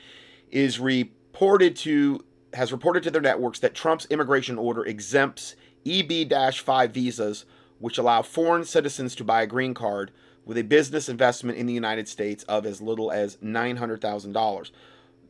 is 0.50 0.80
reported 0.80 1.76
to 1.76 2.24
has 2.52 2.72
reported 2.72 3.04
to 3.04 3.10
their 3.12 3.20
networks 3.20 3.60
that 3.60 3.72
Trump's 3.72 4.06
immigration 4.10 4.58
order 4.58 4.84
exempts 4.84 5.54
EB-5 5.86 6.90
visas 6.90 7.44
which 7.78 7.98
allow 7.98 8.20
foreign 8.20 8.64
citizens 8.64 9.14
to 9.14 9.22
buy 9.22 9.42
a 9.42 9.46
green 9.46 9.74
card 9.74 10.10
with 10.44 10.58
a 10.58 10.62
business 10.62 11.08
investment 11.08 11.56
in 11.56 11.66
the 11.66 11.72
United 11.72 12.08
States 12.08 12.42
of 12.44 12.66
as 12.66 12.82
little 12.82 13.12
as 13.12 13.36
$900,000, 13.36 14.70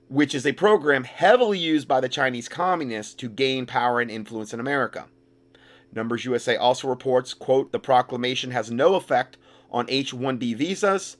which 0.09 0.35
is 0.35 0.47
a 0.47 0.53
program 0.53 1.05
heavily 1.05 1.59
used 1.59 1.87
by 1.87 2.01
the 2.01 2.09
Chinese 2.09 2.49
communists 2.49 3.13
to 3.13 3.29
gain 3.29 3.67
power 3.67 4.01
and 4.01 4.11
influence 4.11 4.55
in 4.55 4.61
America. 4.61 5.07
Numbers 5.93 6.25
USA 6.25 6.57
also 6.57 6.89
reports, 6.89 7.35
quote, 7.35 7.73
the 7.73 7.81
proclamation 7.81 8.53
has 8.53 8.71
no 8.71 8.95
effect 8.95 9.37
on 9.71 9.87
H-1B 9.89 10.57
visas, 10.57 11.17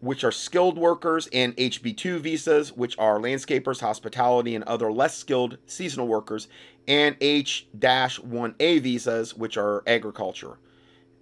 which 0.00 0.22
are 0.22 0.32
skilled 0.32 0.78
workers, 0.78 1.28
and 1.32 1.56
HB2 1.56 2.20
visas, 2.20 2.72
which 2.72 2.96
are 2.98 3.18
landscapers, 3.18 3.80
hospitality, 3.80 4.54
and 4.54 4.64
other 4.64 4.92
less 4.92 5.16
skilled 5.16 5.58
seasonal 5.66 6.06
workers, 6.06 6.48
and 6.86 7.16
H-1A 7.20 8.80
visas, 8.80 9.36
which 9.36 9.56
are 9.56 9.82
agriculture, 9.86 10.58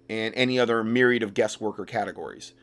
and 0.09 0.33
any 0.35 0.59
other 0.59 0.83
myriad 0.83 1.23
of 1.23 1.33
guest 1.33 1.59
worker 1.59 1.85
categories. 1.85 2.53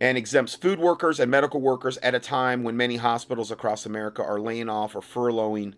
And 0.00 0.16
exempts 0.16 0.54
food 0.54 0.78
workers 0.78 1.18
and 1.18 1.30
medical 1.30 1.60
workers 1.60 1.98
at 1.98 2.14
a 2.14 2.20
time 2.20 2.62
when 2.62 2.76
many 2.76 2.96
hospitals 2.96 3.50
across 3.50 3.86
America 3.86 4.22
are 4.22 4.38
laying 4.38 4.68
off 4.68 4.94
or 4.94 5.00
furloughing 5.00 5.74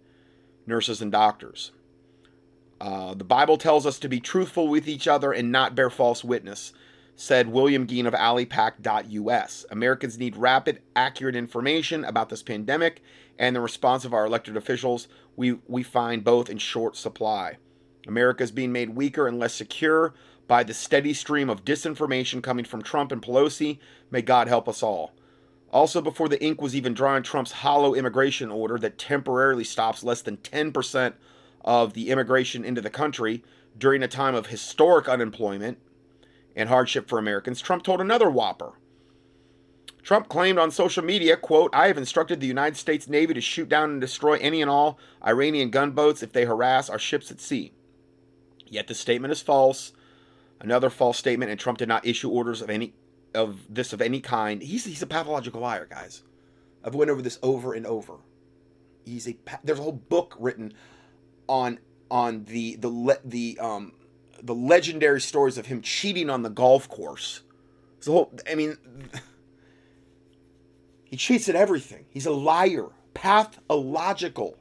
nurses 0.66 1.01
and 1.01 1.11
doctors. 1.11 1.73
Uh, 2.81 3.14
the 3.14 3.25
Bible 3.25 3.59
tells 3.59 3.85
us 3.85 3.99
to 3.99 4.09
be 4.09 4.21
truthful 4.21 4.69
with 4.69 4.88
each 4.88 5.07
other 5.07 5.33
and 5.33 5.53
not 5.53 5.75
bear 5.75 5.90
false 5.90 6.25
witness 6.25 6.73
said 7.21 7.49
William 7.49 7.85
Gheen 7.85 8.07
of 8.07 8.14
AliPac.us. 8.14 9.66
Americans 9.71 10.19
need 10.19 10.37
rapid, 10.37 10.81
accurate 10.97 11.37
information 11.37 12.03
about 12.03 12.31
this 12.31 12.43
pandemic, 12.43 13.03
and 13.38 13.55
the 13.55 13.61
response 13.61 14.07
of 14.07 14.14
our 14.14 14.25
elected 14.25 14.57
officials 14.57 15.07
we, 15.37 15.59
we 15.69 15.83
find 15.83 16.25
both 16.25 16.49
in 16.49 16.57
short 16.57 16.97
supply. 16.97 17.59
America 18.07 18.43
is 18.43 18.51
being 18.51 18.73
made 18.73 18.97
weaker 18.97 19.29
and 19.29 19.38
less 19.38 19.53
secure 19.53 20.14
by 20.49 20.62
the 20.62 20.73
steady 20.73 21.12
stream 21.12 21.51
of 21.51 21.62
disinformation 21.62 22.43
coming 22.43 22.64
from 22.64 22.83
Trump 22.83 23.12
and 23.12 23.21
Pelosi. 23.21 23.79
May 24.11 24.23
God 24.23 24.49
help 24.49 24.66
us 24.66 24.83
all. 24.83 25.12
Also, 25.71 26.01
before 26.01 26.29
the 26.31 26.43
ink 26.43 26.62
was 26.62 26.75
even 26.75 26.95
dry 26.95 27.16
on 27.16 27.23
Trump's 27.23 27.53
hollow 27.53 27.95
immigration 27.95 28.51
order 28.51 28.79
that 28.79 28.99
temporarily 28.99 29.64
stops 29.64 30.03
less 30.03 30.23
than 30.23 30.38
10% 30.38 31.12
of 31.64 31.92
the 31.92 32.11
immigration 32.11 32.64
into 32.64 32.81
the 32.81 32.90
country 32.90 33.42
during 33.79 34.03
a 34.03 34.09
time 34.09 34.35
of 34.35 34.46
historic 34.46 35.09
unemployment, 35.09 35.79
and 36.57 36.68
hardship 36.68 37.09
for 37.09 37.18
Americans, 37.18 37.61
Trump 37.61 37.83
told 37.83 38.01
another 38.01 38.31
whopper. 38.31 38.73
Trump 40.03 40.29
claimed 40.29 40.59
on 40.59 40.70
social 40.70 41.05
media, 41.05 41.37
quote, 41.37 41.70
I 41.75 41.87
have 41.87 41.99
instructed 41.99 42.40
the 42.40 42.46
United 42.46 42.77
States 42.77 43.09
Navy 43.09 43.35
to 43.35 43.40
shoot 43.40 43.68
down 43.68 43.90
and 43.90 44.01
destroy 44.01 44.38
any 44.38 44.62
and 44.62 44.70
all 44.70 44.99
Iranian 45.25 45.70
gunboats 45.70 46.23
if 46.23 46.33
they 46.33 46.44
harass 46.44 46.88
our 46.88 46.99
ships 46.99 47.31
at 47.31 47.40
sea. 47.40 47.73
Yet 48.66 48.87
the 48.87 48.94
statement 48.94 49.33
is 49.33 49.42
false. 49.42 49.92
Another 50.61 50.90
false 50.90 51.18
statement, 51.18 51.51
and 51.51 51.61
Trump 51.61 51.79
did 51.79 51.88
not 51.88 52.07
issue 52.07 52.31
orders 52.31 52.62
of 52.62 52.70
any 52.70 52.94
of 53.35 53.61
this 53.68 53.92
of 53.92 54.01
any 54.01 54.20
kind. 54.20 54.62
He's 54.62 54.85
he's 54.85 55.03
a 55.03 55.07
pathological 55.07 55.61
liar, 55.61 55.87
guys. 55.88 56.23
I've 56.85 56.94
went 56.94 57.11
over 57.11 57.23
this 57.23 57.38
over 57.42 57.73
and 57.73 57.87
over. 57.87 58.14
He's 59.05 59.27
a 59.27 59.37
there's 59.64 59.79
a 59.79 59.83
whole 59.83 59.92
book 59.92 60.37
written 60.38 60.75
on 61.51 61.81
on 62.11 62.45
the 62.45 62.77
the 62.77 63.19
the 63.25 63.59
um 63.61 63.93
the 64.43 64.55
legendary 64.55 65.21
stories 65.21 65.59
of 65.59 65.67
him 65.67 65.83
cheating 65.83 66.31
on 66.31 66.43
the 66.43 66.49
golf 66.49 66.89
course. 66.89 67.43
The 68.03 68.13
whole, 68.13 68.33
I 68.51 68.55
mean, 68.55 68.79
he 71.05 71.17
cheats 71.17 71.49
at 71.49 71.55
everything. 71.55 72.07
He's 72.09 72.25
a 72.25 72.31
liar, 72.31 72.87
pathological. 73.13 74.57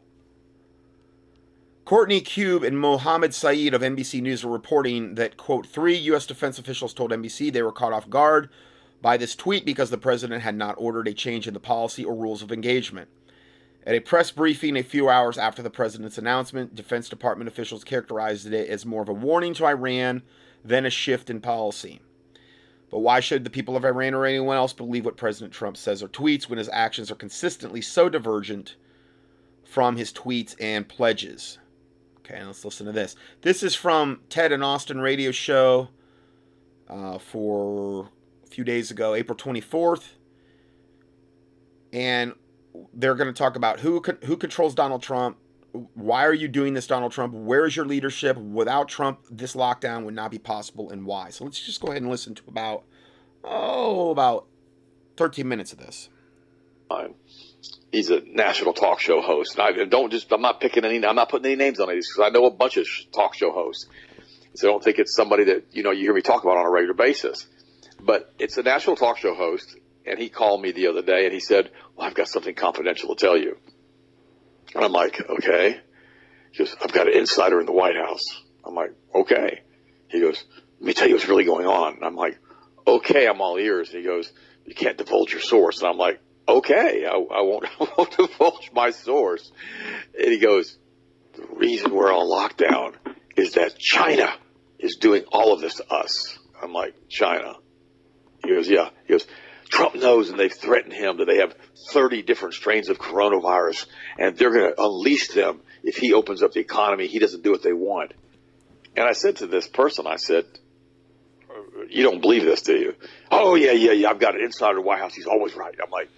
Courtney 1.86 2.20
Kube 2.22 2.68
and 2.68 2.78
Mohammed 2.78 3.34
Saeed 3.34 3.74
of 3.74 3.82
NBC 3.82 4.22
News 4.22 4.44
are 4.44 4.50
reporting 4.50 5.16
that, 5.16 5.38
quote, 5.38 5.66
three 5.66 5.96
U.S. 5.96 6.26
defense 6.26 6.60
officials 6.60 6.94
told 6.94 7.12
NBC 7.12 7.52
they 7.52 7.64
were 7.64 7.72
caught 7.72 7.94
off 7.94 8.10
guard 8.10 8.50
by 9.02 9.16
this 9.16 9.36
tweet 9.36 9.66
because 9.66 9.90
the 9.90 9.98
president 9.98 10.44
had 10.44 10.56
not 10.56 10.76
ordered 10.78 11.08
a 11.08 11.14
change 11.14 11.48
in 11.48 11.54
the 11.54 11.60
policy 11.60 12.04
or 12.04 12.14
rules 12.14 12.44
of 12.44 12.52
engagement. 12.52 13.10
At 13.86 13.96
a 13.96 14.00
press 14.02 14.30
briefing 14.32 14.76
a 14.76 14.84
few 14.84 15.10
hours 15.10 15.38
after 15.38 15.62
the 15.62 15.70
president's 15.70 16.18
announcement, 16.18 16.76
Defense 16.76 17.08
Department 17.10 17.48
officials 17.48 17.84
characterized 17.84 18.52
it 18.52 18.70
as 18.70 18.86
more 18.86 19.02
of 19.02 19.10
a 19.10 19.14
warning 19.14 19.54
to 19.56 19.66
Iran 19.66 20.22
than 20.64 20.86
a 20.86 20.90
shift 20.90 21.30
in 21.30 21.40
policy. 21.40 22.02
But 22.90 23.00
why 23.00 23.20
should 23.20 23.44
the 23.44 23.50
people 23.50 23.78
of 23.78 23.86
Iran 23.86 24.14
or 24.14 24.26
anyone 24.26 24.58
else 24.58 24.74
believe 24.74 25.06
what 25.06 25.16
President 25.16 25.54
Trump 25.54 25.78
says 25.78 26.04
or 26.04 26.10
tweets 26.10 26.50
when 26.50 26.58
his 26.58 26.70
actions 26.70 27.12
are 27.12 27.16
consistently 27.16 27.82
so 27.82 28.10
divergent 28.10 28.76
from 29.64 29.96
his 29.96 30.12
tweets 30.12 30.56
and 30.60 30.88
pledges? 30.88 31.60
Okay, 32.20 32.44
let's 32.44 32.66
listen 32.66 32.86
to 32.86 32.92
this. 32.92 33.16
This 33.42 33.64
is 33.64 33.76
from 33.76 34.22
Ted 34.30 34.52
and 34.52 34.64
Austin 34.64 35.00
radio 35.00 35.32
show 35.32 35.90
uh, 36.88 37.18
for 37.18 38.10
a 38.44 38.48
few 38.48 38.64
days 38.64 38.92
ago, 38.92 39.14
April 39.14 39.38
24th. 39.38 40.10
And 41.94 42.34
they're 42.94 43.16
going 43.16 43.28
to 43.28 43.38
talk 43.38 43.56
about 43.56 43.80
who 43.80 44.02
who 44.26 44.38
controls 44.38 44.76
Donald 44.76 45.02
Trump. 45.04 45.38
Why 45.94 46.26
are 46.26 46.34
you 46.34 46.48
doing 46.48 46.74
this, 46.74 46.88
Donald 46.88 47.12
Trump? 47.12 47.34
Where 47.34 47.66
is 47.66 47.76
your 47.76 47.86
leadership? 47.86 48.38
Without 48.38 48.88
Trump, 48.88 49.20
this 49.30 49.56
lockdown 49.56 50.04
would 50.06 50.16
not 50.16 50.32
be 50.32 50.40
possible, 50.40 50.90
and 50.90 51.06
why? 51.06 51.30
So 51.30 51.44
let's 51.44 51.60
just 51.60 51.80
go 51.80 51.90
ahead 51.90 52.02
and 52.02 52.10
listen 52.10 52.34
to 52.36 52.44
about 52.48 52.86
oh 53.44 54.10
about 54.10 54.48
13 55.18 55.48
minutes 55.48 55.72
of 55.74 55.80
this. 55.80 56.10
He's 57.92 58.10
a 58.10 58.22
national 58.22 58.74
talk 58.74 59.00
show 59.00 59.22
host, 59.22 59.58
and 59.58 59.62
I 59.62 59.86
don't 59.86 60.12
just 60.12 60.32
I'm 60.32 60.42
not 60.42 60.60
picking 60.60 60.86
any 60.86 61.06
I'm 61.06 61.16
not 61.16 61.30
putting 61.30 61.46
any 61.46 61.56
names 61.56 61.80
on 61.80 61.90
these 61.90 62.08
because 62.10 62.28
I 62.28 62.30
know 62.30 62.46
a 62.46 62.52
bunch 62.52 62.78
of 62.78 62.88
talk 63.14 63.36
show 63.36 63.52
hosts. 63.52 63.88
So 64.56 64.68
I 64.68 64.72
don't 64.72 64.84
think 64.84 64.98
it's 64.98 65.16
somebody 65.16 65.46
that 65.46 65.66
you 65.72 65.84
know 65.84 65.92
you 65.92 66.02
hear 66.02 66.14
me 66.14 66.22
talk 66.22 66.44
about 66.44 66.58
on 66.58 66.66
a 66.66 66.70
regular 66.70 66.96
basis. 66.96 67.48
But 68.02 68.34
it's 68.40 68.58
a 68.58 68.64
national 68.64 68.96
talk 68.96 69.18
show 69.18 69.36
host, 69.36 69.76
and 70.10 70.20
he 70.20 70.30
called 70.30 70.62
me 70.62 70.72
the 70.72 70.88
other 70.88 71.02
day 71.02 71.26
and 71.26 71.34
he 71.34 71.40
said, 71.40 71.70
well, 71.96 72.08
I've 72.08 72.16
got 72.16 72.28
something 72.28 72.56
confidential 72.56 73.16
to 73.16 73.26
tell 73.26 73.38
you. 73.38 73.58
And 74.76 74.84
I'm 74.84 74.92
like, 74.92 75.22
okay. 75.30 75.80
He 76.52 76.58
goes, 76.58 76.76
I've 76.82 76.92
got 76.92 77.08
an 77.08 77.18
insider 77.18 77.60
in 77.60 77.66
the 77.66 77.72
White 77.72 77.96
House. 77.96 78.24
I'm 78.66 78.76
like, 78.76 78.94
okay. 79.14 79.62
He 80.08 80.20
goes, 80.20 80.44
let 80.80 80.88
me 80.88 80.94
tell 80.94 81.08
you 81.08 81.16
what's 81.16 81.28
really 81.28 81.46
going 81.46 81.68
on. 81.68 81.96
And 81.96 82.06
I'm 82.06 82.16
like, 82.16 82.40
okay, 82.86 83.28
I'm 83.28 83.42
all 83.42 83.58
ears. 83.58 83.90
And 83.90 84.00
he 84.00 84.06
goes, 84.06 84.32
you 84.66 84.74
can't 84.74 84.98
divulge 84.98 85.32
your 85.32 85.42
source. 85.42 85.82
And 85.82 85.90
I'm 85.90 85.98
like, 85.98 86.20
okay, 86.48 87.06
I, 87.06 87.14
I, 87.14 87.42
won't, 87.42 87.66
I 87.80 87.88
won't 87.98 88.18
divulge 88.18 88.72
my 88.74 88.92
source. 88.92 89.52
And 90.18 90.32
he 90.32 90.40
goes, 90.40 90.78
the 91.34 91.46
reason 91.56 91.94
we're 91.94 92.14
on 92.14 92.26
lockdown 92.28 92.96
is 93.38 93.54
that 93.54 93.78
China 93.78 94.34
is 94.80 94.98
doing 94.98 95.24
all 95.32 95.54
of 95.54 95.62
this 95.62 95.76
to 95.76 95.88
us. 95.92 96.38
I'm 96.62 96.74
like, 96.74 96.96
China. 97.08 97.54
He 98.44 98.50
goes, 98.50 98.70
yeah. 98.70 98.90
He 99.06 99.14
goes, 99.14 99.28
Trump 99.70 99.96
knows 99.96 100.30
and 100.30 100.40
they've 100.40 100.54
threatened 100.54 100.94
him 100.94 101.18
that 101.18 101.26
they 101.26 101.38
have 101.38 101.56
30 101.92 102.24
different 102.24 102.56
strains 102.56 102.90
of 102.90 102.98
coronavirus 102.98 103.86
and 104.18 104.36
they're 104.36 104.52
going 104.52 104.74
to 104.74 104.82
unleash 104.82 105.30
them 105.30 105.62
if 105.84 105.98
he 105.98 106.14
opens 106.14 106.42
up 106.42 106.54
the 106.54 106.60
economy. 106.60 107.08
He 107.08 107.20
doesn't 107.20 107.44
do 107.44 107.52
what 107.52 107.64
they 107.64 107.74
want. 107.74 108.14
And 108.96 109.08
I 109.08 109.14
said 109.14 109.38
to 109.38 109.48
this 109.48 109.68
person, 109.68 110.08
I 110.08 110.16
said, 110.18 110.46
you 111.90 112.04
don't 112.04 112.22
believe 112.22 112.44
this, 112.44 112.64
do 112.64 112.74
you? 112.74 112.96
Oh, 113.32 113.56
yeah, 113.56 113.72
yeah, 113.72 113.92
yeah. 113.92 114.10
I've 114.10 114.20
got 114.20 114.36
an 114.36 114.42
insider 114.42 114.82
White 114.82 115.00
House. 115.00 115.14
He's 115.14 115.28
always 115.28 115.56
right. 115.56 115.74
I'm 115.84 115.92
like, 115.92 116.10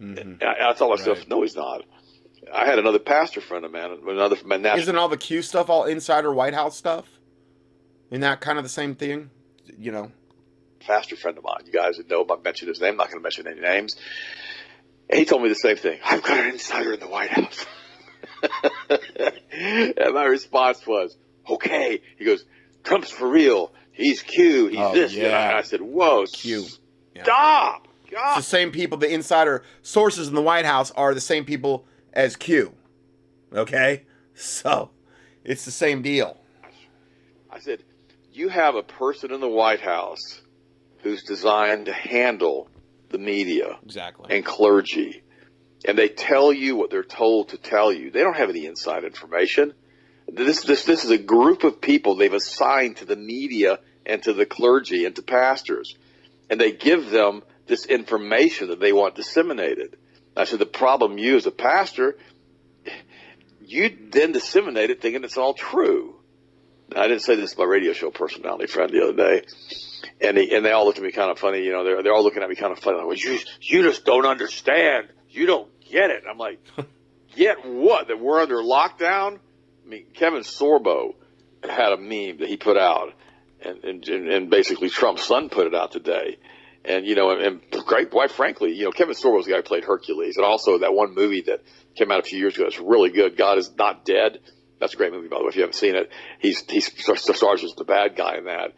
mm-hmm. 0.00 0.42
I, 0.42 0.70
I, 0.70 0.74
thought 0.74 0.90
myself, 0.90 1.18
right. 1.18 1.28
no, 1.28 1.42
he's 1.42 1.56
not. 1.56 1.82
I 2.52 2.66
had 2.66 2.78
another 2.78 2.98
pastor 2.98 3.40
friend 3.40 3.64
of 3.64 3.72
mine, 3.72 3.98
another 4.06 4.36
my 4.44 4.56
national. 4.56 4.82
Isn't 4.82 4.96
all 4.96 5.08
the 5.08 5.16
Q 5.16 5.42
stuff 5.42 5.68
all 5.68 5.84
insider 5.84 6.32
White 6.32 6.54
House 6.54 6.76
stuff? 6.76 7.06
Isn't 8.10 8.22
that 8.22 8.40
kind 8.40 8.58
of 8.58 8.64
the 8.64 8.70
same 8.70 8.94
thing? 8.94 9.30
You 9.78 9.92
know, 9.92 10.12
pastor 10.80 11.16
friend 11.16 11.38
of 11.38 11.44
mine. 11.44 11.62
You 11.66 11.72
guys 11.72 11.98
would 11.98 12.08
know 12.08 12.26
I 12.28 12.36
mentioned 12.42 12.68
his 12.68 12.80
name. 12.80 12.92
I'm 12.92 12.96
not 12.96 13.08
going 13.08 13.18
to 13.18 13.22
mention 13.22 13.46
any 13.46 13.60
names. 13.60 13.96
And 15.08 15.18
he 15.18 15.24
told 15.24 15.42
me 15.42 15.48
the 15.48 15.54
same 15.54 15.76
thing. 15.76 15.98
I've 16.04 16.22
got 16.22 16.38
an 16.38 16.50
insider 16.50 16.94
in 16.94 17.00
the 17.00 17.08
White 17.08 17.30
House. 17.30 17.66
and 19.52 20.14
my 20.14 20.24
response 20.24 20.86
was, 20.86 21.16
okay. 21.48 22.00
He 22.16 22.24
goes, 22.24 22.44
Trump's 22.84 23.10
for 23.10 23.28
real. 23.28 23.72
He's 23.92 24.22
Q. 24.22 24.68
He's 24.68 24.78
oh, 24.78 24.94
this. 24.94 25.12
Yeah. 25.12 25.48
And 25.48 25.58
I 25.58 25.62
said, 25.62 25.80
whoa, 25.80 26.26
Q. 26.26 26.66
Stop. 27.20 27.88
Yeah. 28.10 28.36
It's 28.36 28.36
the 28.36 28.42
same 28.42 28.72
people, 28.72 28.98
the 28.98 29.12
insider 29.12 29.62
sources 29.82 30.28
in 30.28 30.34
the 30.34 30.42
White 30.42 30.64
House 30.64 30.90
are 30.92 31.14
the 31.14 31.20
same 31.20 31.44
people 31.44 31.86
as 32.12 32.36
Q. 32.36 32.74
Okay? 33.52 34.02
So, 34.34 34.90
it's 35.44 35.64
the 35.64 35.70
same 35.70 36.02
deal. 36.02 36.36
I 37.50 37.58
said, 37.58 37.82
you 38.32 38.48
have 38.48 38.74
a 38.74 38.82
person 38.82 39.32
in 39.32 39.40
the 39.40 39.48
White 39.48 39.80
House 39.80 40.40
who's 41.02 41.22
designed 41.22 41.86
to 41.86 41.92
handle 41.92 42.68
the 43.10 43.18
media 43.18 43.78
exactly. 43.82 44.34
and 44.34 44.44
clergy. 44.44 45.22
And 45.86 45.96
they 45.96 46.08
tell 46.08 46.52
you 46.52 46.76
what 46.76 46.90
they're 46.90 47.02
told 47.02 47.50
to 47.50 47.56
tell 47.56 47.92
you. 47.92 48.10
They 48.10 48.20
don't 48.20 48.36
have 48.36 48.50
any 48.50 48.66
inside 48.66 49.04
information. 49.04 49.72
This, 50.28 50.62
this, 50.62 50.84
this 50.84 51.04
is 51.04 51.10
a 51.10 51.18
group 51.18 51.64
of 51.64 51.80
people 51.80 52.14
they've 52.14 52.32
assigned 52.32 52.98
to 52.98 53.04
the 53.04 53.16
media 53.16 53.78
and 54.06 54.22
to 54.24 54.32
the 54.32 54.46
clergy 54.46 55.06
and 55.06 55.16
to 55.16 55.22
pastors. 55.22 55.96
And 56.48 56.60
they 56.60 56.72
give 56.72 57.10
them 57.10 57.42
this 57.66 57.86
information 57.86 58.68
that 58.68 58.80
they 58.80 58.92
want 58.92 59.14
disseminated. 59.14 59.96
I 60.36 60.44
said, 60.44 60.58
the 60.58 60.66
problem 60.66 61.18
you 61.18 61.36
as 61.36 61.46
a 61.46 61.50
pastor, 61.50 62.16
you 63.64 63.96
then 64.10 64.32
disseminate 64.32 64.90
it 64.90 65.00
thinking 65.00 65.24
it's 65.24 65.36
all 65.36 65.54
true. 65.54 66.16
I 66.94 67.06
didn't 67.06 67.22
say 67.22 67.36
this 67.36 67.52
to 67.52 67.58
my 67.60 67.64
radio 67.64 67.92
show 67.92 68.10
personality 68.10 68.66
friend 68.66 68.90
the 68.90 69.02
other 69.02 69.16
day, 69.16 69.42
and 70.20 70.36
he, 70.36 70.54
and 70.54 70.64
they 70.64 70.72
all 70.72 70.84
looked 70.84 70.98
at 70.98 71.04
me 71.04 71.12
kind 71.12 71.30
of 71.30 71.38
funny. 71.38 71.64
You 71.64 71.72
know, 71.72 71.84
they're 71.84 72.02
they're 72.02 72.12
all 72.12 72.22
looking 72.22 72.42
at 72.42 72.48
me 72.48 72.56
kind 72.56 72.72
of 72.72 72.78
funny. 72.78 72.98
Like, 72.98 73.06
well, 73.06 73.16
you 73.16 73.38
you 73.60 73.82
just 73.82 74.04
don't 74.04 74.26
understand. 74.26 75.08
You 75.28 75.46
don't 75.46 75.68
get 75.88 76.10
it. 76.10 76.24
I'm 76.28 76.38
like, 76.38 76.60
get 77.36 77.64
what? 77.64 78.08
That 78.08 78.20
we're 78.20 78.40
under 78.40 78.56
lockdown? 78.56 79.38
I 79.84 79.88
mean, 79.88 80.06
Kevin 80.14 80.42
Sorbo 80.42 81.14
had 81.62 81.92
a 81.92 81.96
meme 81.96 82.38
that 82.38 82.48
he 82.48 82.56
put 82.56 82.76
out, 82.76 83.12
and 83.62 83.84
and, 83.84 84.08
and 84.08 84.50
basically 84.50 84.90
Trump's 84.90 85.24
son 85.24 85.48
put 85.48 85.66
it 85.66 85.74
out 85.74 85.92
today. 85.92 86.38
And 86.84 87.06
you 87.06 87.14
know, 87.14 87.30
and, 87.30 87.42
and 87.42 87.84
great, 87.84 88.10
quite 88.10 88.30
frankly, 88.30 88.72
you 88.72 88.84
know, 88.84 88.90
Kevin 88.90 89.14
Sorbo 89.14 89.36
was 89.36 89.46
the 89.46 89.52
guy 89.52 89.58
who 89.58 89.62
played 89.62 89.84
Hercules, 89.84 90.36
and 90.36 90.46
also 90.46 90.78
that 90.78 90.94
one 90.94 91.14
movie 91.14 91.42
that 91.42 91.62
came 91.94 92.10
out 92.10 92.20
a 92.20 92.22
few 92.22 92.38
years 92.38 92.56
ago. 92.56 92.66
It's 92.66 92.78
really 92.78 93.10
good. 93.10 93.36
God 93.36 93.58
is 93.58 93.70
not 93.76 94.04
dead. 94.04 94.38
That's 94.80 94.94
a 94.94 94.96
great 94.96 95.12
movie, 95.12 95.28
by 95.28 95.36
the 95.36 95.44
way. 95.44 95.50
If 95.50 95.56
you 95.56 95.62
haven't 95.62 95.74
seen 95.74 95.94
it, 95.94 96.10
he's 96.38 96.62
he 96.62 96.80
stars 96.80 97.62
as 97.62 97.74
the 97.74 97.84
bad 97.84 98.16
guy 98.16 98.36
in 98.38 98.44
that. 98.44 98.72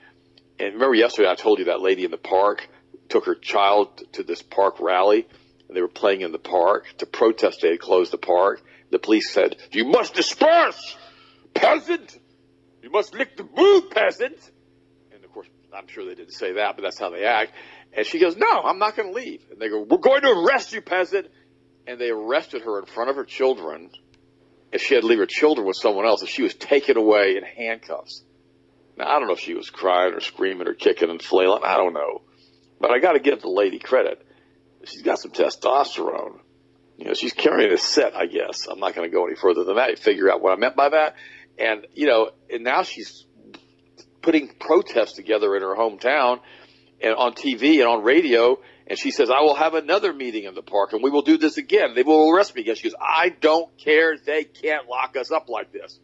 And 0.58 0.74
remember 0.74 0.94
yesterday 0.94 1.28
I 1.28 1.34
told 1.34 1.58
you 1.58 1.66
that 1.66 1.80
lady 1.80 2.04
in 2.04 2.10
the 2.10 2.16
park 2.16 2.68
took 3.08 3.26
her 3.26 3.34
child 3.34 4.02
to 4.12 4.22
this 4.22 4.42
park 4.42 4.80
rally, 4.80 5.26
and 5.68 5.76
they 5.76 5.80
were 5.80 5.88
playing 5.88 6.22
in 6.22 6.32
the 6.32 6.38
park 6.38 6.86
to 6.98 7.06
protest 7.06 7.60
they 7.62 7.70
had 7.70 7.80
closed 7.80 8.12
the 8.12 8.18
park. 8.18 8.62
The 8.90 8.98
police 8.98 9.30
said, 9.30 9.56
"You 9.70 9.86
must 9.86 10.14
disperse, 10.14 10.96
peasant. 11.54 12.18
You 12.82 12.90
must 12.90 13.14
lick 13.14 13.36
the 13.36 13.44
boot, 13.44 13.90
peasant." 13.90 14.38
And 15.12 15.24
of 15.24 15.32
course, 15.32 15.48
I'm 15.74 15.88
sure 15.88 16.04
they 16.04 16.14
didn't 16.14 16.34
say 16.34 16.52
that, 16.52 16.76
but 16.76 16.82
that's 16.82 16.98
how 16.98 17.10
they 17.10 17.24
act. 17.24 17.52
And 17.94 18.06
she 18.06 18.18
goes, 18.18 18.36
"No, 18.36 18.48
I'm 18.48 18.78
not 18.78 18.96
going 18.96 19.08
to 19.08 19.14
leave." 19.14 19.44
And 19.50 19.60
they 19.60 19.68
go, 19.68 19.80
"We're 19.80 19.98
going 19.98 20.22
to 20.22 20.30
arrest 20.30 20.72
you, 20.72 20.80
peasant." 20.82 21.28
And 21.86 22.00
they 22.00 22.10
arrested 22.10 22.62
her 22.62 22.78
in 22.78 22.86
front 22.86 23.10
of 23.10 23.16
her 23.16 23.24
children 23.24 23.90
if 24.72 24.82
she 24.82 24.94
had 24.94 25.02
to 25.02 25.06
leave 25.06 25.18
her 25.18 25.26
children 25.26 25.66
with 25.66 25.76
someone 25.76 26.06
else, 26.06 26.22
if 26.22 26.28
she 26.28 26.42
was 26.42 26.54
taken 26.54 26.96
away 26.96 27.36
in 27.36 27.42
handcuffs. 27.42 28.24
Now, 28.96 29.08
I 29.08 29.18
don't 29.18 29.28
know 29.28 29.34
if 29.34 29.40
she 29.40 29.54
was 29.54 29.70
crying 29.70 30.14
or 30.14 30.20
screaming 30.20 30.68
or 30.68 30.74
kicking 30.74 31.10
and 31.10 31.22
flailing. 31.22 31.62
I 31.64 31.76
don't 31.76 31.94
know. 31.94 32.22
But 32.80 32.90
I 32.90 32.98
got 32.98 33.12
to 33.12 33.20
give 33.20 33.40
the 33.40 33.48
lady 33.48 33.78
credit. 33.78 34.24
She's 34.84 35.02
got 35.02 35.18
some 35.18 35.30
testosterone. 35.30 36.38
You 36.98 37.06
know, 37.06 37.14
she's 37.14 37.32
carrying 37.32 37.72
a 37.72 37.78
set, 37.78 38.14
I 38.14 38.26
guess. 38.26 38.66
I'm 38.68 38.80
not 38.80 38.94
going 38.94 39.08
to 39.08 39.14
go 39.14 39.26
any 39.26 39.36
further 39.36 39.64
than 39.64 39.76
that. 39.76 39.90
You 39.90 39.96
figure 39.96 40.30
out 40.30 40.42
what 40.42 40.52
I 40.52 40.56
meant 40.56 40.76
by 40.76 40.90
that. 40.90 41.14
And, 41.58 41.86
you 41.94 42.06
know, 42.06 42.30
and 42.50 42.64
now 42.64 42.82
she's 42.82 43.24
putting 44.20 44.48
protests 44.48 45.14
together 45.14 45.56
in 45.56 45.62
her 45.62 45.74
hometown 45.74 46.40
and 47.00 47.14
on 47.14 47.32
TV 47.32 47.80
and 47.80 47.88
on 47.88 48.02
radio 48.02 48.58
and 48.86 48.98
she 48.98 49.10
says, 49.10 49.30
I 49.30 49.40
will 49.40 49.54
have 49.54 49.74
another 49.74 50.12
meeting 50.12 50.44
in 50.44 50.54
the 50.54 50.62
park 50.62 50.92
and 50.92 51.02
we 51.02 51.10
will 51.10 51.22
do 51.22 51.38
this 51.38 51.56
again. 51.56 51.94
They 51.94 52.02
will 52.02 52.30
arrest 52.30 52.54
me 52.54 52.62
again. 52.62 52.74
She 52.74 52.84
goes, 52.84 52.94
I 53.00 53.30
don't 53.30 53.76
care. 53.78 54.16
They 54.16 54.44
can't 54.44 54.88
lock 54.88 55.16
us 55.16 55.30
up 55.30 55.48
like 55.48 55.72
this. 55.72 55.98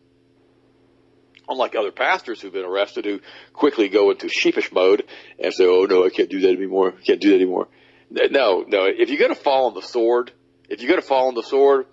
Unlike 1.49 1.77
other 1.77 1.93
pastors 1.93 2.41
who've 2.41 2.53
been 2.53 2.65
arrested 2.65 3.05
who 3.05 3.21
quickly 3.53 3.89
go 3.89 4.11
into 4.11 4.29
sheepish 4.29 4.71
mode 4.71 5.05
and 5.39 5.53
say, 5.53 5.65
Oh 5.67 5.87
no, 5.89 6.05
I 6.05 6.11
can't 6.11 6.31
do 6.31 6.41
that 6.41 6.51
anymore. 6.51 6.95
I 6.99 7.03
can't 7.03 7.21
do 7.21 7.31
that 7.31 7.37
anymore. 7.37 7.69
No, 8.11 8.65
no. 8.67 8.85
If 8.85 9.09
you're 9.09 9.19
going 9.19 9.35
to 9.35 9.41
fall 9.41 9.67
on 9.67 9.75
the 9.75 9.83
sword, 9.83 10.33
if 10.69 10.81
you're 10.81 10.91
going 10.91 11.01
to 11.01 11.07
fall 11.07 11.29
on 11.29 11.35
the 11.35 11.43
sword, 11.43 11.87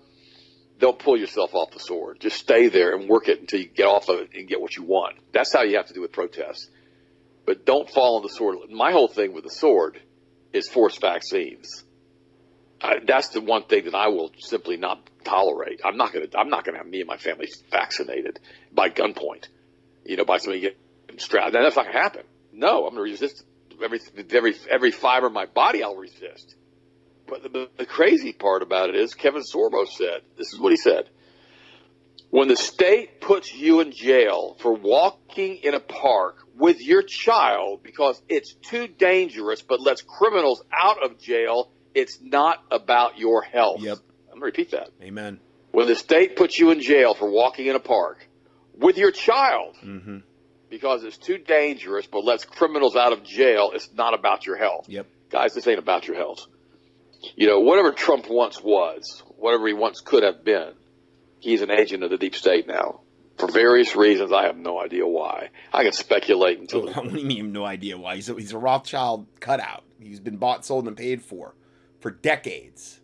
don't 0.78 0.98
pull 0.98 1.16
yourself 1.16 1.54
off 1.54 1.70
the 1.70 1.80
sword. 1.80 2.20
Just 2.20 2.36
stay 2.36 2.68
there 2.68 2.94
and 2.94 3.08
work 3.08 3.28
it 3.28 3.40
until 3.40 3.60
you 3.60 3.68
get 3.68 3.86
off 3.86 4.08
of 4.08 4.20
it 4.20 4.30
and 4.34 4.46
get 4.46 4.60
what 4.60 4.76
you 4.76 4.82
want. 4.82 5.16
That's 5.32 5.52
how 5.52 5.62
you 5.62 5.76
have 5.76 5.86
to 5.86 5.94
do 5.94 6.02
with 6.02 6.12
protests. 6.12 6.68
But 7.46 7.64
don't 7.64 7.88
fall 7.88 8.16
on 8.16 8.22
the 8.22 8.28
sword. 8.28 8.58
My 8.70 8.92
whole 8.92 9.08
thing 9.08 9.32
with 9.32 9.44
the 9.44 9.50
sword 9.50 10.00
is 10.52 10.68
forced 10.68 11.00
vaccines. 11.00 11.84
Uh, 12.80 12.94
that's 13.06 13.30
the 13.30 13.40
one 13.40 13.64
thing 13.64 13.84
that 13.84 13.94
I 13.94 14.08
will 14.08 14.30
simply 14.38 14.76
not 14.76 15.08
tolerate. 15.24 15.80
I'm 15.84 15.96
not 15.96 16.12
going 16.12 16.28
to. 16.28 16.38
I'm 16.38 16.50
not 16.50 16.64
to 16.66 16.72
have 16.72 16.86
me 16.86 17.00
and 17.00 17.08
my 17.08 17.16
family 17.16 17.48
vaccinated 17.70 18.38
by 18.72 18.90
gunpoint. 18.90 19.48
You 20.04 20.16
know, 20.16 20.24
by 20.24 20.38
somebody 20.38 20.60
getting 20.60 21.18
strapped. 21.18 21.52
That's 21.52 21.76
not 21.76 21.84
to 21.84 21.92
happen. 21.92 22.22
No, 22.52 22.86
I'm 22.86 22.94
going 22.94 23.06
to 23.06 23.12
resist 23.12 23.44
every 23.82 24.00
every 24.30 24.54
every 24.70 24.90
fiber 24.90 25.26
of 25.26 25.32
my 25.32 25.46
body. 25.46 25.82
I'll 25.82 25.96
resist. 25.96 26.54
But 27.26 27.42
the, 27.42 27.68
the 27.76 27.86
crazy 27.86 28.32
part 28.32 28.62
about 28.62 28.88
it 28.90 28.94
is, 28.94 29.14
Kevin 29.14 29.42
Sorbo 29.42 29.86
said, 29.86 30.20
"This 30.36 30.52
is 30.52 30.60
what 30.60 30.72
he 30.72 30.76
said." 30.76 31.08
When 32.30 32.48
the 32.48 32.56
state 32.56 33.20
puts 33.20 33.54
you 33.54 33.80
in 33.80 33.92
jail 33.92 34.56
for 34.58 34.74
walking 34.74 35.56
in 35.56 35.74
a 35.74 35.80
park 35.80 36.38
with 36.56 36.80
your 36.80 37.02
child 37.02 37.82
because 37.82 38.20
it's 38.28 38.52
too 38.54 38.88
dangerous, 38.88 39.62
but 39.62 39.80
lets 39.80 40.02
criminals 40.02 40.62
out 40.72 41.02
of 41.04 41.20
jail, 41.20 41.70
it's 41.96 42.20
not 42.20 42.62
about 42.70 43.18
your 43.18 43.42
health. 43.42 43.80
Yep. 43.80 43.98
I'm 44.26 44.38
going 44.38 44.40
to 44.40 44.44
repeat 44.44 44.70
that. 44.72 44.90
Amen. 45.02 45.40
When 45.72 45.86
the 45.86 45.96
state 45.96 46.36
puts 46.36 46.58
you 46.58 46.70
in 46.70 46.80
jail 46.80 47.14
for 47.14 47.28
walking 47.28 47.66
in 47.66 47.74
a 47.74 47.80
park 47.80 48.28
with 48.78 48.98
your 48.98 49.10
child 49.10 49.76
mm-hmm. 49.82 50.18
because 50.68 51.04
it's 51.04 51.16
too 51.16 51.38
dangerous, 51.38 52.06
but 52.06 52.22
lets 52.22 52.44
criminals 52.44 52.96
out 52.96 53.14
of 53.14 53.24
jail, 53.24 53.70
it's 53.74 53.88
not 53.94 54.12
about 54.12 54.46
your 54.46 54.56
health. 54.56 54.88
Yep. 54.88 55.06
Guys, 55.30 55.54
this 55.54 55.66
ain't 55.66 55.78
about 55.78 56.06
your 56.06 56.16
health. 56.16 56.46
You 57.34 57.48
know, 57.48 57.60
whatever 57.60 57.92
Trump 57.92 58.28
once 58.28 58.62
was, 58.62 59.22
whatever 59.38 59.66
he 59.66 59.72
once 59.72 60.00
could 60.00 60.22
have 60.22 60.44
been, 60.44 60.72
he's 61.40 61.62
an 61.62 61.70
agent 61.70 62.04
of 62.04 62.10
the 62.10 62.18
deep 62.18 62.34
state 62.34 62.68
now 62.68 63.00
for 63.38 63.50
various 63.50 63.96
reasons. 63.96 64.32
I 64.32 64.44
have 64.44 64.58
no 64.58 64.78
idea 64.78 65.06
why. 65.06 65.48
I 65.72 65.82
can 65.82 65.92
speculate 65.92 66.60
until. 66.60 66.86
What 66.92 67.10
do 67.10 67.18
you 67.18 67.26
mean 67.26 67.38
have 67.38 67.46
no 67.46 67.64
idea 67.64 67.96
why? 67.96 68.16
He's 68.16 68.28
a, 68.28 68.34
he's 68.34 68.52
a 68.52 68.58
Rothschild 68.58 69.26
cutout. 69.40 69.84
He's 69.98 70.20
been 70.20 70.36
bought, 70.36 70.66
sold, 70.66 70.86
and 70.86 70.96
paid 70.96 71.22
for 71.22 71.54
for 72.06 72.12
decades. 72.12 73.00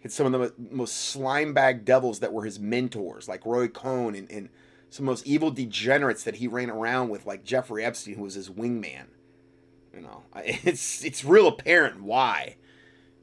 It's 0.00 0.14
some 0.14 0.32
of 0.32 0.40
the 0.40 0.54
most 0.70 1.14
slimebag 1.14 1.84
devils 1.84 2.20
that 2.20 2.32
were 2.32 2.46
his 2.46 2.58
mentors, 2.58 3.28
like 3.28 3.44
Roy 3.44 3.68
Cohn, 3.68 4.14
and, 4.14 4.30
and 4.30 4.48
some 4.88 5.04
most 5.04 5.26
evil 5.26 5.50
degenerates 5.50 6.24
that 6.24 6.36
he 6.36 6.48
ran 6.48 6.70
around 6.70 7.10
with, 7.10 7.26
like 7.26 7.44
Jeffrey 7.44 7.84
Epstein, 7.84 8.14
who 8.14 8.22
was 8.22 8.32
his 8.32 8.48
wingman. 8.48 9.08
You 9.92 10.00
know, 10.00 10.22
it's 10.36 11.04
it's 11.04 11.22
real 11.22 11.48
apparent 11.48 12.02
why 12.02 12.56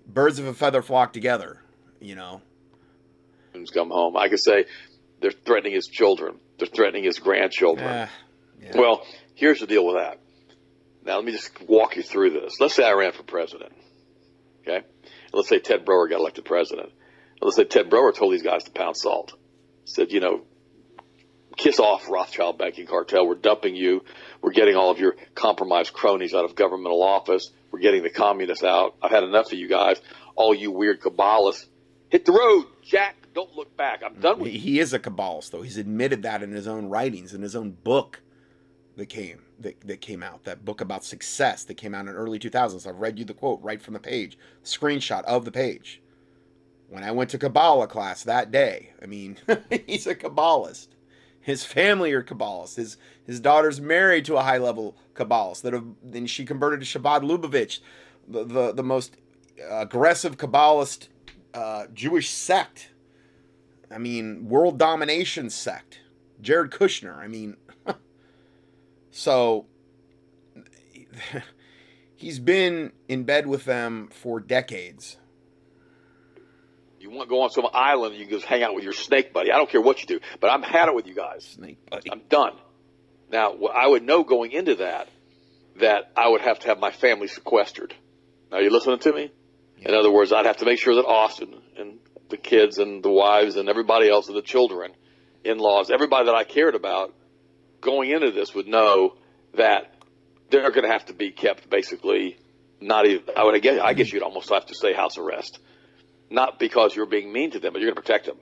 birds 0.06 0.38
of 0.38 0.46
a 0.46 0.54
feather 0.54 0.84
flock 0.84 1.14
together. 1.14 1.64
You 2.00 2.14
know, 2.14 2.44
come 3.74 3.90
home. 3.90 4.16
I 4.16 4.30
could 4.30 4.40
say 4.40 4.66
they're 5.20 5.32
threatening 5.32 5.74
his 5.74 5.88
children. 5.88 6.36
They're 6.60 6.68
threatening 6.68 7.06
his 7.06 7.18
grandchildren. 7.18 7.88
Uh, 7.88 8.08
yeah. 8.62 8.78
Well, 8.78 9.04
here's 9.34 9.62
the 9.62 9.68
deal 9.68 9.84
with 9.84 9.96
that. 9.96 10.20
Now, 11.04 11.16
let 11.16 11.26
me 11.26 11.32
just 11.32 11.60
walk 11.64 11.96
you 11.96 12.04
through 12.04 12.40
this. 12.40 12.60
Let's 12.60 12.76
say 12.76 12.84
I 12.84 12.92
ran 12.92 13.14
for 13.14 13.24
president. 13.24 13.74
Okay? 14.62 14.86
Let's 15.34 15.50
say 15.50 15.60
Ted 15.60 15.86
Broer 15.86 16.08
got 16.08 16.20
elected 16.20 16.46
president. 16.46 16.92
Let's 17.42 17.56
say 17.56 17.64
Ted 17.64 17.90
Broer 17.90 18.12
told 18.12 18.34
these 18.34 18.44
guys 18.44 18.64
to 18.66 18.72
pound 18.72 18.98
salt. 18.98 19.34
Said, 19.86 20.12
you 20.12 20.20
know, 20.20 20.42
kiss 21.58 21.80
off 21.80 22.10
Rothschild 22.10 22.58
banking 22.58 22.86
cartel. 22.86 23.28
We're 23.28 23.36
dumping 23.36 23.76
you. 23.76 24.04
We're 24.42 24.52
getting 24.52 24.76
all 24.76 24.92
of 24.92 25.00
your 25.00 25.16
compromised 25.34 25.94
cronies 25.94 26.34
out 26.34 26.46
of 26.46 26.56
governmental 26.56 27.02
office. 27.02 27.50
We're 27.72 27.80
getting 27.80 28.04
the 28.04 28.10
communists 28.10 28.64
out. 28.64 28.96
I've 29.02 29.12
had 29.12 29.24
enough 29.24 29.52
of 29.52 29.58
you 29.58 29.68
guys. 29.68 30.00
All 30.36 30.54
you 30.54 30.72
weird 30.72 31.02
Kabbalists. 31.02 31.66
Hit 32.10 32.26
the 32.26 32.34
road, 32.34 32.66
Jack 32.84 33.16
don't 33.34 33.56
look 33.56 33.76
back. 33.78 34.02
I'm 34.06 34.20
done 34.20 34.40
with 34.40 34.54
you. 34.54 34.60
He 34.60 34.80
is 34.80 34.94
a 34.94 35.00
cabalist, 35.00 35.52
though. 35.52 35.62
He's 35.62 35.78
admitted 35.78 36.24
that 36.24 36.44
in 36.44 36.52
his 36.52 36.68
own 36.68 36.90
writings, 36.90 37.34
in 37.34 37.42
his 37.42 37.56
own 37.56 37.72
book 37.72 38.22
that 38.98 39.08
came 39.08 39.42
that, 39.60 39.80
that 39.82 40.02
came 40.02 40.24
out. 40.24 40.44
That 40.44 40.66
book 40.66 40.82
about 40.82 41.04
success 41.04 41.64
that 41.66 41.76
came 41.76 41.94
out 41.96 42.08
in 42.08 42.16
early 42.16 42.40
2000s. 42.40 42.88
I've 42.88 43.00
read 43.00 43.20
you 43.20 43.26
the 43.26 43.34
quote 43.34 43.62
right 43.62 43.82
from 43.82 43.94
the 43.94 44.00
page, 44.00 44.38
screenshot 44.64 45.24
of 45.24 45.46
the 45.46 45.52
page. 45.52 46.02
When 46.90 47.04
I 47.04 47.12
went 47.12 47.30
to 47.30 47.38
Kabbalah 47.38 47.88
class 47.88 48.24
that 48.24 48.52
day, 48.52 48.92
I 49.02 49.06
mean, 49.06 49.38
he's 49.88 50.08
a 50.08 50.16
Kabbalist. 50.16 50.90
His 51.40 51.64
family 51.64 52.12
are 52.12 52.24
Kabbalists. 52.24 52.76
His 52.76 52.98
his 53.26 53.40
daughter's 53.40 53.80
married 53.80 54.26
to 54.26 54.38
a 54.38 54.44
high 54.44 54.58
level 54.58 54.98
Kabbalist. 55.16 55.62
That 55.62 55.74
have, 55.74 55.86
then 56.04 56.26
she 56.26 56.46
converted 56.46 56.82
to 56.82 57.00
Chabad 57.00 57.22
Lubavitch, 57.22 57.80
the, 58.28 58.44
the, 58.44 58.74
the 58.74 58.84
most 58.84 59.16
aggressive 59.70 60.38
Kabbalist 60.38 61.08
uh, 61.54 61.88
Jewish 61.94 62.30
sect 62.30 62.92
I 63.92 63.98
mean, 63.98 64.48
world 64.48 64.78
domination 64.80 65.50
sect. 65.50 66.00
Jared 66.42 66.72
Kushner. 66.72 67.18
I 67.18 67.28
mean, 67.28 67.58
so 69.12 69.66
he's 72.16 72.40
been 72.40 72.92
in 73.08 73.24
bed 73.24 73.48
with 73.48 73.66
them 73.66 74.10
for 74.12 74.40
decades. 74.40 75.18
You 77.00 77.10
want 77.10 77.30
to 77.30 77.30
go 77.30 77.42
on 77.42 77.50
some 77.50 77.66
island, 77.74 78.14
and 78.14 78.22
you 78.22 78.28
can 78.28 78.38
just 78.38 78.46
hang 78.46 78.64
out 78.64 78.76
with 78.76 78.84
your 78.84 78.94
snake 78.94 79.34
buddy. 79.34 79.52
I 79.52 79.58
don't 79.58 79.70
care 79.70 79.82
what 79.82 80.02
you 80.02 80.08
do, 80.08 80.20
but 80.40 80.52
I'm 80.52 80.62
had 80.62 80.88
it 80.88 80.96
with 80.96 81.08
you 81.08 81.16
guys. 81.16 81.46
Snake 81.46 81.90
buddy. 81.90 82.12
I'm 82.12 82.22
done. 82.30 82.54
Now, 83.32 83.56
I 83.74 83.88
would 83.88 84.04
know 84.04 84.24
going 84.24 84.52
into 84.52 84.76
that 84.76 85.08
that 85.80 86.12
I 86.16 86.28
would 86.28 86.42
have 86.42 86.60
to 86.60 86.68
have 86.68 86.80
my 86.80 86.92
family 86.92 87.28
sequestered. 87.28 87.94
Are 88.52 88.62
you 88.62 88.70
listening 88.70 89.00
to 89.00 89.14
me? 89.14 89.32
Yeah. 89.78 89.90
In 89.90 89.96
other 89.96 90.12
words, 90.12 90.32
I'd 90.32 90.46
have 90.46 90.58
to 90.58 90.66
make 90.66 90.80
sure 90.80 90.96
that 90.96 91.06
Austin 91.06 91.56
and 91.78 92.00
the 92.30 92.38
kids 92.38 92.78
and 92.78 93.02
the 93.02 93.10
wives 93.10 93.56
and 93.56 93.68
everybody 93.68 94.10
else 94.10 94.28
and 94.28 94.38
the 94.38 94.42
children, 94.42 94.92
in 95.44 95.58
laws, 95.58 95.90
everybody 95.90 96.26
that 96.26 96.36
I 96.36 96.44
cared 96.44 96.76
about 96.76 97.16
going 97.82 98.12
into 98.12 98.32
this 98.32 98.54
would 98.56 98.68
know 98.68 99.16
that 99.56 99.94
they're 100.50 100.72
going 100.72 100.86
to 100.86 100.92
have 100.92 101.06
to 101.06 101.14
be 101.14 101.32
kept 101.32 101.70
basically 101.70 102.38
not 102.80 103.06
even, 103.06 103.24
I 103.36 103.44
would 103.44 103.62
guess, 103.62 103.80
I 103.82 103.94
guess 103.94 104.12
you'd 104.12 104.24
almost 104.24 104.50
have 104.50 104.66
to 104.68 104.76
say 104.76 104.94
house 104.94 105.18
arrest. 105.18 105.60
Not 106.30 106.60
because 106.60 106.96
you're 106.96 107.06
being 107.06 107.32
mean 107.32 107.52
to 107.52 107.60
them, 107.60 107.74
but 107.74 107.82
you're 107.82 107.92
going 107.92 107.96
to 107.96 108.02
protect 108.02 108.26
them. 108.26 108.38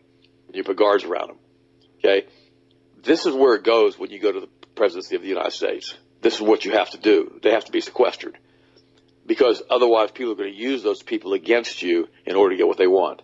You 0.54 0.64
put 0.64 0.78
guards 0.78 1.04
around 1.04 1.30
them. 1.30 1.38
Okay. 2.00 2.28
This 3.04 3.26
is 3.26 3.34
where 3.34 3.56
it 3.56 3.64
goes 3.64 3.98
when 3.98 4.12
you 4.12 4.20
go 4.20 4.32
to 4.32 4.40
the 4.42 4.50
presidency 4.76 5.16
of 5.16 5.22
the 5.22 5.28
United 5.28 5.52
States. 5.52 5.96
This 6.22 6.36
is 6.36 6.42
what 6.42 6.66
you 6.66 6.74
have 6.74 6.90
to 6.92 6.98
do. 6.98 7.40
They 7.42 7.52
have 7.52 7.66
to 7.66 7.72
be 7.72 7.82
sequestered 7.82 8.38
because 9.26 9.62
otherwise 9.70 10.12
people 10.12 10.34
are 10.34 10.36
going 10.36 10.52
to 10.52 10.58
use 10.58 10.84
those 10.84 11.02
people 11.02 11.34
against 11.34 11.82
you 11.82 12.08
in 12.26 12.36
order 12.36 12.54
to 12.54 12.58
get 12.58 12.68
what 12.68 12.78
they 12.78 12.88
want. 12.88 13.22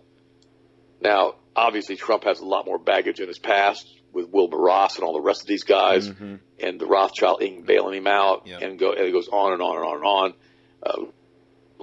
Now, 1.00 1.34
obviously, 1.54 1.96
Trump 1.96 2.24
has 2.24 2.40
a 2.40 2.44
lot 2.44 2.64
more 2.64 2.78
baggage 2.78 3.20
in 3.20 3.28
his 3.28 3.38
past 3.38 3.86
with 4.16 4.28
Wilbur 4.30 4.56
Ross 4.58 4.96
and 4.96 5.04
all 5.04 5.12
the 5.12 5.20
rest 5.20 5.42
of 5.42 5.46
these 5.46 5.64
guys, 5.64 6.08
Mm-hmm. 6.08 6.36
and 6.60 6.80
the 6.80 6.86
Rothschild 6.86 7.40
Inc. 7.42 7.66
bailing 7.66 7.98
him 7.98 8.06
out, 8.06 8.46
Yeah. 8.46 8.58
and 8.60 8.78
go 8.78 8.92
and 8.92 9.04
it 9.06 9.12
goes 9.12 9.28
on 9.28 9.52
and 9.52 9.62
on 9.62 9.76
and 9.76 9.84
on 9.86 9.96
and 9.96 10.04
on, 10.04 10.34
uh, 10.82 11.04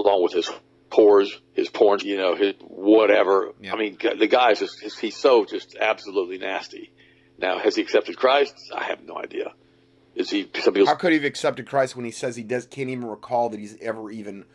along 0.02 0.24
with 0.24 0.34
his 0.34 0.50
whores, 0.92 1.30
his 1.54 1.70
porn, 1.70 2.00
you 2.04 2.18
know, 2.18 2.36
his 2.36 2.56
whatever. 2.62 3.54
Yeah. 3.62 3.74
I 3.74 3.78
mean, 3.78 3.98
the 4.20 4.28
guy's 4.28 4.60
just 4.60 5.00
he's 5.00 5.16
so 5.16 5.46
just 5.46 5.76
absolutely 5.80 6.38
nasty. 6.40 6.92
Now, 7.38 7.58
has 7.60 7.76
he 7.76 7.82
accepted 7.82 8.18
Christ? 8.18 8.56
I 8.76 8.84
have 8.86 9.04
no 9.04 9.18
idea. 9.18 9.54
Is 10.16 10.30
he? 10.30 10.50
Some 10.62 10.76
How 10.86 10.96
could 10.96 11.12
he 11.12 11.18
have 11.18 11.26
accepted 11.26 11.66
Christ 11.68 11.96
when 11.96 12.06
he 12.06 12.12
says 12.12 12.36
he 12.36 12.44
does 12.44 12.68
can't 12.68 12.90
even 12.90 13.06
recall 13.06 13.50
that 13.50 13.60
he's 13.60 13.76
ever 13.82 14.12
even 14.12 14.46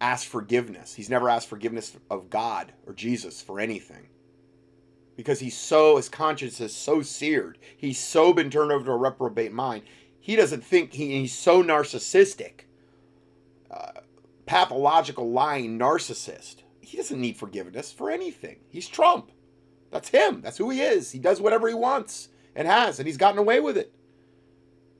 asked 0.00 0.26
forgiveness? 0.26 0.94
He's 0.94 1.10
never 1.10 1.28
asked 1.28 1.48
forgiveness 1.48 1.96
of 2.10 2.30
God 2.30 2.72
or 2.86 2.92
Jesus 2.94 3.42
for 3.42 3.58
anything. 3.58 4.06
Because 5.18 5.40
he's 5.40 5.58
so 5.58 5.96
his 5.96 6.08
conscience 6.08 6.60
is 6.60 6.72
so 6.72 7.02
seared. 7.02 7.58
He's 7.76 7.98
so 7.98 8.32
been 8.32 8.50
turned 8.50 8.70
over 8.70 8.84
to 8.84 8.92
a 8.92 8.96
reprobate 8.96 9.52
mind. 9.52 9.82
He 10.20 10.36
doesn't 10.36 10.62
think 10.62 10.92
he, 10.92 11.18
he's 11.18 11.36
so 11.36 11.60
narcissistic. 11.60 12.60
Uh, 13.68 14.00
pathological 14.46 15.28
lying 15.28 15.76
narcissist. 15.76 16.62
He 16.80 16.96
doesn't 16.96 17.20
need 17.20 17.36
forgiveness 17.36 17.90
for 17.90 18.12
anything. 18.12 18.60
He's 18.68 18.86
Trump. 18.86 19.32
That's 19.90 20.10
him. 20.10 20.40
That's 20.40 20.58
who 20.58 20.70
he 20.70 20.82
is. 20.82 21.10
He 21.10 21.18
does 21.18 21.40
whatever 21.40 21.66
he 21.66 21.74
wants 21.74 22.28
and 22.54 22.68
has, 22.68 23.00
and 23.00 23.08
he's 23.08 23.16
gotten 23.16 23.40
away 23.40 23.58
with 23.58 23.76
it. 23.76 23.92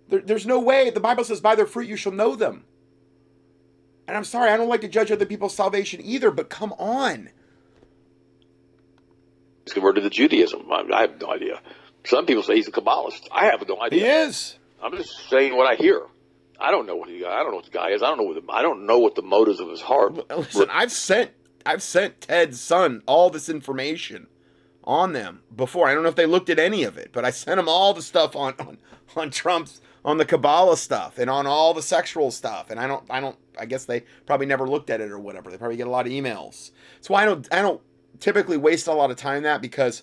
There, 0.09 0.21
there's 0.21 0.47
no 0.47 0.59
way. 0.59 0.91
The 0.91 0.99
Bible 0.99 1.23
says, 1.23 1.41
by 1.41 1.55
their 1.55 1.65
fruit 1.65 1.87
you 1.87 1.97
shall 1.97 2.11
know 2.11 2.35
them. 2.35 2.65
And 4.09 4.17
I'm 4.17 4.25
sorry, 4.25 4.51
I 4.51 4.57
don't 4.57 4.69
like 4.69 4.81
to 4.81 4.89
judge 4.89 5.13
other 5.13 5.27
people's 5.27 5.55
salvation 5.55 6.01
either, 6.03 6.33
but 6.33 6.51
come 6.51 6.73
on. 6.73 7.31
Converted 9.73 10.05
to 10.05 10.11
Judaism? 10.11 10.71
I, 10.71 10.85
I 10.93 11.01
have 11.03 11.21
no 11.21 11.31
idea. 11.31 11.61
Some 12.05 12.27
people 12.27 12.43
say 12.43 12.57
he's 12.57 12.69
a 12.69 12.73
Kabbalist. 12.73 13.29
I 13.33 13.47
have 13.47 13.67
no 13.69 13.81
idea. 13.83 14.01
He 14.01 14.07
is. 14.07 14.59
I'm 14.83 14.97
just 14.97 15.29
saying 15.29 15.57
what 15.57 15.67
I 15.67 15.75
hear. 15.75 16.03
I 16.61 16.71
don't 16.71 16.87
know 16.87 16.97
what 16.97 17.09
he. 17.09 17.25
I 17.25 17.43
don't 17.43 17.51
know 17.51 17.57
what 17.57 17.67
the 17.67 17.71
guy 17.71 17.91
is. 17.91 18.03
I 18.03 18.09
don't 18.09 18.19
know 18.19 18.25
what 18.25 18.47
the, 18.47 18.53
I 18.53 18.63
don't 18.63 18.87
know 18.87 18.99
what 18.99 19.15
the 19.15 19.23
motives 19.23 19.61
of 19.61 19.69
his 19.69 19.81
heart. 19.81 20.15
Listen, 20.31 20.69
I've 20.71 20.93
sent 20.93 21.31
I've 21.65 21.83
sent 21.83 22.21
Ted's 22.23 22.61
son 22.61 23.03
all 23.07 23.31
this 23.31 23.49
information 23.49 24.27
on 24.85 25.13
them 25.13 25.43
before. 25.55 25.89
I 25.89 25.95
don't 25.95 26.03
know 26.03 26.09
if 26.09 26.17
they 26.17 26.27
looked 26.27 26.51
at 26.51 26.59
any 26.59 26.83
of 26.83 26.97
it, 26.97 27.11
but 27.13 27.25
I 27.25 27.31
sent 27.31 27.61
him 27.61 27.69
all 27.69 27.95
the 27.95 28.03
stuff 28.03 28.35
on 28.35 28.55
on, 28.59 28.79
on 29.17 29.31
Trump's 29.31 29.81
on 30.05 30.17
the 30.17 30.25
Kabbalah 30.25 30.77
stuff 30.77 31.19
and 31.19 31.29
on 31.29 31.47
all 31.47 31.75
the 31.75 31.83
sexual 31.83 32.31
stuff. 32.31 32.71
And 32.71 32.81
I 32.81 32.87
don't 32.87 33.05
I 33.11 33.21
don't 33.21 33.37
I 33.59 33.67
guess 33.67 33.85
they 33.85 34.05
probably 34.27 34.47
never 34.47 34.67
looked 34.67 34.91
at 34.91 35.01
it 35.01 35.11
or 35.11 35.19
whatever. 35.19 35.51
They 35.51 35.59
probably 35.59 35.77
get 35.77 35.87
a 35.87 35.91
lot 35.91 36.07
of 36.07 36.13
emails. 36.13 36.73
That's 36.95 37.11
why 37.11 37.23
I 37.23 37.27
don't 37.27 37.47
I 37.53 37.63
don't 37.63 37.81
typically 38.21 38.57
waste 38.57 38.87
a 38.87 38.93
lot 38.93 39.11
of 39.11 39.17
time 39.17 39.43
that 39.45 39.61
because 39.61 40.03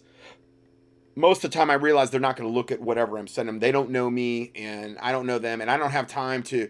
most 1.15 1.43
of 1.43 1.51
the 1.51 1.57
time 1.57 1.69
I 1.69 1.75
realize 1.75 2.11
they're 2.11 2.19
not 2.19 2.35
going 2.35 2.49
to 2.49 2.53
look 2.53 2.71
at 2.71 2.81
whatever 2.81 3.17
I'm 3.17 3.27
sending 3.27 3.55
them. 3.55 3.59
They 3.59 3.71
don't 3.71 3.89
know 3.89 4.09
me 4.09 4.51
and 4.55 4.97
I 4.99 5.11
don't 5.11 5.25
know 5.25 5.39
them 5.39 5.61
and 5.61 5.71
I 5.71 5.77
don't 5.77 5.91
have 5.91 6.07
time 6.07 6.43
to 6.43 6.69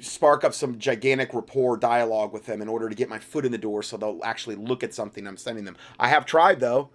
spark 0.00 0.44
up 0.44 0.54
some 0.54 0.78
gigantic 0.78 1.34
rapport 1.34 1.76
dialogue 1.76 2.32
with 2.32 2.46
them 2.46 2.62
in 2.62 2.68
order 2.68 2.88
to 2.88 2.94
get 2.94 3.08
my 3.08 3.18
foot 3.18 3.44
in 3.44 3.52
the 3.52 3.58
door 3.58 3.82
so 3.82 3.96
they'll 3.96 4.20
actually 4.24 4.56
look 4.56 4.82
at 4.82 4.94
something 4.94 5.26
I'm 5.26 5.36
sending 5.36 5.64
them. 5.64 5.76
I 5.98 6.08
have 6.08 6.26
tried 6.26 6.60
though, 6.60 6.90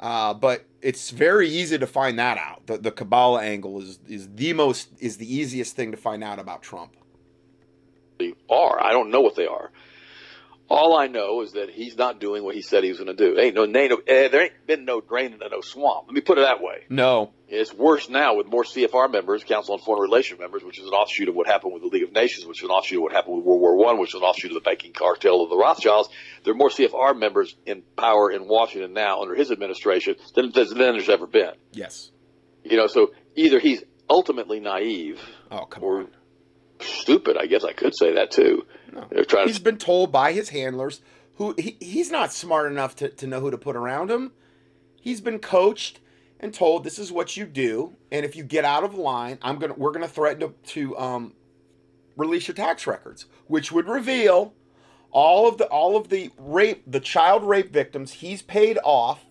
uh, 0.00 0.34
but 0.34 0.64
it's 0.82 1.10
very 1.10 1.48
easy 1.48 1.78
to 1.78 1.86
find 1.86 2.18
that 2.18 2.38
out. 2.38 2.66
The, 2.66 2.78
the 2.78 2.90
Kabbalah 2.90 3.42
angle 3.42 3.80
is, 3.80 3.98
is 4.06 4.28
the 4.34 4.52
most 4.52 4.88
is 4.98 5.16
the 5.16 5.34
easiest 5.34 5.76
thing 5.76 5.90
to 5.90 5.96
find 5.96 6.22
out 6.22 6.38
about 6.38 6.62
Trump. 6.62 6.96
They 8.18 8.34
are. 8.48 8.82
I 8.82 8.92
don't 8.92 9.10
know 9.10 9.20
what 9.20 9.36
they 9.36 9.46
are. 9.46 9.70
All 10.68 10.96
I 10.96 11.08
know 11.08 11.42
is 11.42 11.52
that 11.52 11.68
he's 11.68 11.96
not 11.96 12.20
doing 12.20 12.42
what 12.42 12.54
he 12.54 12.62
said 12.62 12.84
he 12.84 12.88
was 12.88 12.98
going 12.98 13.14
to 13.14 13.14
do. 13.14 13.38
Ain't 13.38 13.54
no, 13.54 13.64
ain't 13.64 13.90
no 13.90 14.00
eh, 14.06 14.28
there 14.28 14.44
ain't 14.44 14.66
been 14.66 14.84
no 14.86 15.00
drain 15.02 15.34
into 15.34 15.48
no 15.48 15.60
swamp. 15.60 16.06
Let 16.06 16.14
me 16.14 16.22
put 16.22 16.38
it 16.38 16.40
that 16.40 16.62
way. 16.62 16.84
No, 16.88 17.32
It's 17.48 17.72
worse 17.72 18.08
now 18.08 18.36
with 18.36 18.46
more 18.46 18.64
CFR 18.64 19.12
members, 19.12 19.44
Council 19.44 19.74
on 19.74 19.80
Foreign 19.80 20.00
Relations 20.00 20.40
members, 20.40 20.64
which 20.64 20.78
is 20.78 20.86
an 20.86 20.92
offshoot 20.92 21.28
of 21.28 21.34
what 21.34 21.46
happened 21.46 21.74
with 21.74 21.82
the 21.82 21.88
League 21.88 22.02
of 22.04 22.12
Nations, 22.12 22.46
which 22.46 22.60
is 22.60 22.64
an 22.64 22.70
offshoot 22.70 22.96
of 22.98 23.02
what 23.02 23.12
happened 23.12 23.36
with 23.36 23.44
World 23.44 23.60
War 23.60 23.76
One, 23.76 23.98
which 23.98 24.10
is 24.10 24.14
an 24.14 24.22
offshoot 24.22 24.52
of 24.52 24.54
the 24.54 24.60
banking 24.60 24.94
cartel 24.94 25.42
of 25.42 25.50
the 25.50 25.56
Rothschilds. 25.56 26.08
There 26.44 26.52
are 26.54 26.56
more 26.56 26.70
CFR 26.70 27.18
members 27.18 27.54
in 27.66 27.82
power 27.96 28.30
in 28.30 28.48
Washington 28.48 28.94
now 28.94 29.20
under 29.20 29.34
his 29.34 29.50
administration 29.50 30.16
than, 30.34 30.50
than 30.52 30.78
there's 30.78 31.08
ever 31.10 31.26
been. 31.26 31.52
yes. 31.72 32.10
You 32.64 32.78
know, 32.78 32.86
so 32.86 33.12
either 33.36 33.58
he's 33.58 33.82
ultimately 34.08 34.58
naive 34.60 35.20
Oh 35.50 35.68
or 35.80 35.98
on. 36.00 36.08
Stupid. 36.80 37.36
I 37.36 37.46
guess 37.46 37.64
I 37.64 37.72
could 37.72 37.96
say 37.96 38.14
that 38.14 38.30
too. 38.30 38.66
No. 38.92 39.06
They're 39.10 39.24
trying 39.24 39.46
He's 39.48 39.58
to. 39.58 39.64
been 39.64 39.78
told 39.78 40.12
by 40.12 40.32
his 40.32 40.50
handlers 40.50 41.00
who 41.36 41.54
he, 41.58 41.76
he's 41.80 42.10
not 42.10 42.32
smart 42.32 42.70
enough 42.70 42.94
to, 42.96 43.08
to 43.08 43.26
know 43.26 43.40
who 43.40 43.50
to 43.50 43.58
put 43.58 43.76
around 43.76 44.10
him. 44.10 44.32
He's 45.00 45.20
been 45.20 45.38
coached 45.38 46.00
and 46.40 46.52
told 46.54 46.84
this 46.84 46.98
is 46.98 47.10
what 47.12 47.36
you 47.36 47.46
do, 47.46 47.94
and 48.12 48.24
if 48.24 48.36
you 48.36 48.44
get 48.44 48.64
out 48.64 48.84
of 48.84 48.94
line, 48.94 49.38
I'm 49.42 49.58
gonna 49.58 49.74
we're 49.76 49.92
gonna 49.92 50.08
threaten 50.08 50.40
to, 50.40 50.54
to 50.72 50.98
um, 50.98 51.32
release 52.16 52.46
your 52.48 52.54
tax 52.54 52.86
records, 52.86 53.26
which 53.46 53.72
would 53.72 53.88
reveal 53.88 54.54
all 55.10 55.48
of 55.48 55.58
the 55.58 55.66
all 55.66 55.96
of 55.96 56.08
the 56.08 56.30
rape 56.38 56.82
the 56.86 57.00
child 57.00 57.44
rape 57.44 57.72
victims 57.72 58.12
he's 58.12 58.42
paid 58.42 58.78
off 58.84 59.24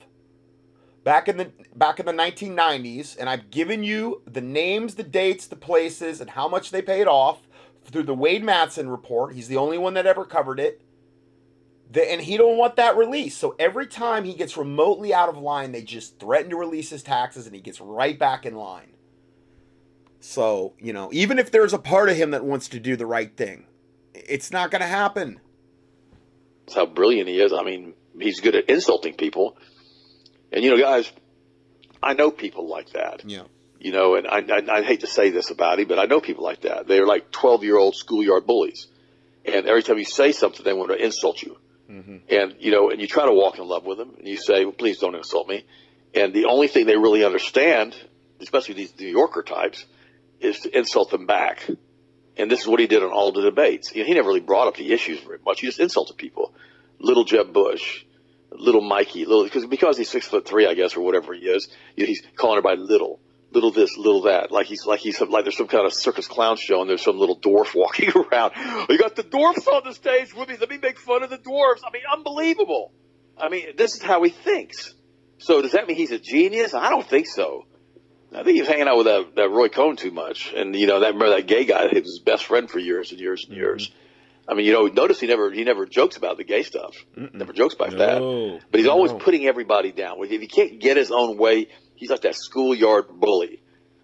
back 1.03 1.27
in 1.27 1.37
the 1.37 1.51
back 1.75 1.99
in 1.99 2.05
the 2.05 2.13
1990s 2.13 3.17
and 3.17 3.29
I've 3.29 3.51
given 3.51 3.83
you 3.83 4.21
the 4.25 4.41
names, 4.41 4.95
the 4.95 5.03
dates, 5.03 5.47
the 5.47 5.55
places 5.55 6.21
and 6.21 6.29
how 6.29 6.47
much 6.47 6.71
they 6.71 6.81
paid 6.81 7.07
off 7.07 7.47
through 7.85 8.03
the 8.03 8.13
Wayne 8.13 8.43
Madsen 8.43 8.89
report. 8.89 9.35
He's 9.35 9.47
the 9.47 9.57
only 9.57 9.77
one 9.77 9.93
that 9.95 10.05
ever 10.05 10.25
covered 10.25 10.59
it. 10.59 10.81
The, 11.91 12.09
and 12.11 12.21
he 12.21 12.37
don't 12.37 12.57
want 12.57 12.77
that 12.77 12.97
release. 12.97 13.37
So 13.37 13.55
every 13.59 13.85
time 13.85 14.23
he 14.23 14.33
gets 14.33 14.57
remotely 14.57 15.13
out 15.13 15.29
of 15.29 15.37
line, 15.37 15.71
they 15.71 15.83
just 15.83 16.19
threaten 16.19 16.49
to 16.49 16.57
release 16.57 16.89
his 16.89 17.03
taxes 17.03 17.45
and 17.45 17.53
he 17.53 17.61
gets 17.61 17.79
right 17.79 18.17
back 18.17 18.45
in 18.45 18.55
line. 18.55 18.93
So, 20.19 20.73
you 20.79 20.93
know, 20.93 21.09
even 21.11 21.37
if 21.37 21.51
there's 21.51 21.73
a 21.73 21.77
part 21.77 22.09
of 22.09 22.15
him 22.15 22.31
that 22.31 22.45
wants 22.45 22.69
to 22.69 22.79
do 22.79 22.95
the 22.95 23.05
right 23.05 23.35
thing, 23.35 23.67
it's 24.13 24.51
not 24.51 24.71
going 24.71 24.81
to 24.81 24.87
happen. 24.87 25.41
That's 26.65 26.75
how 26.75 26.85
brilliant 26.85 27.27
he 27.27 27.41
is. 27.41 27.51
I 27.51 27.63
mean, 27.63 27.93
he's 28.19 28.39
good 28.39 28.55
at 28.55 28.69
insulting 28.69 29.15
people. 29.15 29.57
And 30.53 30.63
you 30.63 30.69
know, 30.69 30.77
guys, 30.77 31.11
I 32.01 32.13
know 32.13 32.31
people 32.31 32.67
like 32.67 32.91
that. 32.91 33.25
Yeah. 33.25 33.43
You 33.79 33.91
know, 33.91 34.15
and 34.15 34.27
I, 34.27 34.37
I, 34.39 34.77
I 34.77 34.81
hate 34.83 35.01
to 35.01 35.07
say 35.07 35.31
this 35.31 35.49
about 35.49 35.79
him, 35.79 35.87
but 35.89 35.99
I 35.99 36.05
know 36.05 36.21
people 36.21 36.43
like 36.45 36.61
that. 36.61 36.87
They're 36.87 37.05
like 37.05 37.31
twelve-year-old 37.31 37.95
schoolyard 37.95 38.45
bullies, 38.45 38.87
and 39.43 39.65
every 39.65 39.83
time 39.83 39.97
you 39.97 40.05
say 40.05 40.31
something, 40.31 40.63
they 40.63 40.71
want 40.71 40.91
to 40.91 41.03
insult 41.03 41.41
you. 41.41 41.57
Mm-hmm. 41.91 42.17
And 42.29 42.55
you 42.59 42.71
know, 42.71 42.91
and 42.91 43.01
you 43.01 43.07
try 43.07 43.25
to 43.25 43.33
walk 43.33 43.57
in 43.57 43.67
love 43.67 43.83
with 43.85 43.97
them, 43.97 44.13
and 44.17 44.25
you 44.25 44.37
say, 44.37 44.63
well, 44.63 44.73
"Please 44.73 44.99
don't 44.99 45.15
insult 45.15 45.49
me." 45.49 45.65
And 46.13 46.33
the 46.33 46.45
only 46.45 46.69
thing 46.69 46.85
they 46.85 46.95
really 46.95 47.25
understand, 47.25 47.95
especially 48.39 48.75
these 48.75 48.97
New 48.97 49.07
Yorker 49.07 49.41
types, 49.41 49.85
is 50.39 50.59
to 50.59 50.77
insult 50.77 51.09
them 51.09 51.25
back. 51.25 51.67
And 52.37 52.49
this 52.49 52.61
is 52.61 52.67
what 52.67 52.79
he 52.79 52.87
did 52.87 53.03
on 53.03 53.11
all 53.11 53.31
the 53.31 53.41
debates. 53.41 53.93
You 53.93 54.03
know, 54.03 54.07
he 54.07 54.13
never 54.13 54.29
really 54.29 54.39
brought 54.39 54.67
up 54.67 54.77
the 54.77 54.93
issues 54.93 55.19
very 55.19 55.39
much. 55.45 55.59
He 55.61 55.67
just 55.67 55.79
insulted 55.79 56.17
people. 56.17 56.53
Little 56.99 57.25
Jeb 57.25 57.51
Bush, 57.51 58.05
little 58.57 58.81
Mikey, 58.81 59.25
little 59.25 59.43
because 59.43 59.65
because 59.65 59.97
he's 59.97 60.09
six 60.09 60.27
foot 60.27 60.47
three, 60.47 60.67
I 60.67 60.73
guess, 60.73 60.95
or 60.95 61.01
whatever 61.01 61.33
he 61.33 61.41
is. 61.41 61.67
You 61.95 62.03
know, 62.03 62.07
he's 62.07 62.21
calling 62.35 62.57
everybody 62.57 62.81
little, 62.81 63.19
little 63.51 63.71
this, 63.71 63.97
little 63.97 64.23
that. 64.23 64.51
Like 64.51 64.67
he's 64.67 64.85
like 64.85 64.99
he's 64.99 65.19
like 65.21 65.45
there's 65.45 65.57
some 65.57 65.67
kind 65.67 65.85
of 65.85 65.93
circus 65.93 66.27
clown 66.27 66.57
show, 66.57 66.81
and 66.81 66.89
there's 66.89 67.03
some 67.03 67.17
little 67.17 67.39
dwarf 67.39 67.75
walking 67.75 68.11
around. 68.11 68.53
You 68.89 68.97
got 68.97 69.15
the 69.15 69.23
dwarfs 69.23 69.67
on 69.67 69.83
the 69.83 69.93
stage 69.93 70.33
with 70.33 70.49
me. 70.49 70.57
Let 70.59 70.69
me 70.69 70.77
make 70.77 70.99
fun 70.99 71.23
of 71.23 71.29
the 71.29 71.37
dwarfs. 71.37 71.83
I 71.85 71.91
mean, 71.91 72.03
unbelievable. 72.11 72.91
I 73.37 73.49
mean, 73.49 73.75
this 73.77 73.95
is 73.95 74.01
how 74.01 74.21
he 74.23 74.29
thinks. 74.29 74.93
So 75.39 75.61
does 75.61 75.71
that 75.71 75.87
mean 75.87 75.97
he's 75.97 76.11
a 76.11 76.19
genius? 76.19 76.73
I 76.73 76.89
don't 76.89 77.07
think 77.07 77.27
so. 77.27 77.65
I 78.31 78.43
think 78.43 78.55
he 78.55 78.61
was 78.61 78.69
hanging 78.69 78.87
out 78.87 78.97
with 78.97 79.05
that, 79.05 79.35
that 79.35 79.49
Roy 79.49 79.69
Cohn 79.69 79.95
too 79.95 80.11
much, 80.11 80.53
and 80.55 80.75
you 80.75 80.87
know 80.87 81.01
that 81.01 81.13
remember 81.13 81.35
that 81.35 81.47
gay 81.47 81.65
guy. 81.65 81.89
He 81.89 81.99
was 81.99 82.09
his 82.09 82.19
best 82.19 82.45
friend 82.45 82.69
for 82.69 82.79
years 82.79 83.11
and 83.11 83.19
years 83.19 83.45
and 83.45 83.53
mm-hmm. 83.53 83.61
years. 83.61 83.91
I 84.47 84.55
mean, 84.55 84.65
you 84.65 84.73
know, 84.73 84.87
notice 84.87 85.19
he 85.19 85.27
never 85.27 85.51
he 85.51 85.63
never 85.63 85.85
jokes 85.85 86.17
about 86.17 86.37
the 86.37 86.43
gay 86.43 86.63
stuff. 86.63 86.95
Never 87.15 87.53
jokes 87.53 87.75
about 87.75 87.93
No. 87.93 87.97
that. 88.57 88.61
But 88.71 88.79
he's 88.79 88.89
always 88.89 89.13
putting 89.13 89.45
everybody 89.47 89.91
down. 89.91 90.17
If 90.21 90.41
he 90.41 90.47
can't 90.47 90.79
get 90.79 90.97
his 90.97 91.11
own 91.11 91.37
way, 91.37 91.67
he's 91.95 92.09
like 92.09 92.21
that 92.21 92.35
schoolyard 92.35 93.05
bully 93.09 93.61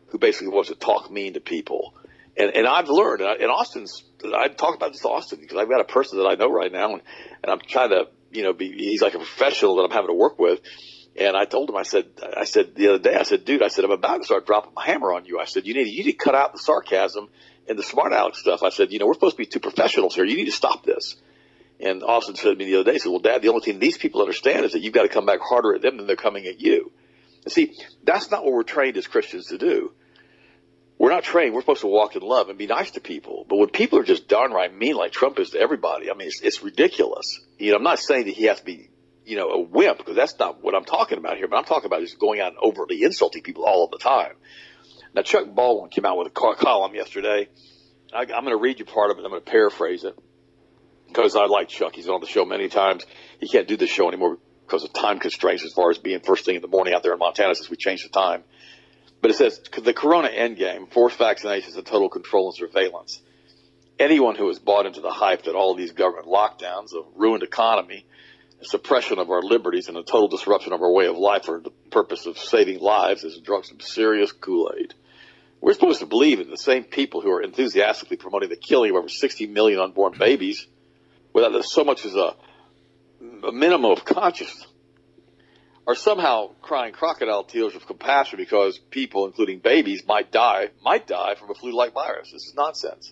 who 0.07 0.17
basically 0.17 0.47
wants 0.49 0.69
to 0.69 0.75
talk 0.75 1.11
mean 1.11 1.33
to 1.33 1.41
people. 1.41 1.93
And 2.37 2.51
and 2.55 2.65
I've 2.65 2.87
learned, 2.89 3.21
and 3.21 3.29
I- 3.29 3.35
and 3.35 3.51
Austin's. 3.51 4.03
I 4.23 4.47
talk 4.47 4.75
about 4.75 4.91
this 4.93 5.01
to 5.01 5.09
Austin 5.09 5.39
because 5.41 5.57
I've 5.57 5.69
got 5.69 5.81
a 5.81 5.85
person 5.85 6.19
that 6.19 6.25
I 6.25 6.35
know 6.35 6.49
right 6.49 6.71
now, 6.71 6.93
and, 6.93 7.01
and 7.43 7.51
I'm 7.51 7.59
trying 7.59 7.89
to, 7.89 8.07
you 8.31 8.43
know, 8.43 8.53
be. 8.53 8.71
He's 8.71 9.01
like 9.01 9.13
a 9.15 9.17
professional 9.17 9.75
that 9.77 9.83
I'm 9.83 9.91
having 9.91 10.07
to 10.07 10.13
work 10.13 10.39
with. 10.39 10.61
And 11.17 11.35
I 11.35 11.43
told 11.45 11.69
him, 11.69 11.75
I 11.75 11.83
said, 11.83 12.05
I 12.37 12.45
said 12.45 12.75
the 12.75 12.89
other 12.89 12.99
day, 12.99 13.15
I 13.15 13.23
said, 13.23 13.43
dude, 13.43 13.61
I 13.61 13.67
said, 13.67 13.83
I'm 13.83 13.91
about 13.91 14.17
to 14.17 14.23
start 14.23 14.45
dropping 14.45 14.73
my 14.73 14.85
hammer 14.85 15.11
on 15.11 15.25
you. 15.25 15.37
I 15.39 15.45
said, 15.45 15.65
you 15.67 15.73
need, 15.73 15.87
you 15.87 16.05
need 16.05 16.11
to 16.11 16.17
cut 16.17 16.33
out 16.35 16.53
the 16.53 16.59
sarcasm 16.59 17.27
and 17.69 17.77
the 17.77 17.83
smart 17.83 18.11
aleck 18.11 18.35
stuff. 18.35 18.63
I 18.63 18.69
said, 18.69 18.91
you 18.91 18.99
know, 18.99 19.05
we're 19.05 19.13
supposed 19.13 19.35
to 19.35 19.37
be 19.37 19.45
two 19.45 19.59
professionals 19.59 20.15
here. 20.15 20.25
You 20.25 20.35
need 20.35 20.45
to 20.45 20.51
stop 20.51 20.83
this. 20.83 21.15
And 21.79 22.03
Austin 22.03 22.35
said 22.35 22.49
to 22.49 22.55
me 22.55 22.65
the 22.65 22.75
other 22.75 22.83
day, 22.83 22.93
he 22.93 22.99
said, 22.99 23.09
well, 23.09 23.19
dad, 23.19 23.41
the 23.41 23.47
only 23.49 23.61
thing 23.61 23.79
these 23.79 23.97
people 23.97 24.19
understand 24.21 24.65
is 24.65 24.73
that 24.73 24.81
you've 24.81 24.93
got 24.93 25.03
to 25.03 25.09
come 25.09 25.25
back 25.25 25.39
harder 25.39 25.75
at 25.75 25.81
them 25.81 25.95
than 25.95 26.07
they're 26.07 26.17
coming 26.17 26.45
at 26.47 26.59
you. 26.59 26.91
And 27.45 27.53
see, 27.53 27.75
that's 28.03 28.29
not 28.31 28.43
what 28.43 28.53
we're 28.53 28.63
trained 28.63 28.97
as 28.97 29.07
Christians 29.07 29.47
to 29.47 29.57
do. 29.57 29.93
we're 30.99 31.09
not 31.09 31.23
trained. 31.23 31.55
We're 31.55 31.61
supposed 31.61 31.81
to 31.81 31.87
walk 31.87 32.17
in 32.17 32.21
love 32.21 32.49
and 32.49 32.57
be 32.57 32.67
nice 32.67 32.91
to 32.91 32.99
people. 32.99 33.45
But 33.47 33.55
when 33.55 33.69
people 33.69 33.99
are 33.99 34.03
just 34.03 34.27
downright 34.27 34.75
mean, 34.75 34.95
like 34.95 35.13
Trump 35.13 35.39
is 35.39 35.51
to 35.51 35.59
everybody, 35.59 36.11
I 36.11 36.13
mean, 36.13 36.27
it's, 36.27 36.41
it's 36.41 36.61
ridiculous. 36.61 37.39
You 37.57 37.71
know, 37.71 37.77
I'm 37.77 37.83
not 37.83 37.99
saying 37.99 38.25
that 38.25 38.35
he 38.35 38.43
has 38.43 38.59
to 38.59 38.65
be, 38.65 38.89
you 39.25 39.37
know, 39.37 39.49
a 39.49 39.61
wimp 39.61 39.97
because 39.99 40.17
that's 40.17 40.37
not 40.37 40.61
what 40.61 40.75
I'm 40.75 40.83
talking 40.83 41.17
about 41.17 41.37
here. 41.37 41.47
But 41.47 41.57
I'm 41.57 41.63
talking 41.63 41.85
about 41.85 42.01
just 42.01 42.19
going 42.19 42.41
out 42.41 42.49
and 42.49 42.57
overtly 42.61 43.01
insulting 43.03 43.41
people 43.43 43.63
all 43.63 43.85
of 43.85 43.91
the 43.91 43.97
time. 43.97 44.33
Now, 45.13 45.21
Chuck 45.23 45.53
Baldwin 45.53 45.89
came 45.89 46.05
out 46.05 46.17
with 46.17 46.27
a 46.27 46.31
column 46.31 46.95
yesterday. 46.95 47.47
I, 48.13 48.21
I'm 48.21 48.27
going 48.27 48.49
to 48.49 48.57
read 48.57 48.79
you 48.79 48.85
part 48.85 49.11
of 49.11 49.17
it. 49.17 49.23
I'm 49.23 49.31
going 49.31 49.43
to 49.43 49.49
paraphrase 49.49 50.03
it 50.03 50.17
because 51.07 51.35
I 51.35 51.45
like 51.45 51.67
Chuck. 51.69 51.95
He's 51.95 52.05
been 52.05 52.13
on 52.13 52.21
the 52.21 52.27
show 52.27 52.45
many 52.45 52.69
times. 52.69 53.05
He 53.39 53.47
can't 53.47 53.67
do 53.67 53.77
this 53.77 53.89
show 53.89 54.07
anymore 54.07 54.37
because 54.65 54.83
of 54.83 54.93
time 54.93 55.19
constraints 55.19 55.65
as 55.65 55.73
far 55.73 55.89
as 55.89 55.97
being 55.97 56.19
first 56.19 56.45
thing 56.45 56.55
in 56.55 56.61
the 56.61 56.67
morning 56.67 56.93
out 56.93 57.01
there 57.01 57.13
in 57.13 57.19
Montana 57.19 57.55
since 57.55 57.69
we 57.69 57.75
changed 57.75 58.05
the 58.05 58.09
time. 58.09 58.43
But 59.21 59.31
it 59.31 59.35
says 59.35 59.59
the 59.59 59.93
corona 59.93 60.29
endgame, 60.29 60.91
forced 60.91 61.17
vaccinations 61.17 61.75
and 61.75 61.85
total 61.85 62.09
control 62.09 62.49
and 62.49 62.55
surveillance. 62.55 63.21
Anyone 63.97 64.35
who 64.35 64.47
has 64.47 64.59
bought 64.59 64.85
into 64.85 65.01
the 65.01 65.09
hype 65.09 65.43
that 65.43 65.55
all 65.55 65.75
these 65.75 65.91
government 65.91 66.27
lockdowns, 66.27 66.93
a 66.93 67.03
ruined 67.15 67.43
economy, 67.43 68.05
suppression 68.61 69.19
of 69.19 69.29
our 69.29 69.41
liberties, 69.41 69.87
and 69.87 69.97
a 69.97 70.03
total 70.03 70.27
disruption 70.27 70.73
of 70.73 70.81
our 70.81 70.91
way 70.91 71.07
of 71.07 71.17
life 71.17 71.45
for 71.45 71.59
the 71.59 71.71
purpose 71.91 72.25
of 72.25 72.37
saving 72.37 72.79
lives 72.79 73.23
has 73.23 73.37
drunk 73.39 73.65
some 73.65 73.79
serious 73.79 74.31
Kool-Aid. 74.31 74.93
We're 75.61 75.73
supposed 75.73 75.99
to 75.99 76.05
believe 76.05 76.39
in 76.39 76.49
the 76.49 76.57
same 76.57 76.83
people 76.83 77.21
who 77.21 77.31
are 77.31 77.41
enthusiastically 77.41 78.17
promoting 78.17 78.49
the 78.49 78.55
killing 78.55 78.91
of 78.91 78.97
over 78.97 79.09
60 79.09 79.47
million 79.47 79.79
unborn 79.79 80.17
babies 80.17 80.67
without 81.33 81.63
so 81.65 81.83
much 81.83 82.05
as 82.05 82.15
a, 82.15 82.35
a 83.45 83.51
minimum 83.51 83.91
of 83.91 84.05
conscience 84.05 84.65
are 85.89 85.95
somehow 85.95 86.51
crying 86.61 86.93
crocodile 86.93 87.43
tears 87.43 87.75
of 87.75 87.87
compassion 87.87 88.37
because 88.37 88.77
people, 88.77 89.25
including 89.25 89.59
babies, 89.59 90.03
might 90.05 90.31
die, 90.31 90.69
might 90.83 91.07
die 91.07 91.35
from 91.35 91.49
a 91.49 91.55
flu-like 91.55 91.93
virus. 91.93 92.31
This 92.31 92.43
is 92.43 92.53
nonsense. 92.55 93.11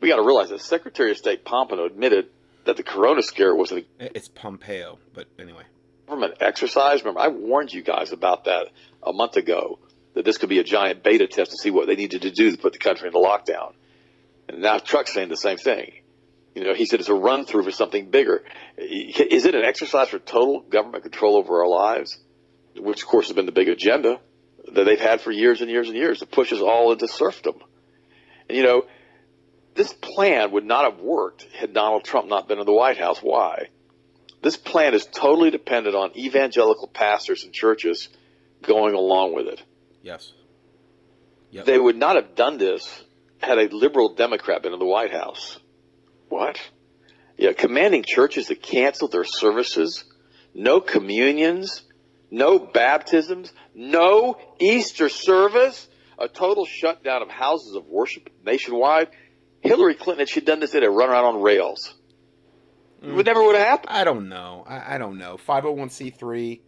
We 0.00 0.08
got 0.08 0.16
to 0.16 0.22
realize 0.22 0.48
that 0.48 0.60
Secretary 0.60 1.10
of 1.10 1.18
State 1.18 1.44
Pompeo 1.44 1.84
admitted 1.84 2.30
that 2.64 2.76
the 2.76 2.82
corona 2.82 3.22
scare 3.22 3.54
was 3.54 3.72
a 3.72 3.84
it's 3.98 4.28
Pompeo, 4.28 4.98
but 5.12 5.26
anyway. 5.38 5.62
Government 6.06 6.34
exercise. 6.40 7.00
Remember, 7.00 7.20
I 7.20 7.28
warned 7.28 7.72
you 7.72 7.82
guys 7.82 8.12
about 8.12 8.44
that 8.44 8.68
a 9.02 9.12
month 9.12 9.36
ago 9.36 9.78
that 10.14 10.24
this 10.24 10.38
could 10.38 10.48
be 10.48 10.58
a 10.58 10.64
giant 10.64 11.02
beta 11.02 11.26
test 11.26 11.50
to 11.50 11.56
see 11.56 11.70
what 11.70 11.86
they 11.86 11.96
needed 11.96 12.22
to 12.22 12.30
do 12.30 12.50
to 12.50 12.58
put 12.58 12.72
the 12.72 12.78
country 12.78 13.06
into 13.06 13.18
lockdown. 13.18 13.72
And 14.48 14.60
now 14.60 14.78
Trump's 14.78 15.12
saying 15.12 15.28
the 15.28 15.36
same 15.36 15.56
thing. 15.56 15.92
You 16.54 16.62
know, 16.62 16.74
he 16.74 16.86
said 16.86 17.00
it's 17.00 17.08
a 17.08 17.14
run 17.14 17.46
through 17.46 17.64
for 17.64 17.72
something 17.72 18.10
bigger. 18.10 18.44
Is 18.76 19.44
it 19.44 19.54
an 19.54 19.64
exercise 19.64 20.08
for 20.08 20.18
total 20.18 20.60
government 20.60 21.02
control 21.02 21.36
over 21.36 21.62
our 21.62 21.68
lives? 21.68 22.18
Which, 22.76 23.02
of 23.02 23.08
course, 23.08 23.26
has 23.26 23.34
been 23.34 23.46
the 23.46 23.52
big 23.52 23.68
agenda 23.68 24.20
that 24.72 24.84
they've 24.84 25.00
had 25.00 25.20
for 25.20 25.32
years 25.32 25.62
and 25.62 25.70
years 25.70 25.88
and 25.88 25.96
years 25.96 26.20
to 26.20 26.26
push 26.26 26.52
us 26.52 26.60
all 26.60 26.92
into 26.92 27.08
serfdom. 27.08 27.56
And, 28.48 28.56
you 28.56 28.64
know, 28.64 28.84
this 29.74 29.92
plan 29.92 30.52
would 30.52 30.64
not 30.64 30.90
have 30.90 31.00
worked 31.00 31.46
had 31.58 31.72
Donald 31.72 32.04
Trump 32.04 32.28
not 32.28 32.48
been 32.48 32.58
in 32.58 32.66
the 32.66 32.72
White 32.72 32.98
House. 32.98 33.18
Why? 33.20 33.68
This 34.42 34.56
plan 34.56 34.94
is 34.94 35.06
totally 35.06 35.50
dependent 35.50 35.96
on 35.96 36.16
evangelical 36.16 36.88
pastors 36.88 37.44
and 37.44 37.52
churches 37.52 38.08
going 38.62 38.94
along 38.94 39.34
with 39.34 39.46
it. 39.46 39.62
Yes. 40.02 40.32
Yep. 41.50 41.64
They 41.64 41.78
would 41.78 41.96
not 41.96 42.16
have 42.16 42.34
done 42.34 42.58
this 42.58 43.04
had 43.38 43.58
a 43.58 43.68
liberal 43.74 44.14
Democrat 44.14 44.62
been 44.62 44.72
in 44.72 44.78
the 44.78 44.84
White 44.84 45.12
House. 45.12 45.58
What? 46.28 46.58
Yeah, 47.36 47.52
commanding 47.52 48.04
churches 48.06 48.46
to 48.46 48.54
cancel 48.54 49.08
their 49.08 49.24
services, 49.24 50.04
no 50.54 50.80
communions, 50.80 51.82
no 52.30 52.58
baptisms, 52.58 53.52
no 53.74 54.36
Easter 54.60 55.08
service, 55.08 55.88
a 56.18 56.28
total 56.28 56.64
shutdown 56.64 57.22
of 57.22 57.28
houses 57.28 57.74
of 57.74 57.86
worship 57.86 58.30
nationwide. 58.44 59.08
Hillary 59.64 59.94
Clinton, 59.94 60.22
if 60.22 60.28
she'd 60.28 60.44
done 60.44 60.60
this, 60.60 60.74
it'd 60.74 60.82
have 60.84 60.92
run 60.92 61.10
around 61.10 61.24
on 61.24 61.42
rails. 61.42 61.94
It 63.02 63.12
would 63.12 63.26
never 63.26 63.42
would 63.42 63.56
have 63.56 63.66
happened. 63.66 63.90
I 63.90 64.04
don't 64.04 64.28
know. 64.28 64.64
I, 64.66 64.94
I 64.94 64.98
don't 64.98 65.18
know. 65.18 65.36
501c3, 65.36 66.60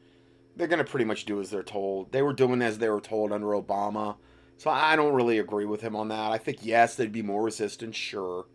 they're 0.56 0.66
going 0.66 0.78
to 0.78 0.84
pretty 0.84 1.04
much 1.04 1.24
do 1.24 1.40
as 1.40 1.50
they're 1.50 1.62
told. 1.62 2.12
They 2.12 2.22
were 2.22 2.32
doing 2.32 2.60
as 2.62 2.78
they 2.78 2.88
were 2.88 3.00
told 3.00 3.32
under 3.32 3.48
Obama. 3.48 4.16
So 4.58 4.70
I 4.70 4.96
don't 4.96 5.14
really 5.14 5.38
agree 5.38 5.66
with 5.66 5.82
him 5.82 5.94
on 5.94 6.08
that. 6.08 6.32
I 6.32 6.38
think, 6.38 6.58
yes, 6.62 6.96
they'd 6.96 7.12
be 7.12 7.22
more 7.22 7.44
resistant, 7.44 7.94
sure. 7.94 8.46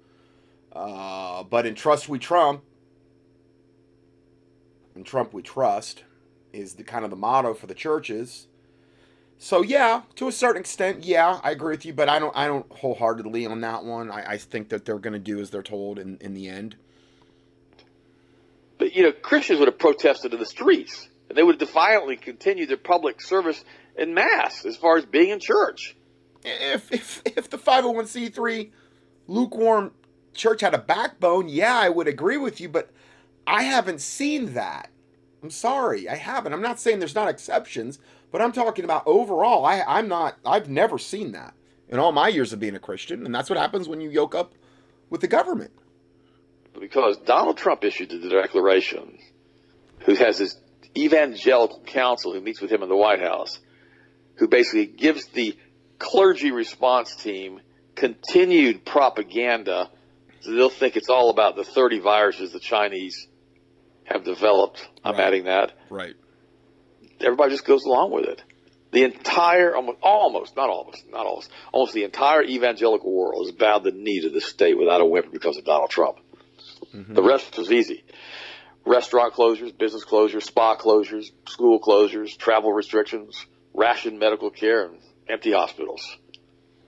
Uh, 0.71 1.43
but 1.43 1.65
in 1.65 1.75
Trust 1.75 2.09
We 2.09 2.17
Trump, 2.17 2.63
in 4.95 5.03
Trump 5.03 5.33
We 5.33 5.41
Trust, 5.41 6.03
is 6.53 6.73
the 6.73 6.83
kind 6.83 7.03
of 7.03 7.11
the 7.11 7.17
motto 7.17 7.53
for 7.53 7.67
the 7.67 7.75
churches. 7.75 8.47
So 9.43 9.63
yeah, 9.63 10.03
to 10.17 10.27
a 10.27 10.31
certain 10.31 10.59
extent, 10.59 11.03
yeah, 11.03 11.39
I 11.41 11.49
agree 11.49 11.71
with 11.71 11.83
you, 11.83 11.93
but 11.93 12.07
I 12.07 12.19
don't 12.19 12.37
I 12.37 12.45
don't 12.45 12.71
wholeheartedly 12.71 13.47
on 13.47 13.61
that 13.61 13.83
one. 13.83 14.11
I, 14.11 14.33
I 14.33 14.37
think 14.37 14.69
that 14.69 14.85
they're 14.85 14.99
gonna 14.99 15.17
do 15.17 15.39
as 15.39 15.49
they're 15.49 15.63
told 15.63 15.97
in, 15.97 16.19
in 16.21 16.35
the 16.35 16.47
end. 16.47 16.75
But 18.77 18.95
you 18.95 19.01
know, 19.01 19.11
Christians 19.11 19.57
would 19.57 19.67
have 19.67 19.79
protested 19.79 20.31
in 20.31 20.39
the 20.39 20.45
streets. 20.45 21.09
And 21.27 21.35
they 21.35 21.41
would 21.41 21.57
defiantly 21.57 22.17
continue 22.17 22.67
their 22.67 22.77
public 22.77 23.19
service 23.19 23.65
in 23.97 24.13
mass 24.13 24.63
as 24.63 24.77
far 24.77 24.97
as 24.97 25.05
being 25.05 25.29
in 25.29 25.39
church. 25.39 25.95
If 26.43 26.91
if 26.91 27.23
if 27.25 27.49
the 27.49 27.57
501c3 27.57 28.69
lukewarm 29.27 29.91
church 30.35 30.61
had 30.61 30.75
a 30.75 30.77
backbone, 30.77 31.49
yeah, 31.49 31.79
I 31.79 31.89
would 31.89 32.07
agree 32.07 32.37
with 32.37 32.61
you, 32.61 32.69
but 32.69 32.91
I 33.47 33.63
haven't 33.63 34.01
seen 34.01 34.53
that. 34.53 34.91
I'm 35.41 35.49
sorry, 35.49 36.07
I 36.07 36.15
haven't. 36.15 36.53
I'm 36.53 36.61
not 36.61 36.79
saying 36.79 36.99
there's 36.99 37.15
not 37.15 37.27
exceptions, 37.27 37.97
but 38.31 38.41
I'm 38.41 38.51
talking 38.51 38.85
about 38.85 39.03
overall. 39.05 39.65
I, 39.65 39.81
I'm 39.81 40.07
not. 40.07 40.37
I've 40.45 40.69
never 40.69 40.97
seen 40.97 41.33
that 41.33 41.53
in 41.89 41.99
all 41.99 42.11
my 42.11 42.29
years 42.29 42.53
of 42.53 42.59
being 42.59 42.75
a 42.75 42.79
Christian, 42.79 43.25
and 43.25 43.33
that's 43.33 43.49
what 43.49 43.59
happens 43.59 43.87
when 43.87 44.01
you 44.01 44.09
yoke 44.09 44.35
up 44.35 44.53
with 45.09 45.21
the 45.21 45.27
government. 45.27 45.71
Because 46.79 47.17
Donald 47.17 47.57
Trump 47.57 47.83
issued 47.83 48.09
the 48.09 48.29
declaration, 48.29 49.17
who 50.05 50.15
has 50.15 50.37
his 50.37 50.57
evangelical 50.97 51.81
council 51.81 52.33
who 52.33 52.41
meets 52.41 52.61
with 52.61 52.71
him 52.71 52.81
in 52.81 52.89
the 52.89 52.95
White 52.95 53.21
House, 53.21 53.59
who 54.35 54.47
basically 54.47 54.85
gives 54.85 55.25
the 55.27 55.57
clergy 55.99 56.51
response 56.51 57.15
team 57.15 57.59
continued 57.95 58.85
propaganda 58.85 59.89
so 60.41 60.51
they'll 60.51 60.69
think 60.69 60.97
it's 60.97 61.09
all 61.09 61.29
about 61.29 61.55
the 61.55 61.63
30 61.63 61.99
viruses 61.99 62.51
the 62.51 62.59
Chinese 62.59 63.27
have 64.05 64.23
developed. 64.23 64.87
I'm 65.03 65.13
right. 65.13 65.27
adding 65.27 65.43
that. 65.45 65.73
Right. 65.89 66.15
Everybody 67.23 67.51
just 67.51 67.65
goes 67.65 67.85
along 67.85 68.11
with 68.11 68.25
it. 68.25 68.43
The 68.91 69.03
entire, 69.03 69.73
almost, 69.75 69.99
almost, 70.01 70.55
not 70.57 70.69
almost, 70.69 71.03
not 71.09 71.25
almost, 71.25 71.49
almost 71.71 71.93
the 71.93 72.03
entire 72.03 72.43
evangelical 72.43 73.11
world 73.11 73.45
has 73.45 73.55
bowed 73.55 73.83
the 73.85 73.91
knee 73.91 74.21
to 74.21 74.29
the 74.29 74.41
state 74.41 74.77
without 74.77 74.99
a 74.99 75.05
whimper 75.05 75.29
because 75.31 75.57
of 75.57 75.63
Donald 75.63 75.89
Trump. 75.89 76.17
Mm-hmm. 76.93 77.13
The 77.13 77.23
rest 77.23 77.57
was 77.57 77.71
easy. 77.71 78.03
Restaurant 78.85 79.33
closures, 79.33 79.77
business 79.77 80.03
closures, 80.03 80.43
spa 80.43 80.75
closures, 80.75 81.31
school 81.47 81.79
closures, 81.79 82.37
travel 82.37 82.73
restrictions, 82.73 83.45
rationed 83.73 84.19
medical 84.19 84.49
care, 84.49 84.85
and 84.85 84.97
empty 85.29 85.53
hospitals. 85.53 86.17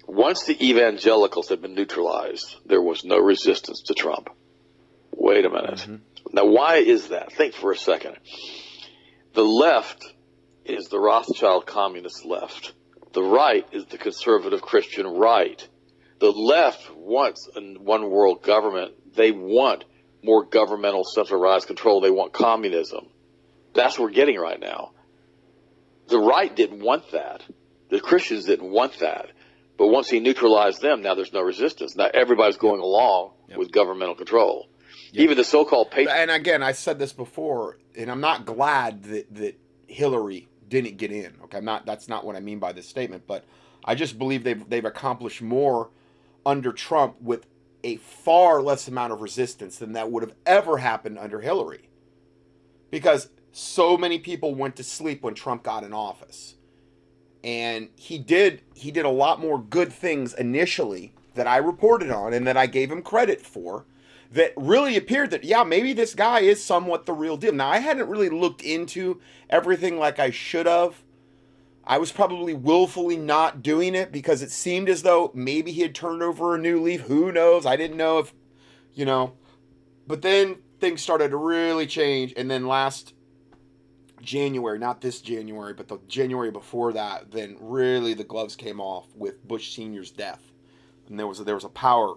Once 0.05 0.43
the 0.43 0.69
evangelicals 0.69 1.47
had 1.47 1.61
been 1.61 1.75
neutralized, 1.75 2.57
there 2.65 2.81
was 2.81 3.05
no 3.05 3.17
resistance 3.17 3.83
to 3.83 3.93
Trump. 3.93 4.29
Wait 5.15 5.45
a 5.45 5.49
minute. 5.49 5.79
Mm-hmm. 5.79 5.95
Now, 6.33 6.45
why 6.45 6.77
is 6.77 7.09
that? 7.09 7.31
Think 7.31 7.53
for 7.53 7.71
a 7.71 7.77
second. 7.77 8.17
The 9.33 9.43
left 9.43 10.03
is 10.65 10.87
the 10.87 10.99
Rothschild 10.99 11.65
communist 11.65 12.25
left. 12.25 12.73
The 13.13 13.23
right 13.23 13.65
is 13.71 13.85
the 13.85 13.97
conservative 13.97 14.61
Christian 14.61 15.05
right. 15.05 15.65
The 16.19 16.31
left 16.31 16.89
wants 16.95 17.49
a 17.55 17.61
one 17.61 18.09
world 18.09 18.43
government. 18.43 18.93
They 19.15 19.31
want 19.31 19.85
more 20.23 20.45
governmental 20.45 21.03
centralized 21.03 21.67
control. 21.67 22.01
They 22.01 22.09
want 22.09 22.33
communism. 22.33 23.07
That's 23.73 23.99
what 23.99 24.05
we're 24.05 24.15
getting 24.15 24.39
right 24.39 24.59
now. 24.59 24.91
The 26.07 26.19
right 26.19 26.53
didn't 26.55 26.81
want 26.81 27.11
that. 27.11 27.43
The 27.89 27.99
Christians 27.99 28.45
didn't 28.45 28.71
want 28.71 28.99
that. 28.99 29.29
But 29.77 29.87
once 29.87 30.09
he 30.09 30.19
neutralized 30.19 30.81
them, 30.81 31.01
now 31.01 31.15
there's 31.15 31.33
no 31.33 31.41
resistance. 31.41 31.95
Now 31.95 32.09
everybody's 32.13 32.57
going 32.57 32.79
along 32.79 33.31
yep. 33.49 33.57
with 33.57 33.71
governmental 33.71 34.15
control. 34.15 34.67
Yep. 35.11 35.23
Even 35.23 35.37
the 35.37 35.43
so-called 35.43 35.91
patriots. 35.91 36.13
And 36.15 36.31
again, 36.31 36.63
I 36.63 36.71
said 36.71 36.99
this 36.99 37.13
before, 37.13 37.77
and 37.97 38.09
I'm 38.09 38.21
not 38.21 38.45
glad 38.45 39.03
that 39.03 39.33
that 39.35 39.59
Hillary 39.87 40.47
didn't 40.69 40.97
get 40.97 41.11
in. 41.11 41.33
Okay, 41.43 41.57
I'm 41.57 41.65
not. 41.65 41.85
That's 41.85 42.07
not 42.07 42.25
what 42.25 42.35
I 42.35 42.39
mean 42.39 42.59
by 42.59 42.71
this 42.71 42.87
statement. 42.87 43.25
But 43.27 43.45
I 43.85 43.95
just 43.95 44.17
believe 44.17 44.43
they've 44.43 44.67
they've 44.69 44.85
accomplished 44.85 45.41
more 45.41 45.89
under 46.45 46.71
Trump 46.73 47.15
with 47.21 47.45
a 47.83 47.97
far 47.97 48.61
less 48.61 48.87
amount 48.87 49.13
of 49.13 49.21
resistance 49.21 49.77
than 49.77 49.93
that 49.93 50.11
would 50.11 50.23
have 50.23 50.35
ever 50.45 50.77
happened 50.77 51.19
under 51.19 51.41
Hillary, 51.41 51.89
because 52.91 53.29
so 53.51 53.97
many 53.97 54.19
people 54.19 54.55
went 54.55 54.75
to 54.77 54.83
sleep 54.83 55.23
when 55.23 55.33
Trump 55.33 55.63
got 55.63 55.83
in 55.83 55.93
office 55.93 56.55
and 57.43 57.89
he 57.95 58.17
did 58.17 58.61
he 58.73 58.91
did 58.91 59.05
a 59.05 59.09
lot 59.09 59.39
more 59.39 59.59
good 59.61 59.91
things 59.91 60.33
initially 60.33 61.13
that 61.35 61.47
I 61.47 61.57
reported 61.57 62.09
on 62.09 62.33
and 62.33 62.47
that 62.47 62.57
I 62.57 62.67
gave 62.67 62.91
him 62.91 63.01
credit 63.01 63.41
for 63.41 63.85
that 64.33 64.53
really 64.57 64.97
appeared 64.97 65.31
that 65.31 65.43
yeah 65.43 65.63
maybe 65.63 65.93
this 65.93 66.13
guy 66.13 66.41
is 66.41 66.63
somewhat 66.63 67.05
the 67.05 67.13
real 67.13 67.37
deal 67.37 67.53
now 67.53 67.69
i 67.69 67.79
hadn't 67.79 68.09
really 68.09 68.29
looked 68.29 68.61
into 68.61 69.19
everything 69.49 69.97
like 69.97 70.19
i 70.19 70.29
should 70.29 70.65
have 70.65 71.03
I 71.85 71.97
was 71.97 72.11
probably 72.11 72.53
willfully 72.53 73.17
not 73.17 73.61
doing 73.61 73.93
it 73.93 74.11
because 74.11 74.41
it 74.41 74.51
seemed 74.51 74.87
as 74.87 75.03
though 75.03 75.31
maybe 75.33 75.71
he 75.71 75.81
had 75.81 75.93
turned 75.93 76.23
over 76.23 76.55
a 76.55 76.57
new 76.57 76.81
leaf. 76.81 77.01
Who 77.01 77.31
knows? 77.31 77.65
I 77.65 77.75
didn't 77.75 77.97
know 77.97 78.19
if, 78.19 78.33
you 78.93 79.05
know. 79.05 79.33
But 80.07 80.21
then 80.21 80.57
things 80.79 81.01
started 81.01 81.31
to 81.31 81.37
really 81.37 81.85
change. 81.85 82.33
And 82.37 82.49
then 82.49 82.67
last 82.67 83.13
January, 84.21 84.79
not 84.79 85.01
this 85.01 85.19
January, 85.19 85.73
but 85.73 85.89
the 85.89 85.99
January 86.07 86.51
before 86.51 86.93
that, 86.93 87.31
then 87.31 87.57
really 87.59 88.13
the 88.13 88.23
gloves 88.23 88.55
came 88.55 88.79
off 88.79 89.07
with 89.13 89.45
Bush 89.45 89.75
Senior's 89.75 90.11
death. 90.11 90.41
And 91.09 91.19
there 91.19 91.27
was 91.27 91.41
a, 91.41 91.43
there 91.43 91.55
was 91.55 91.65
a 91.65 91.69
power 91.69 92.15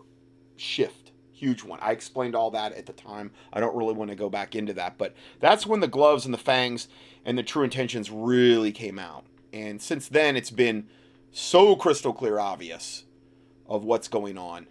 shift, 0.54 1.05
huge 1.36 1.62
one. 1.62 1.78
I 1.82 1.92
explained 1.92 2.34
all 2.34 2.50
that 2.52 2.72
at 2.72 2.86
the 2.86 2.92
time. 2.92 3.30
I 3.52 3.60
don't 3.60 3.76
really 3.76 3.94
want 3.94 4.10
to 4.10 4.16
go 4.16 4.28
back 4.28 4.54
into 4.54 4.72
that, 4.74 4.98
but 4.98 5.14
that's 5.40 5.66
when 5.66 5.80
the 5.80 5.88
gloves 5.88 6.24
and 6.24 6.32
the 6.32 6.38
fangs 6.38 6.88
and 7.24 7.36
the 7.36 7.42
true 7.42 7.62
intentions 7.62 8.10
really 8.10 8.72
came 8.72 8.98
out. 8.98 9.24
And 9.52 9.80
since 9.80 10.08
then, 10.08 10.36
it's 10.36 10.50
been 10.50 10.88
so 11.32 11.76
crystal 11.76 12.12
clear, 12.12 12.38
obvious 12.38 13.04
of 13.68 13.84
what's 13.84 14.08
going 14.08 14.38
on. 14.38 14.66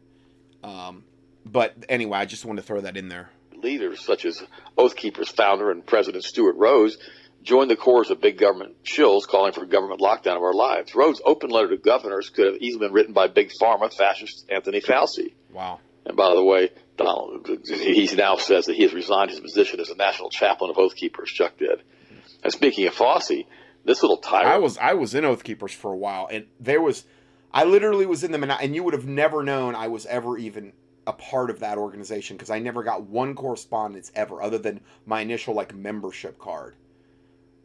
Um, 0.64 1.04
but 1.46 1.74
anyway, 1.90 2.18
I 2.18 2.26
just 2.26 2.46
wanted 2.46 2.62
to 2.62 2.68
throw 2.68 2.82
that 2.82 2.98
in 2.98 3.10
there. 3.10 3.30
Leaders 3.62 4.04
such 4.04 4.26
as 4.26 4.44
Oath 4.78 4.96
Keepers 4.96 5.30
founder 5.30 5.72
and 5.72 5.86
President 5.86 6.24
Stewart 6.24 6.56
Rhodes 6.56 6.98
joined 7.44 7.70
the 7.70 7.76
chorus 7.76 8.10
of 8.10 8.20
big 8.20 8.38
government 8.38 8.84
shills 8.84 9.28
calling 9.28 9.54
for 9.54 9.66
government 9.66 10.02
lockdown 10.02 10.36
of 10.36 10.44
our 10.44 10.54
lives. 10.54 10.96
Rhodes' 10.96 11.22
open 11.24 11.52
letter 11.52 11.70
to 11.70 11.78
governors 11.78 12.30
could 12.30 12.48
have 12.48 12.62
easily 12.62 12.88
been 12.88 12.94
written 12.94 13.14
by 13.14 13.28
big 13.28 13.52
pharma 13.62 13.94
fascist 13.94 14.46
Anthony 14.50 14.82
Fauci. 14.82 15.34
Wow. 15.54 15.80
And 16.06 16.16
by 16.16 16.36
the 16.36 16.44
way, 16.44 16.72
Donald, 16.98 17.48
he 17.66 18.10
now 18.16 18.38
says 18.38 18.66
that 18.66 18.76
he 18.76 18.84
has 18.84 18.94
resigned 18.94 19.32
his 19.32 19.40
position 19.40 19.80
as 19.80 19.90
a 19.90 19.96
national 19.96 20.30
chaplain 20.30 20.70
of 20.70 20.78
Oath 20.78 20.96
Keepers. 20.96 21.32
Chuck 21.32 21.58
did. 21.58 21.82
And 22.44 22.54
speaking 22.54 22.86
of 22.88 22.94
Fauci, 22.94 23.48
this 23.86 24.02
little 24.02 24.18
tyrant. 24.18 24.48
I 24.48 24.58
was 24.58 24.78
I 24.78 24.94
was 24.94 25.16
in 25.16 25.26
Oath 25.26 25.44
Keepers 25.44 25.72
for 25.72 25.92
a 25.92 25.98
while, 25.98 26.28
and 26.32 26.46
there 26.60 26.82
was, 26.82 27.06
I 27.54 27.64
literally 27.64 28.06
was 28.06 28.24
in 28.24 28.32
them, 28.32 28.44
and 28.44 28.76
you 28.76 28.84
would 28.84 28.94
have 28.94 29.06
never 29.06 29.44
known 29.44 29.76
I 29.76 29.88
was 29.88 30.06
ever 30.06 30.38
even 30.38 30.74
a 31.08 31.14
part 31.14 31.50
of 31.50 31.60
that 31.60 31.78
organization 31.78 32.36
because 32.36 32.50
I 32.50 32.60
never 32.60 32.84
got 32.84 33.04
one 33.04 33.36
correspondence 33.36 34.12
ever, 34.16 34.42
other 34.42 34.58
than 34.58 34.82
my 35.06 35.22
initial 35.22 35.54
like 35.54 35.74
membership 35.74 36.40
card. 36.40 36.76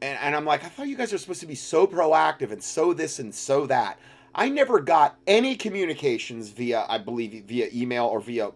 And 0.02 0.18
and 0.20 0.36
I'm 0.36 0.44
like, 0.44 0.64
I 0.64 0.68
thought 0.68 0.88
you 0.88 0.96
guys 0.96 1.12
are 1.12 1.18
supposed 1.18 1.40
to 1.40 1.46
be 1.46 1.54
so 1.54 1.86
proactive 1.86 2.52
and 2.52 2.62
so 2.62 2.92
this 2.92 3.18
and 3.18 3.34
so 3.34 3.66
that. 3.66 3.98
I 4.34 4.48
never 4.48 4.80
got 4.80 5.16
any 5.26 5.56
communications 5.56 6.50
via, 6.50 6.86
I 6.88 6.98
believe, 6.98 7.44
via 7.46 7.68
email 7.72 8.06
or 8.06 8.20
via 8.20 8.50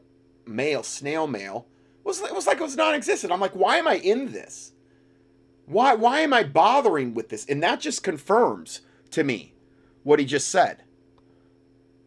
mail, 0.46 0.82
snail 0.82 1.26
mail. 1.26 1.66
It 2.00 2.06
was, 2.06 2.20
it 2.20 2.34
was 2.34 2.46
like 2.46 2.58
it 2.58 2.62
was 2.62 2.76
non-existent. 2.76 3.32
I'm 3.32 3.40
like, 3.40 3.56
why 3.56 3.78
am 3.78 3.88
I 3.88 3.96
in 3.96 4.32
this? 4.32 4.72
Why 5.66 5.94
why 5.94 6.20
am 6.20 6.34
I 6.34 6.42
bothering 6.42 7.14
with 7.14 7.30
this? 7.30 7.46
And 7.46 7.62
that 7.62 7.80
just 7.80 8.02
confirms 8.02 8.82
to 9.12 9.24
me 9.24 9.54
what 10.02 10.18
he 10.18 10.26
just 10.26 10.48
said. 10.48 10.82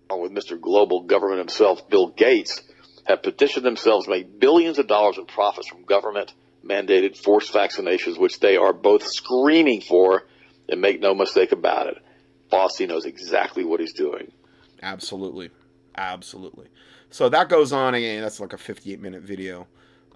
With 0.10 0.32
Mr. 0.32 0.60
Global 0.60 1.04
Government 1.04 1.40
himself, 1.40 1.90
Bill 1.90 2.10
Gates, 2.10 2.62
have 3.06 3.24
petitioned 3.24 3.66
themselves 3.66 4.06
to 4.06 4.12
make 4.12 4.40
billions 4.40 4.80
of 4.80 4.88
dollars 4.88 5.18
in 5.18 5.26
profits 5.26 5.68
from 5.68 5.84
government 5.84 6.34
mandated 6.64 7.18
forced 7.18 7.54
vaccinations, 7.54 8.20
which 8.20 8.40
they 8.40 8.58
are 8.58 8.74
both 8.74 9.04
screaming 9.04 9.82
for, 9.82 10.28
and 10.70 10.82
make 10.82 11.00
no 11.00 11.14
mistake 11.14 11.52
about 11.52 11.88
it. 11.88 11.98
Fauci 12.52 12.88
knows 12.88 13.06
exactly 13.06 13.64
what 13.64 13.80
he's 13.80 13.94
doing. 13.94 14.32
Absolutely. 14.82 15.50
Absolutely. 15.96 16.68
So 17.10 17.30
that 17.30 17.50
goes 17.50 17.74
on 17.74 17.96
again. 17.96 18.22
That's 18.22 18.40
like 18.40 18.54
a 18.54 18.58
58 18.58 19.02
minute 19.02 19.22
video. 19.22 19.68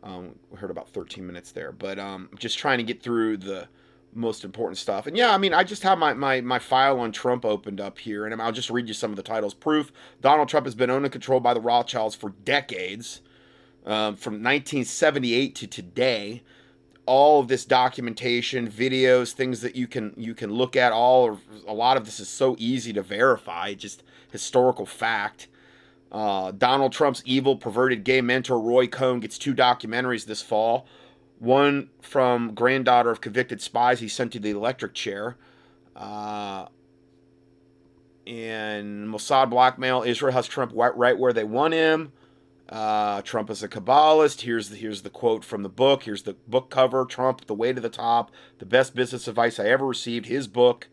Um, 0.04 0.36
we 0.50 0.58
heard 0.58 0.72
about 0.72 0.90
13 0.90 1.26
minutes 1.26 1.52
there, 1.52 1.72
but 1.72 2.00
um, 2.00 2.30
just 2.38 2.58
trying 2.58 2.80
to 2.80 2.84
get 2.84 3.04
through 3.04 3.38
the 3.38 3.68
most 4.14 4.44
important 4.44 4.78
stuff. 4.78 5.08
And 5.08 5.16
yeah, 5.16 5.34
I 5.34 5.38
mean, 5.38 5.54
I 5.54 5.64
just 5.64 5.84
have 5.84 5.98
my, 5.98 6.14
my, 6.14 6.42
my 6.42 6.60
file 6.60 7.00
on 7.00 7.12
Trump 7.12 7.46
opened 7.46 7.80
up 7.80 8.00
here, 8.00 8.26
and 8.26 8.42
I'll 8.42 8.52
just 8.52 8.70
read 8.70 8.88
you 8.88 8.94
some 8.94 9.12
of 9.12 9.18
the 9.18 9.24
titles. 9.24 9.54
Proof 9.54 9.92
Donald 10.20 10.50
Trump 10.50 10.66
has 10.66 10.76
been 10.76 10.90
owned 10.90 11.06
and 11.06 11.12
controlled 11.12 11.44
by 11.44 11.54
the 11.54 11.62
Rothschilds 11.62 12.16
for 12.16 12.32
decades, 12.44 13.22
um, 13.86 14.16
from 14.16 14.34
1978 14.34 15.56
to 15.56 15.68
today. 15.68 16.44
All 17.06 17.40
of 17.40 17.48
this 17.48 17.66
documentation, 17.66 18.70
videos, 18.70 19.34
things 19.34 19.62
that 19.62 19.76
you 19.76 19.88
can 19.88 20.14
you 20.16 20.34
can 20.34 20.52
look 20.52 20.76
at. 20.76 20.92
All 20.94 21.40
a 21.68 21.74
lot 21.74 21.98
of 21.98 22.06
this 22.06 22.20
is 22.20 22.30
so 22.30 22.56
easy 22.60 22.94
to 22.94 23.02
verify, 23.02 23.74
just 23.74 24.04
historical 24.32 24.86
fact. 24.86 25.48
Uh, 26.12 26.52
Donald 26.52 26.92
Trump's 26.92 27.24
evil, 27.26 27.56
perverted 27.56 28.04
gay 28.04 28.22
mentor 28.22 28.60
Roy 28.60 28.88
Cohn 28.88 29.20
gets 29.20 29.38
two 29.38 29.56
documentaries 29.56 30.26
this 30.26 30.42
fall. 30.42 30.86
One 31.40 31.90
from 32.02 32.54
granddaughter 32.54 33.10
of 33.10 33.22
convicted 33.22 33.62
spies 33.62 34.00
he 34.00 34.08
sent 34.08 34.34
to 34.34 34.40
the 34.40 34.52
electric 34.52 34.94
chair. 34.94 35.38
Uh, 35.96 36.68
and 38.28 39.08
Mossad 39.08 39.50
blackmail. 39.50 40.04
Israel 40.04 40.34
has 40.34 40.48
Trump 40.48 40.72
right 40.76 41.18
where 41.18 41.34
they 41.34 41.44
want 41.44 41.74
him. 41.74 42.12
Uh, 42.72 43.22
Trump 43.24 43.50
is 43.50 43.62
a 43.62 43.68
Kabbalist. 43.68 44.42
Here's 44.42 44.70
the 44.70 44.78
here's 44.78 45.02
the 45.02 45.10
quote 45.10 45.44
from 45.44 45.62
the 45.62 45.70
book. 45.70 46.04
Here's 46.04 46.24
the 46.24 46.36
book 46.48 46.70
cover. 46.70 47.04
Trump, 47.04 47.46
the 47.48 47.54
way 47.54 47.74
to 47.74 47.82
the 47.82 47.90
top. 47.90 48.32
The 48.60 48.66
best 48.66 48.96
business 48.96 49.28
advice 49.28 49.60
I 49.60 49.66
ever 49.66 49.86
received. 49.86 50.28
His 50.28 50.48
book. 50.48 50.88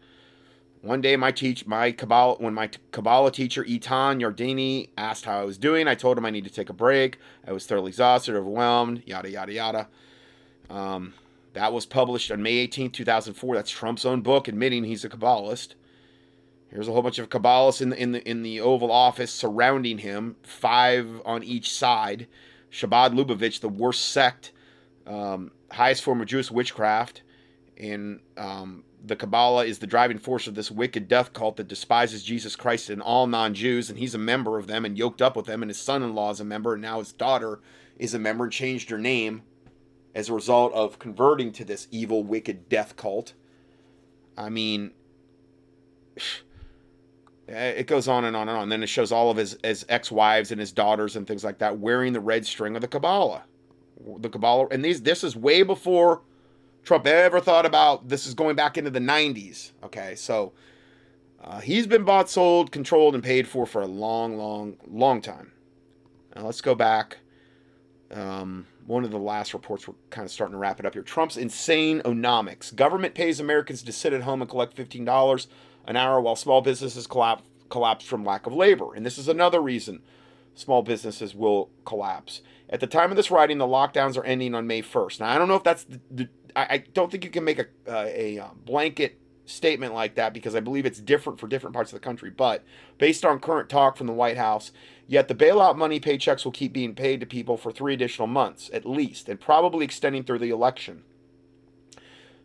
One 0.82 1.00
day, 1.00 1.16
my 1.16 1.30
teach 1.30 1.66
my 1.66 1.92
Kabbalah 1.92 2.36
when 2.38 2.54
my 2.54 2.70
Kabbalah 2.90 3.30
teacher 3.30 3.64
Eitan 3.64 4.20
Yardeni 4.20 4.90
asked 4.96 5.24
how 5.24 5.40
I 5.40 5.44
was 5.44 5.58
doing, 5.58 5.86
I 5.86 5.94
told 5.94 6.18
him 6.18 6.24
I 6.24 6.30
need 6.30 6.44
to 6.44 6.50
take 6.50 6.68
a 6.68 6.72
break. 6.72 7.18
I 7.46 7.52
was 7.52 7.64
thoroughly 7.64 7.90
exhausted, 7.90 8.34
overwhelmed, 8.34 9.04
yada 9.06 9.30
yada 9.30 9.52
yada. 9.52 9.88
Um, 10.68 11.14
that 11.52 11.72
was 11.72 11.86
published 11.86 12.30
on 12.30 12.42
May 12.42 12.58
18, 12.58 12.90
2004. 12.90 13.54
That's 13.54 13.70
Trump's 13.70 14.04
own 14.04 14.20
book 14.20 14.48
admitting 14.48 14.84
he's 14.84 15.04
a 15.04 15.08
Kabbalist. 15.08 15.74
Here's 16.70 16.88
a 16.88 16.92
whole 16.92 17.02
bunch 17.02 17.18
of 17.18 17.30
Kabbalists 17.30 17.80
in 17.80 17.90
the 17.90 18.00
in 18.00 18.12
the 18.12 18.28
in 18.28 18.42
the 18.42 18.60
Oval 18.60 18.92
Office 18.92 19.32
surrounding 19.32 19.98
him, 19.98 20.36
five 20.42 21.22
on 21.24 21.42
each 21.42 21.72
side. 21.72 22.28
Chabad 22.70 23.14
Lubavitch, 23.14 23.60
the 23.60 23.68
worst 23.68 24.10
sect, 24.10 24.52
um, 25.06 25.50
highest 25.70 26.02
form 26.02 26.20
of 26.20 26.26
Jewish 26.26 26.50
witchcraft, 26.50 27.22
and 27.78 28.20
um, 28.36 28.84
the 29.02 29.16
Kabbalah 29.16 29.64
is 29.64 29.78
the 29.78 29.86
driving 29.86 30.18
force 30.18 30.46
of 30.46 30.54
this 30.54 30.70
wicked 30.70 31.08
death 31.08 31.32
cult 31.32 31.56
that 31.56 31.68
despises 31.68 32.22
Jesus 32.22 32.56
Christ 32.56 32.90
and 32.90 33.00
all 33.00 33.26
non 33.26 33.54
Jews, 33.54 33.88
and 33.88 33.98
he's 33.98 34.14
a 34.14 34.18
member 34.18 34.58
of 34.58 34.66
them 34.66 34.84
and 34.84 34.98
yoked 34.98 35.22
up 35.22 35.36
with 35.36 35.46
them, 35.46 35.62
and 35.62 35.70
his 35.70 35.80
son 35.80 36.02
in 36.02 36.14
law 36.14 36.30
is 36.30 36.40
a 36.40 36.44
member, 36.44 36.74
and 36.74 36.82
now 36.82 36.98
his 36.98 37.12
daughter 37.12 37.60
is 37.98 38.12
a 38.12 38.18
member 38.18 38.44
and 38.44 38.52
changed 38.52 38.90
her 38.90 38.98
name 38.98 39.42
as 40.14 40.28
a 40.28 40.34
result 40.34 40.72
of 40.74 40.98
converting 40.98 41.52
to 41.52 41.64
this 41.64 41.88
evil, 41.90 42.22
wicked 42.22 42.68
death 42.68 42.96
cult. 42.96 43.34
I 44.36 44.50
mean, 44.50 44.92
it 47.48 47.86
goes 47.86 48.08
on 48.08 48.24
and 48.24 48.36
on 48.36 48.48
and 48.48 48.56
on. 48.56 48.64
And 48.64 48.72
then 48.72 48.82
it 48.82 48.88
shows 48.88 49.10
all 49.10 49.30
of 49.30 49.36
his, 49.36 49.56
his 49.64 49.84
ex 49.88 50.10
wives 50.10 50.50
and 50.50 50.60
his 50.60 50.72
daughters 50.72 51.16
and 51.16 51.26
things 51.26 51.44
like 51.44 51.58
that 51.58 51.78
wearing 51.78 52.12
the 52.12 52.20
red 52.20 52.46
string 52.46 52.76
of 52.76 52.82
the 52.82 52.88
Kabbalah. 52.88 53.44
The 54.18 54.28
Kabbalah, 54.28 54.68
and 54.70 54.84
these 54.84 55.02
this 55.02 55.24
is 55.24 55.34
way 55.34 55.62
before 55.62 56.22
Trump 56.84 57.06
ever 57.06 57.40
thought 57.40 57.66
about 57.66 58.08
this 58.08 58.26
is 58.26 58.34
going 58.34 58.54
back 58.54 58.78
into 58.78 58.90
the 58.90 59.00
90s. 59.00 59.72
Okay, 59.82 60.14
so 60.14 60.52
uh, 61.42 61.60
he's 61.60 61.86
been 61.86 62.04
bought, 62.04 62.30
sold, 62.30 62.70
controlled, 62.70 63.14
and 63.14 63.24
paid 63.24 63.48
for 63.48 63.66
for 63.66 63.82
a 63.82 63.86
long, 63.86 64.36
long, 64.38 64.76
long 64.86 65.20
time. 65.20 65.52
Now 66.36 66.42
let's 66.44 66.60
go 66.60 66.74
back. 66.74 67.18
Um, 68.10 68.66
one 68.86 69.04
of 69.04 69.10
the 69.10 69.18
last 69.18 69.52
reports, 69.52 69.86
we're 69.86 69.94
kind 70.10 70.24
of 70.24 70.30
starting 70.30 70.52
to 70.52 70.58
wrap 70.58 70.80
it 70.80 70.86
up 70.86 70.94
here. 70.94 71.02
Trump's 71.02 71.36
insane 71.36 72.00
onomics. 72.02 72.74
Government 72.74 73.14
pays 73.14 73.38
Americans 73.38 73.82
to 73.82 73.92
sit 73.92 74.14
at 74.14 74.22
home 74.22 74.40
and 74.40 74.48
collect 74.48 74.76
$15 74.76 75.46
an 75.88 75.96
hour 75.96 76.20
while 76.20 76.36
small 76.36 76.60
businesses 76.60 77.08
collapse, 77.08 77.42
collapse 77.70 78.04
from 78.04 78.24
lack 78.24 78.46
of 78.46 78.52
labor. 78.52 78.94
And 78.94 79.04
this 79.04 79.18
is 79.18 79.26
another 79.26 79.60
reason 79.60 80.02
small 80.54 80.82
businesses 80.82 81.34
will 81.34 81.70
collapse. 81.84 82.42
At 82.68 82.80
the 82.80 82.86
time 82.86 83.10
of 83.10 83.16
this 83.16 83.30
writing, 83.30 83.58
the 83.58 83.66
lockdowns 83.66 84.16
are 84.16 84.24
ending 84.24 84.54
on 84.54 84.66
May 84.66 84.82
1st. 84.82 85.20
Now, 85.20 85.30
I 85.30 85.38
don't 85.38 85.48
know 85.48 85.54
if 85.54 85.64
that's 85.64 85.84
the, 85.84 86.00
the 86.10 86.28
I, 86.54 86.78
don't 86.78 87.10
think 87.10 87.24
you 87.24 87.30
can 87.30 87.44
make 87.44 87.58
a, 87.58 87.66
uh, 87.88 88.06
a 88.08 88.38
uh, 88.38 88.48
blanket 88.64 89.20
statement 89.46 89.94
like 89.94 90.16
that 90.16 90.34
because 90.34 90.54
I 90.54 90.60
believe 90.60 90.84
it's 90.84 91.00
different 91.00 91.38
for 91.40 91.46
different 91.46 91.74
parts 91.74 91.92
of 91.92 92.00
the 92.00 92.04
country. 92.04 92.30
But 92.30 92.64
based 92.98 93.24
on 93.24 93.38
current 93.38 93.68
talk 93.68 93.96
from 93.96 94.08
the 94.08 94.12
White 94.12 94.36
House, 94.36 94.72
yet 95.06 95.28
the 95.28 95.34
bailout 95.34 95.76
money 95.76 96.00
paychecks 96.00 96.44
will 96.44 96.52
keep 96.52 96.72
being 96.72 96.94
paid 96.94 97.20
to 97.20 97.26
people 97.26 97.56
for 97.56 97.72
three 97.72 97.94
additional 97.94 98.28
months 98.28 98.68
at 98.72 98.84
least, 98.84 99.28
and 99.28 99.40
probably 99.40 99.84
extending 99.84 100.24
through 100.24 100.40
the 100.40 100.50
election. 100.50 101.04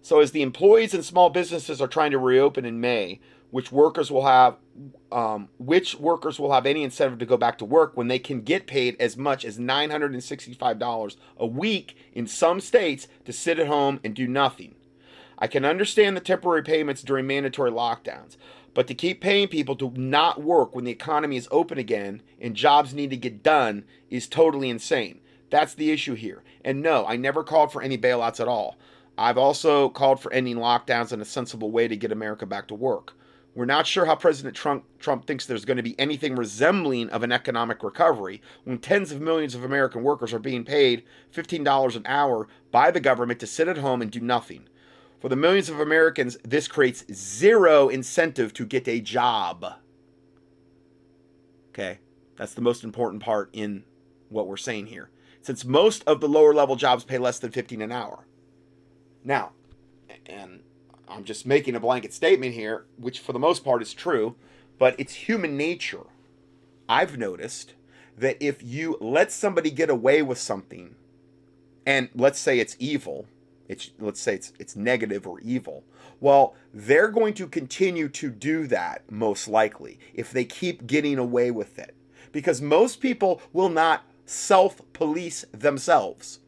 So, 0.03 0.19
as 0.19 0.31
the 0.31 0.41
employees 0.41 0.93
and 0.93 1.03
small 1.03 1.29
businesses 1.29 1.81
are 1.81 1.87
trying 1.87 2.11
to 2.11 2.17
reopen 2.17 2.65
in 2.65 2.81
May, 2.81 3.21
which 3.51 3.71
workers 3.71 4.11
will 4.11 4.25
have 4.25 4.57
um, 5.13 5.47
which 5.57 5.95
workers 5.95 6.39
will 6.39 6.51
have 6.51 6.65
any 6.65 6.83
incentive 6.83 7.19
to 7.19 7.25
go 7.25 7.37
back 7.37 7.57
to 7.59 7.65
work 7.65 7.95
when 7.95 8.09
they 8.09 8.19
can 8.19 8.41
get 8.41 8.67
paid 8.67 8.97
as 8.99 9.15
much 9.15 9.45
as 9.45 9.57
$965 9.57 11.15
a 11.37 11.45
week 11.47 11.95
in 12.11 12.27
some 12.27 12.59
states 12.59 13.07
to 13.23 13.31
sit 13.31 13.59
at 13.59 13.67
home 13.67 14.01
and 14.03 14.13
do 14.13 14.27
nothing. 14.27 14.75
I 15.39 15.47
can 15.47 15.63
understand 15.63 16.17
the 16.17 16.21
temporary 16.21 16.63
payments 16.63 17.01
during 17.01 17.25
mandatory 17.25 17.71
lockdowns, 17.71 18.35
but 18.73 18.87
to 18.87 18.93
keep 18.93 19.21
paying 19.21 19.47
people 19.47 19.77
to 19.77 19.93
not 19.95 20.43
work 20.43 20.75
when 20.75 20.83
the 20.83 20.91
economy 20.91 21.37
is 21.37 21.47
open 21.49 21.77
again 21.77 22.21
and 22.41 22.55
jobs 22.55 22.93
need 22.93 23.11
to 23.11 23.17
get 23.17 23.41
done 23.41 23.85
is 24.09 24.27
totally 24.27 24.69
insane. 24.69 25.21
That's 25.49 25.75
the 25.75 25.91
issue 25.91 26.15
here. 26.15 26.43
And 26.65 26.81
no, 26.81 27.05
I 27.05 27.15
never 27.15 27.43
called 27.43 27.71
for 27.71 27.81
any 27.81 27.97
bailouts 27.97 28.41
at 28.41 28.49
all. 28.49 28.77
I've 29.17 29.37
also 29.37 29.89
called 29.89 30.19
for 30.19 30.33
ending 30.33 30.57
lockdowns 30.57 31.13
in 31.13 31.21
a 31.21 31.25
sensible 31.25 31.71
way 31.71 31.87
to 31.87 31.95
get 31.95 32.11
America 32.11 32.45
back 32.45 32.67
to 32.69 32.75
work. 32.75 33.13
We're 33.55 33.65
not 33.65 33.85
sure 33.85 34.05
how 34.05 34.15
President 34.15 34.55
Trump, 34.55 34.83
Trump 34.97 35.27
thinks 35.27 35.45
there's 35.45 35.65
going 35.65 35.77
to 35.77 35.83
be 35.83 35.99
anything 35.99 36.35
resembling 36.35 37.09
of 37.09 37.21
an 37.21 37.31
economic 37.31 37.83
recovery 37.83 38.41
when 38.63 38.79
tens 38.79 39.11
of 39.11 39.21
millions 39.21 39.53
of 39.53 39.63
American 39.63 40.01
workers 40.01 40.33
are 40.33 40.39
being 40.39 40.65
paid 40.65 41.03
$15 41.31 41.95
an 41.95 42.05
hour 42.07 42.47
by 42.71 42.89
the 42.89 42.99
government 42.99 43.39
to 43.41 43.47
sit 43.47 43.67
at 43.67 43.77
home 43.77 44.01
and 44.01 44.09
do 44.09 44.19
nothing. 44.19 44.67
For 45.19 45.29
the 45.29 45.35
millions 45.35 45.69
of 45.69 45.79
Americans, 45.79 46.35
this 46.43 46.67
creates 46.67 47.05
zero 47.13 47.89
incentive 47.89 48.53
to 48.53 48.65
get 48.65 48.87
a 48.87 48.99
job. 48.99 49.65
Okay, 51.69 51.99
that's 52.35 52.55
the 52.55 52.61
most 52.61 52.83
important 52.83 53.21
part 53.21 53.49
in 53.53 53.83
what 54.29 54.47
we're 54.47 54.57
saying 54.57 54.87
here. 54.87 55.11
Since 55.41 55.63
most 55.63 56.03
of 56.07 56.21
the 56.21 56.27
lower 56.27 56.53
level 56.53 56.75
jobs 56.75 57.03
pay 57.03 57.19
less 57.19 57.37
than 57.37 57.51
15 57.51 57.83
an 57.83 57.91
hour. 57.91 58.25
Now, 59.23 59.51
and 60.25 60.61
I'm 61.07 61.23
just 61.23 61.45
making 61.45 61.75
a 61.75 61.79
blanket 61.79 62.13
statement 62.13 62.53
here, 62.53 62.85
which 62.97 63.19
for 63.19 63.33
the 63.33 63.39
most 63.39 63.63
part 63.63 63.81
is 63.81 63.93
true, 63.93 64.35
but 64.77 64.95
it's 64.97 65.13
human 65.13 65.55
nature. 65.55 66.05
I've 66.89 67.17
noticed 67.17 67.73
that 68.17 68.37
if 68.39 68.61
you 68.61 68.97
let 68.99 69.31
somebody 69.31 69.71
get 69.71 69.89
away 69.89 70.21
with 70.21 70.37
something, 70.37 70.95
and 71.85 72.09
let's 72.15 72.39
say 72.39 72.59
it's 72.59 72.75
evil, 72.79 73.25
it's 73.67 73.91
let's 73.99 74.19
say 74.19 74.35
it's 74.35 74.53
it's 74.59 74.75
negative 74.75 75.25
or 75.25 75.39
evil, 75.39 75.83
well, 76.19 76.55
they're 76.73 77.09
going 77.09 77.33
to 77.35 77.47
continue 77.47 78.07
to 78.09 78.29
do 78.29 78.67
that 78.67 79.09
most 79.11 79.47
likely 79.47 79.99
if 80.13 80.31
they 80.31 80.45
keep 80.45 80.87
getting 80.87 81.17
away 81.17 81.51
with 81.51 81.79
it. 81.79 81.95
Because 82.31 82.61
most 82.61 82.99
people 82.99 83.41
will 83.51 83.69
not 83.69 84.03
self-police 84.25 85.45
themselves. 85.51 86.39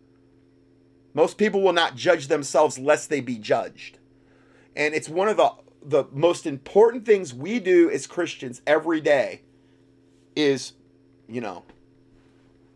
Most 1.15 1.37
people 1.39 1.61
will 1.61 1.73
not 1.73 1.95
judge 1.95 2.27
themselves 2.27 2.77
lest 2.77 3.09
they 3.09 3.21
be 3.21 3.39
judged. 3.39 3.97
And 4.75 4.93
it's 4.93 5.09
one 5.09 5.27
of 5.27 5.37
the 5.37 5.51
the 5.81 6.05
most 6.11 6.47
important 6.47 7.05
things 7.05 7.31
we 7.33 7.59
do 7.59 7.91
as 7.91 8.07
Christians 8.07 8.61
every 8.65 8.99
day 8.99 9.41
is, 10.35 10.73
you 11.29 11.39
know, 11.39 11.63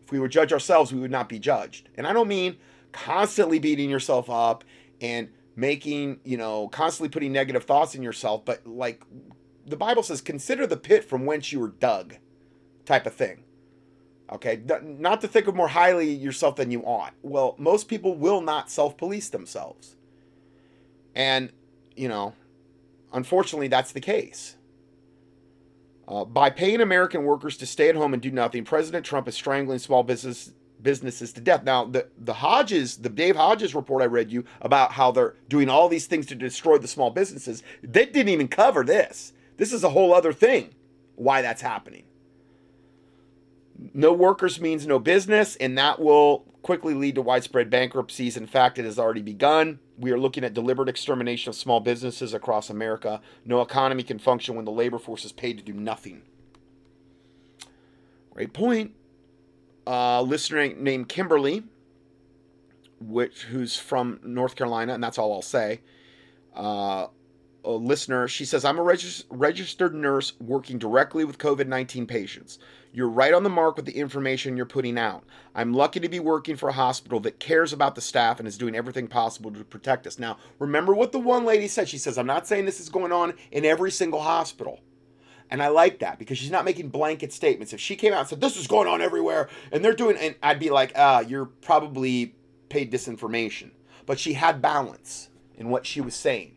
if 0.04 0.12
we 0.12 0.20
would 0.20 0.30
judge 0.30 0.52
ourselves, 0.52 0.92
we 0.92 1.00
would 1.00 1.10
not 1.10 1.28
be 1.28 1.40
judged. 1.40 1.88
And 1.96 2.06
I 2.06 2.12
don't 2.12 2.28
mean 2.28 2.56
constantly 2.92 3.58
beating 3.58 3.90
yourself 3.90 4.30
up 4.30 4.62
and 5.00 5.28
making, 5.56 6.20
you 6.24 6.36
know, 6.36 6.68
constantly 6.68 7.08
putting 7.08 7.32
negative 7.32 7.64
thoughts 7.64 7.96
in 7.96 8.02
yourself, 8.02 8.44
but 8.44 8.64
like 8.64 9.02
the 9.66 9.76
Bible 9.76 10.04
says, 10.04 10.20
consider 10.20 10.66
the 10.66 10.76
pit 10.76 11.04
from 11.04 11.26
whence 11.26 11.50
you 11.52 11.58
were 11.58 11.68
dug, 11.68 12.14
type 12.84 13.06
of 13.06 13.14
thing. 13.14 13.42
Okay, 14.32 14.62
not 14.82 15.20
to 15.22 15.28
think 15.28 15.48
of 15.48 15.56
more 15.56 15.68
highly 15.68 16.08
yourself 16.12 16.54
than 16.56 16.70
you 16.70 16.82
ought. 16.82 17.14
Well, 17.22 17.56
most 17.58 17.88
people 17.88 18.14
will 18.14 18.40
not 18.40 18.70
self 18.70 18.96
police 18.96 19.28
themselves. 19.28 19.96
And 21.14 21.50
you 21.96 22.08
know, 22.08 22.34
unfortunately, 23.12 23.68
that's 23.68 23.92
the 23.92 24.00
case. 24.00 24.56
Uh, 26.06 26.24
by 26.24 26.50
paying 26.50 26.80
American 26.80 27.24
workers 27.24 27.56
to 27.56 27.66
stay 27.66 27.88
at 27.88 27.94
home 27.96 28.14
and 28.14 28.22
do 28.22 28.30
nothing, 28.30 28.64
President 28.64 29.04
Trump 29.04 29.28
is 29.28 29.34
strangling 29.34 29.78
small 29.78 30.02
business 30.02 30.52
businesses 30.80 31.32
to 31.32 31.40
death. 31.40 31.64
Now, 31.64 31.84
the 31.84 32.08
the 32.16 32.34
Hodges, 32.34 32.98
the 32.98 33.08
Dave 33.08 33.34
Hodges 33.34 33.74
report 33.74 34.02
I 34.02 34.06
read 34.06 34.30
you 34.30 34.44
about 34.60 34.92
how 34.92 35.10
they're 35.10 35.34
doing 35.48 35.68
all 35.68 35.88
these 35.88 36.06
things 36.06 36.26
to 36.26 36.36
destroy 36.36 36.78
the 36.78 36.88
small 36.88 37.10
businesses, 37.10 37.64
they 37.82 38.06
didn't 38.06 38.28
even 38.28 38.48
cover 38.48 38.84
this. 38.84 39.32
This 39.56 39.72
is 39.72 39.82
a 39.82 39.90
whole 39.90 40.14
other 40.14 40.32
thing. 40.32 40.74
Why 41.16 41.42
that's 41.42 41.62
happening. 41.62 42.04
No 43.94 44.12
workers 44.12 44.60
means 44.60 44.86
no 44.86 44.98
business, 44.98 45.56
and 45.56 45.76
that 45.78 46.00
will 46.00 46.40
quickly 46.62 46.94
lead 46.94 47.14
to 47.14 47.22
widespread 47.22 47.70
bankruptcies. 47.70 48.36
In 48.36 48.46
fact, 48.46 48.78
it 48.78 48.84
has 48.84 48.98
already 48.98 49.22
begun. 49.22 49.78
We 49.98 50.12
are 50.12 50.18
looking 50.18 50.44
at 50.44 50.54
deliberate 50.54 50.88
extermination 50.88 51.48
of 51.48 51.56
small 51.56 51.80
businesses 51.80 52.34
across 52.34 52.68
America. 52.68 53.20
No 53.44 53.60
economy 53.60 54.02
can 54.02 54.18
function 54.18 54.54
when 54.54 54.64
the 54.64 54.70
labor 54.70 54.98
force 54.98 55.24
is 55.24 55.32
paid 55.32 55.56
to 55.58 55.64
do 55.64 55.72
nothing. 55.72 56.22
Great 58.34 58.52
point. 58.52 58.92
Uh, 59.86 60.22
listener 60.22 60.74
named 60.74 61.08
Kimberly, 61.08 61.64
which 63.00 63.44
who's 63.44 63.76
from 63.76 64.20
North 64.22 64.56
Carolina, 64.56 64.94
and 64.94 65.02
that's 65.02 65.18
all 65.18 65.32
I'll 65.32 65.42
say. 65.42 65.80
Uh, 66.54 67.06
a 67.64 67.70
listener, 67.70 68.28
she 68.28 68.44
says, 68.44 68.64
I'm 68.64 68.78
a 68.78 68.82
regis- 68.82 69.24
registered 69.28 69.94
nurse 69.94 70.32
working 70.40 70.78
directly 70.78 71.24
with 71.24 71.38
COVID 71.38 71.66
19 71.66 72.06
patients. 72.06 72.58
You're 72.92 73.08
right 73.08 73.32
on 73.32 73.44
the 73.44 73.50
mark 73.50 73.76
with 73.76 73.86
the 73.86 73.96
information 73.96 74.56
you're 74.56 74.66
putting 74.66 74.98
out. 74.98 75.22
I'm 75.54 75.72
lucky 75.72 76.00
to 76.00 76.08
be 76.08 76.18
working 76.18 76.56
for 76.56 76.68
a 76.68 76.72
hospital 76.72 77.20
that 77.20 77.38
cares 77.38 77.72
about 77.72 77.94
the 77.94 78.00
staff 78.00 78.38
and 78.38 78.48
is 78.48 78.58
doing 78.58 78.74
everything 78.74 79.06
possible 79.06 79.52
to 79.52 79.64
protect 79.64 80.06
us. 80.06 80.18
Now, 80.18 80.38
remember 80.58 80.92
what 80.92 81.12
the 81.12 81.20
one 81.20 81.44
lady 81.44 81.68
said. 81.68 81.88
She 81.88 81.98
says, 81.98 82.18
I'm 82.18 82.26
not 82.26 82.48
saying 82.48 82.64
this 82.64 82.80
is 82.80 82.88
going 82.88 83.12
on 83.12 83.34
in 83.52 83.64
every 83.64 83.92
single 83.92 84.22
hospital. 84.22 84.80
And 85.50 85.62
I 85.62 85.68
like 85.68 85.98
that 86.00 86.18
because 86.18 86.38
she's 86.38 86.50
not 86.50 86.64
making 86.64 86.88
blanket 86.88 87.32
statements. 87.32 87.72
If 87.72 87.80
she 87.80 87.96
came 87.96 88.12
out 88.12 88.20
and 88.20 88.28
said, 88.28 88.40
This 88.40 88.56
is 88.56 88.68
going 88.68 88.86
on 88.86 89.00
everywhere, 89.00 89.48
and 89.72 89.84
they're 89.84 89.94
doing, 89.94 90.16
and 90.16 90.36
I'd 90.42 90.60
be 90.60 90.70
like, 90.70 90.92
Ah, 90.94 91.20
you're 91.20 91.46
probably 91.46 92.36
paid 92.68 92.92
disinformation. 92.92 93.72
But 94.06 94.20
she 94.20 94.34
had 94.34 94.62
balance 94.62 95.28
in 95.56 95.68
what 95.68 95.86
she 95.86 96.00
was 96.00 96.14
saying. 96.14 96.56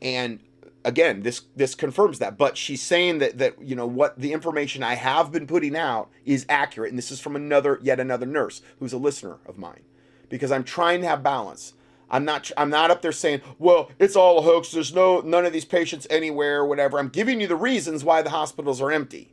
And 0.00 0.40
again, 0.84 1.22
this 1.22 1.42
this 1.56 1.74
confirms 1.74 2.18
that. 2.18 2.38
But 2.38 2.56
she's 2.56 2.82
saying 2.82 3.18
that 3.18 3.38
that 3.38 3.60
you 3.62 3.74
know 3.76 3.86
what 3.86 4.18
the 4.18 4.32
information 4.32 4.82
I 4.82 4.94
have 4.94 5.32
been 5.32 5.46
putting 5.46 5.76
out 5.76 6.10
is 6.24 6.46
accurate, 6.48 6.90
and 6.90 6.98
this 6.98 7.10
is 7.10 7.20
from 7.20 7.36
another 7.36 7.78
yet 7.82 8.00
another 8.00 8.26
nurse 8.26 8.62
who's 8.78 8.92
a 8.92 8.98
listener 8.98 9.38
of 9.46 9.58
mine, 9.58 9.82
because 10.28 10.52
I'm 10.52 10.64
trying 10.64 11.00
to 11.02 11.08
have 11.08 11.22
balance. 11.22 11.74
I'm 12.10 12.24
not 12.24 12.50
I'm 12.56 12.70
not 12.70 12.90
up 12.90 13.02
there 13.02 13.12
saying, 13.12 13.42
well, 13.58 13.90
it's 13.98 14.16
all 14.16 14.38
a 14.38 14.42
hoax. 14.42 14.72
There's 14.72 14.94
no 14.94 15.20
none 15.20 15.46
of 15.46 15.52
these 15.52 15.64
patients 15.64 16.06
anywhere, 16.10 16.64
whatever. 16.64 16.98
I'm 16.98 17.08
giving 17.08 17.40
you 17.40 17.46
the 17.46 17.56
reasons 17.56 18.04
why 18.04 18.22
the 18.22 18.30
hospitals 18.30 18.80
are 18.80 18.90
empty, 18.90 19.32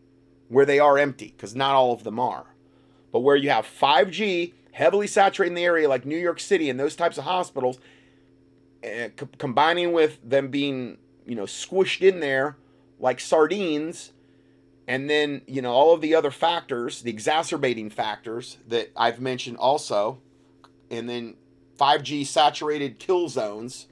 where 0.49 0.65
they 0.65 0.79
are 0.79 0.97
empty, 0.97 1.33
because 1.35 1.55
not 1.55 1.73
all 1.73 1.93
of 1.93 2.03
them 2.03 2.19
are. 2.19 2.45
But 3.11 3.21
where 3.21 3.35
you 3.35 3.49
have 3.49 3.65
5G 3.65 4.53
heavily 4.73 5.07
saturating 5.07 5.55
the 5.55 5.63
area 5.63 5.89
like 5.89 6.05
New 6.05 6.17
York 6.17 6.39
City 6.39 6.69
and 6.69 6.79
those 6.79 6.95
types 6.95 7.17
of 7.17 7.23
hospitals, 7.23 7.79
eh, 8.83 9.09
c- 9.19 9.27
combining 9.39 9.91
with 9.91 10.19
them 10.23 10.49
being 10.49 10.99
you 11.27 11.35
know, 11.35 11.43
squished 11.43 12.01
in 12.01 12.19
there 12.19 12.57
like 12.99 13.19
sardines. 13.19 14.13
And 14.87 15.09
then, 15.09 15.41
you 15.47 15.61
know, 15.61 15.73
all 15.73 15.93
of 15.93 16.01
the 16.01 16.15
other 16.15 16.31
factors, 16.31 17.01
the 17.01 17.09
exacerbating 17.09 17.89
factors 17.89 18.57
that 18.67 18.91
I've 18.95 19.19
mentioned 19.19 19.57
also. 19.57 20.19
And 20.89 21.09
then 21.09 21.35
5G 21.77 22.25
saturated 22.25 22.97
kill 22.97 23.27
zones 23.27 23.87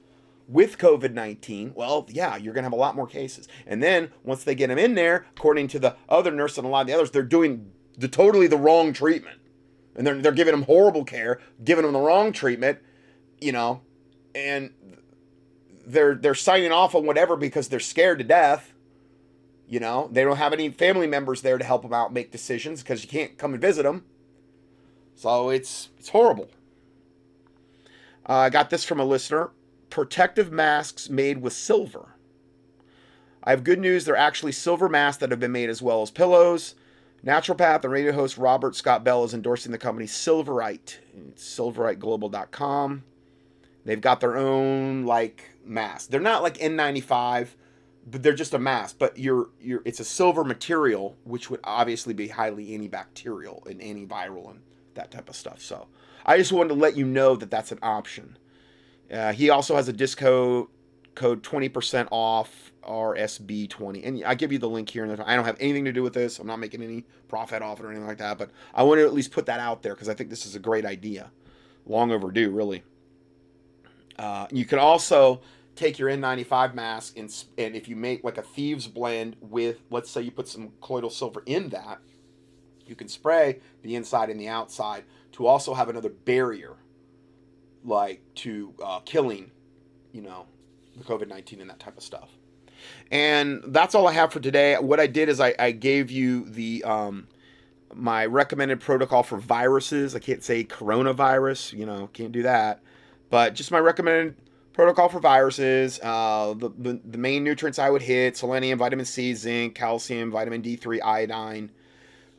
with 0.48 0.78
COVID 0.78 1.12
19, 1.12 1.72
well, 1.74 2.06
yeah, 2.08 2.36
you're 2.36 2.54
going 2.54 2.62
to 2.62 2.66
have 2.66 2.72
a 2.72 2.76
lot 2.76 2.96
more 2.96 3.06
cases. 3.06 3.48
And 3.66 3.82
then 3.82 4.10
once 4.22 4.44
they 4.44 4.54
get 4.54 4.68
them 4.68 4.78
in 4.78 4.94
there, 4.94 5.26
according 5.36 5.68
to 5.68 5.78
the 5.78 5.96
other 6.08 6.30
nurse 6.30 6.56
and 6.56 6.66
a 6.66 6.70
lot 6.70 6.82
of 6.82 6.86
the 6.86 6.94
others, 6.94 7.10
they're 7.10 7.22
doing 7.22 7.70
the 7.98 8.08
totally 8.08 8.46
the 8.46 8.56
wrong 8.56 8.92
treatment. 8.92 9.40
And 9.96 10.06
they're, 10.06 10.20
they're 10.20 10.32
giving 10.32 10.52
them 10.52 10.62
horrible 10.62 11.04
care, 11.04 11.40
giving 11.64 11.84
them 11.84 11.94
the 11.94 12.00
wrong 12.00 12.32
treatment, 12.32 12.78
you 13.40 13.52
know, 13.52 13.80
and 14.34 14.70
they're 15.86 16.14
they're 16.14 16.34
signing 16.34 16.72
off 16.72 16.94
on 16.94 17.06
whatever 17.06 17.36
because 17.36 17.68
they're 17.68 17.80
scared 17.80 18.18
to 18.18 18.24
death. 18.24 18.74
You 19.68 19.80
know, 19.80 20.08
they 20.12 20.22
don't 20.22 20.36
have 20.36 20.52
any 20.52 20.68
family 20.68 21.06
members 21.06 21.42
there 21.42 21.58
to 21.58 21.64
help 21.64 21.82
them 21.82 21.92
out 21.92 22.12
make 22.12 22.30
decisions 22.30 22.82
because 22.82 23.02
you 23.02 23.08
can't 23.08 23.38
come 23.38 23.52
and 23.52 23.60
visit 23.60 23.84
them. 23.84 24.04
So 25.14 25.48
it's 25.48 25.88
it's 25.98 26.10
horrible. 26.10 26.48
Uh, 28.28 28.34
I 28.34 28.50
got 28.50 28.70
this 28.70 28.84
from 28.84 29.00
a 29.00 29.04
listener: 29.04 29.50
protective 29.88 30.52
masks 30.52 31.08
made 31.08 31.40
with 31.40 31.52
silver. 31.52 32.16
I 33.42 33.50
have 33.50 33.64
good 33.64 33.78
news. 33.78 34.04
They're 34.04 34.16
actually 34.16 34.52
silver 34.52 34.88
masks 34.88 35.20
that 35.20 35.30
have 35.30 35.38
been 35.38 35.52
made 35.52 35.70
as 35.70 35.80
well 35.80 36.02
as 36.02 36.10
pillows. 36.10 36.74
Naturopath 37.24 37.82
and 37.82 37.92
radio 37.92 38.12
host 38.12 38.36
Robert 38.36 38.76
Scott 38.76 39.04
Bell 39.04 39.24
is 39.24 39.34
endorsing 39.34 39.72
the 39.72 39.78
company 39.78 40.06
Silverite. 40.06 40.98
It's 41.28 41.58
silveriteglobal.com. 41.58 43.04
They've 43.84 44.00
got 44.00 44.20
their 44.20 44.36
own 44.36 45.06
like 45.06 45.50
mask. 45.66 46.10
They're 46.10 46.20
not 46.20 46.42
like 46.42 46.58
N95, 46.58 47.48
but 48.06 48.22
they're 48.22 48.34
just 48.34 48.54
a 48.54 48.58
mask. 48.58 48.96
But 48.98 49.18
you're 49.18 49.48
you're 49.60 49.82
it's 49.84 50.00
a 50.00 50.04
silver 50.04 50.44
material, 50.44 51.16
which 51.24 51.50
would 51.50 51.60
obviously 51.64 52.14
be 52.14 52.28
highly 52.28 52.68
antibacterial 52.68 53.66
and 53.66 53.80
antiviral 53.80 54.50
and 54.50 54.60
that 54.94 55.10
type 55.10 55.28
of 55.28 55.36
stuff. 55.36 55.60
So 55.60 55.88
I 56.24 56.38
just 56.38 56.52
wanted 56.52 56.70
to 56.70 56.74
let 56.74 56.96
you 56.96 57.06
know 57.06 57.36
that 57.36 57.50
that's 57.50 57.72
an 57.72 57.78
option. 57.82 58.38
Uh, 59.12 59.32
he 59.32 59.50
also 59.50 59.76
has 59.76 59.88
a 59.88 59.92
disco 59.92 60.68
code 61.16 61.42
20% 61.42 62.08
off 62.12 62.72
RSB20. 62.82 64.06
And 64.06 64.24
I 64.24 64.36
give 64.36 64.52
you 64.52 64.58
the 64.58 64.68
link 64.68 64.88
here. 64.88 65.04
And 65.04 65.20
I 65.20 65.34
don't 65.34 65.44
have 65.44 65.56
anything 65.58 65.84
to 65.86 65.92
do 65.92 66.02
with 66.02 66.12
this. 66.12 66.38
I'm 66.38 66.46
not 66.46 66.60
making 66.60 66.82
any 66.82 67.04
profit 67.26 67.62
off 67.62 67.80
it 67.80 67.84
or 67.84 67.90
anything 67.90 68.06
like 68.06 68.18
that. 68.18 68.38
But 68.38 68.50
I 68.72 68.84
want 68.84 69.00
to 69.00 69.04
at 69.04 69.14
least 69.14 69.32
put 69.32 69.46
that 69.46 69.58
out 69.58 69.82
there 69.82 69.94
because 69.94 70.08
I 70.08 70.14
think 70.14 70.30
this 70.30 70.46
is 70.46 70.54
a 70.54 70.60
great 70.60 70.84
idea. 70.84 71.32
Long 71.86 72.12
overdue, 72.12 72.50
really. 72.50 72.84
Uh, 74.18 74.46
you 74.50 74.64
can 74.64 74.78
also 74.78 75.40
take 75.76 75.98
your 75.98 76.08
N95 76.10 76.74
mask 76.74 77.16
and, 77.16 77.32
and 77.58 77.76
if 77.76 77.88
you 77.88 77.96
make 77.96 78.24
like 78.24 78.38
a 78.38 78.42
thieves 78.42 78.86
blend 78.86 79.36
with, 79.40 79.78
let's 79.90 80.10
say 80.10 80.22
you 80.22 80.30
put 80.30 80.48
some 80.48 80.72
colloidal 80.80 81.10
silver 81.10 81.42
in 81.46 81.68
that, 81.68 82.00
you 82.86 82.94
can 82.94 83.08
spray 83.08 83.60
the 83.82 83.94
inside 83.94 84.30
and 84.30 84.40
the 84.40 84.48
outside 84.48 85.04
to 85.32 85.46
also 85.46 85.74
have 85.74 85.88
another 85.88 86.08
barrier 86.08 86.76
like 87.84 88.22
to 88.34 88.74
uh, 88.84 89.00
killing, 89.00 89.50
you 90.12 90.22
know, 90.22 90.46
the 90.96 91.04
COVID 91.04 91.28
nineteen 91.28 91.60
and 91.60 91.70
that 91.70 91.78
type 91.78 91.96
of 91.96 92.02
stuff. 92.02 92.30
And 93.10 93.62
that's 93.66 93.94
all 93.94 94.06
I 94.06 94.12
have 94.12 94.32
for 94.32 94.40
today. 94.40 94.76
What 94.76 95.00
I 95.00 95.06
did 95.06 95.28
is 95.28 95.40
I, 95.40 95.54
I 95.58 95.70
gave 95.70 96.10
you 96.10 96.48
the 96.48 96.82
um, 96.84 97.28
my 97.94 98.26
recommended 98.26 98.80
protocol 98.80 99.22
for 99.22 99.38
viruses. 99.38 100.14
I 100.14 100.18
can't 100.18 100.42
say 100.42 100.64
coronavirus, 100.64 101.72
you 101.72 101.86
know, 101.86 102.08
can't 102.12 102.32
do 102.32 102.42
that, 102.42 102.80
but 103.30 103.54
just 103.54 103.70
my 103.70 103.78
recommended 103.78 104.36
protocol 104.76 105.08
for 105.08 105.18
viruses. 105.18 105.98
Uh, 106.02 106.54
the, 106.56 106.68
the 106.78 107.00
the 107.04 107.18
main 107.18 107.42
nutrients 107.42 107.78
I 107.80 107.90
would 107.90 108.02
hit: 108.02 108.36
selenium, 108.36 108.78
vitamin 108.78 109.06
C, 109.06 109.34
zinc, 109.34 109.74
calcium, 109.74 110.30
vitamin 110.30 110.62
D3, 110.62 111.00
iodine. 111.02 111.72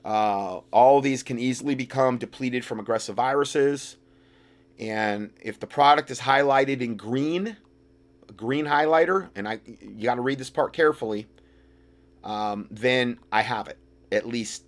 Uh, 0.06 0.62
all 0.72 1.02
these 1.02 1.24
can 1.24 1.38
easily 1.38 1.76
become 1.76 2.18
depleted 2.18 2.64
from 2.64 2.80
aggressive 2.80 3.16
viruses. 3.16 3.98
And 4.80 5.32
if 5.42 5.60
the 5.60 5.68
product 5.68 6.12
is 6.12 6.20
highlighted 6.22 6.82
in 6.82 6.96
green, 6.96 7.58
green 8.38 8.66
highlighter, 8.66 9.30
and 9.36 9.48
I 9.48 9.60
you 9.66 10.04
got 10.04 10.16
to 10.16 10.22
read 10.22 10.38
this 10.38 10.52
part 10.52 10.72
carefully, 10.72 11.28
um, 12.24 12.68
then 12.70 13.20
I 13.32 13.42
have 13.42 13.68
it 13.68 13.80
at 14.12 14.28
least. 14.28 14.64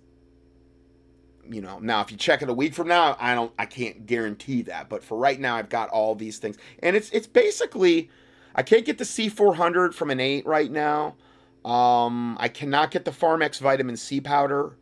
You 1.50 1.60
know, 1.60 1.78
now 1.80 2.00
if 2.00 2.10
you 2.10 2.16
check 2.16 2.42
it 2.42 2.48
a 2.48 2.54
week 2.54 2.74
from 2.74 2.88
now, 2.88 3.16
I 3.18 3.34
don't, 3.34 3.52
I 3.58 3.66
can't 3.66 4.06
guarantee 4.06 4.62
that. 4.62 4.88
But 4.88 5.02
for 5.02 5.18
right 5.18 5.38
now, 5.38 5.56
I've 5.56 5.68
got 5.68 5.88
all 5.90 6.14
these 6.14 6.38
things, 6.38 6.56
and 6.82 6.94
it's 6.94 7.10
it's 7.10 7.26
basically, 7.26 8.08
I 8.54 8.62
can't 8.62 8.84
get 8.84 8.98
the 8.98 9.04
C400 9.04 9.94
from 9.94 10.10
an 10.10 10.20
eight 10.20 10.46
right 10.46 10.70
now. 10.70 11.16
Um, 11.64 12.36
I 12.40 12.48
cannot 12.48 12.90
get 12.90 13.04
the 13.04 13.10
Pharmex 13.10 13.60
vitamin 13.60 13.96
C 13.96 14.20
powder. 14.20 14.76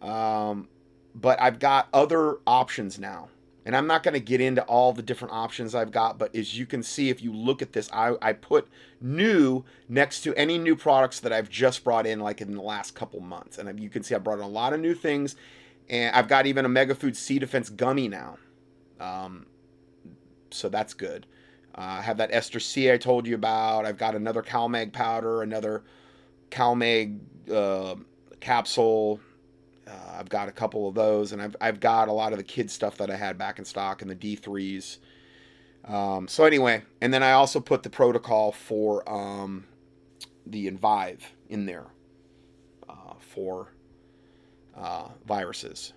Um, 0.00 0.68
but 1.14 1.40
I've 1.40 1.58
got 1.58 1.88
other 1.92 2.38
options 2.46 2.98
now. 2.98 3.28
And 3.66 3.76
I'm 3.76 3.86
not 3.86 4.02
going 4.02 4.14
to 4.14 4.20
get 4.20 4.40
into 4.40 4.62
all 4.62 4.94
the 4.94 5.02
different 5.02 5.34
options 5.34 5.74
I've 5.74 5.90
got, 5.90 6.18
but 6.18 6.34
as 6.34 6.56
you 6.58 6.64
can 6.64 6.82
see, 6.82 7.10
if 7.10 7.22
you 7.22 7.34
look 7.34 7.60
at 7.60 7.74
this, 7.74 7.90
I, 7.92 8.14
I 8.22 8.32
put 8.32 8.66
new 8.98 9.62
next 9.90 10.22
to 10.22 10.34
any 10.36 10.56
new 10.56 10.74
products 10.74 11.20
that 11.20 11.34
I've 11.34 11.50
just 11.50 11.84
brought 11.84 12.06
in, 12.06 12.18
like 12.20 12.40
in 12.40 12.54
the 12.54 12.62
last 12.62 12.94
couple 12.94 13.20
months. 13.20 13.58
And 13.58 13.78
you 13.78 13.90
can 13.90 14.02
see 14.02 14.14
I 14.14 14.18
brought 14.18 14.38
in 14.38 14.44
a 14.44 14.48
lot 14.48 14.72
of 14.72 14.80
new 14.80 14.94
things. 14.94 15.36
And 15.90 16.14
I've 16.14 16.28
got 16.28 16.46
even 16.46 16.64
a 16.64 16.68
Mega 16.68 16.94
Food 16.94 17.16
C 17.16 17.38
Defense 17.38 17.70
gummy 17.70 18.08
now. 18.08 18.38
Um, 19.00 19.46
so 20.50 20.68
that's 20.68 20.94
good. 20.94 21.26
Uh, 21.74 21.98
I 21.98 22.02
have 22.02 22.16
that 22.18 22.30
Ester 22.32 22.60
C 22.60 22.90
I 22.90 22.98
told 22.98 23.26
you 23.26 23.34
about. 23.34 23.86
I've 23.86 23.98
got 23.98 24.14
another 24.14 24.42
CalMag 24.42 24.92
powder, 24.92 25.42
another 25.42 25.84
CalMag 26.50 27.18
uh, 27.52 27.94
capsule. 28.40 29.20
Uh, 29.86 30.16
I've 30.18 30.28
got 30.28 30.48
a 30.48 30.52
couple 30.52 30.88
of 30.88 30.94
those, 30.94 31.32
and 31.32 31.40
I've, 31.40 31.56
I've 31.60 31.80
got 31.80 32.08
a 32.08 32.12
lot 32.12 32.32
of 32.32 32.38
the 32.38 32.44
kid 32.44 32.70
stuff 32.70 32.98
that 32.98 33.10
I 33.10 33.16
had 33.16 33.38
back 33.38 33.58
in 33.58 33.64
stock 33.64 34.02
and 34.02 34.10
the 34.10 34.14
D3s. 34.14 34.98
Um, 35.86 36.28
so 36.28 36.44
anyway, 36.44 36.82
and 37.00 37.14
then 37.14 37.22
I 37.22 37.32
also 37.32 37.60
put 37.60 37.82
the 37.82 37.90
protocol 37.90 38.52
for 38.52 39.08
um, 39.10 39.64
the 40.44 40.66
Envive 40.66 41.32
in 41.48 41.64
there 41.64 41.86
uh, 42.88 43.14
for 43.18 43.68
uh, 44.78 45.08
viruses. 45.26 45.92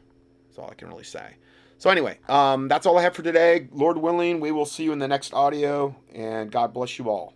That's 0.48 0.60
all 0.60 0.70
I 0.70 0.76
can 0.76 0.90
really 0.90 1.04
say. 1.04 1.36
So 1.78 1.90
anyway, 1.90 2.20
um, 2.30 2.68
that's 2.68 2.86
all 2.86 2.98
I 2.98 3.02
have 3.02 3.16
for 3.16 3.24
today. 3.24 3.68
Lord 3.72 3.98
willing, 3.98 4.40
we 4.40 4.52
will 4.52 4.66
see 4.68 4.84
you 4.84 4.92
in 4.92 5.00
the 5.00 5.08
next 5.08 5.34
audio, 5.34 5.96
and 6.14 6.52
God 6.52 6.74
bless 6.74 7.00
you 7.00 7.10
all. 7.10 7.34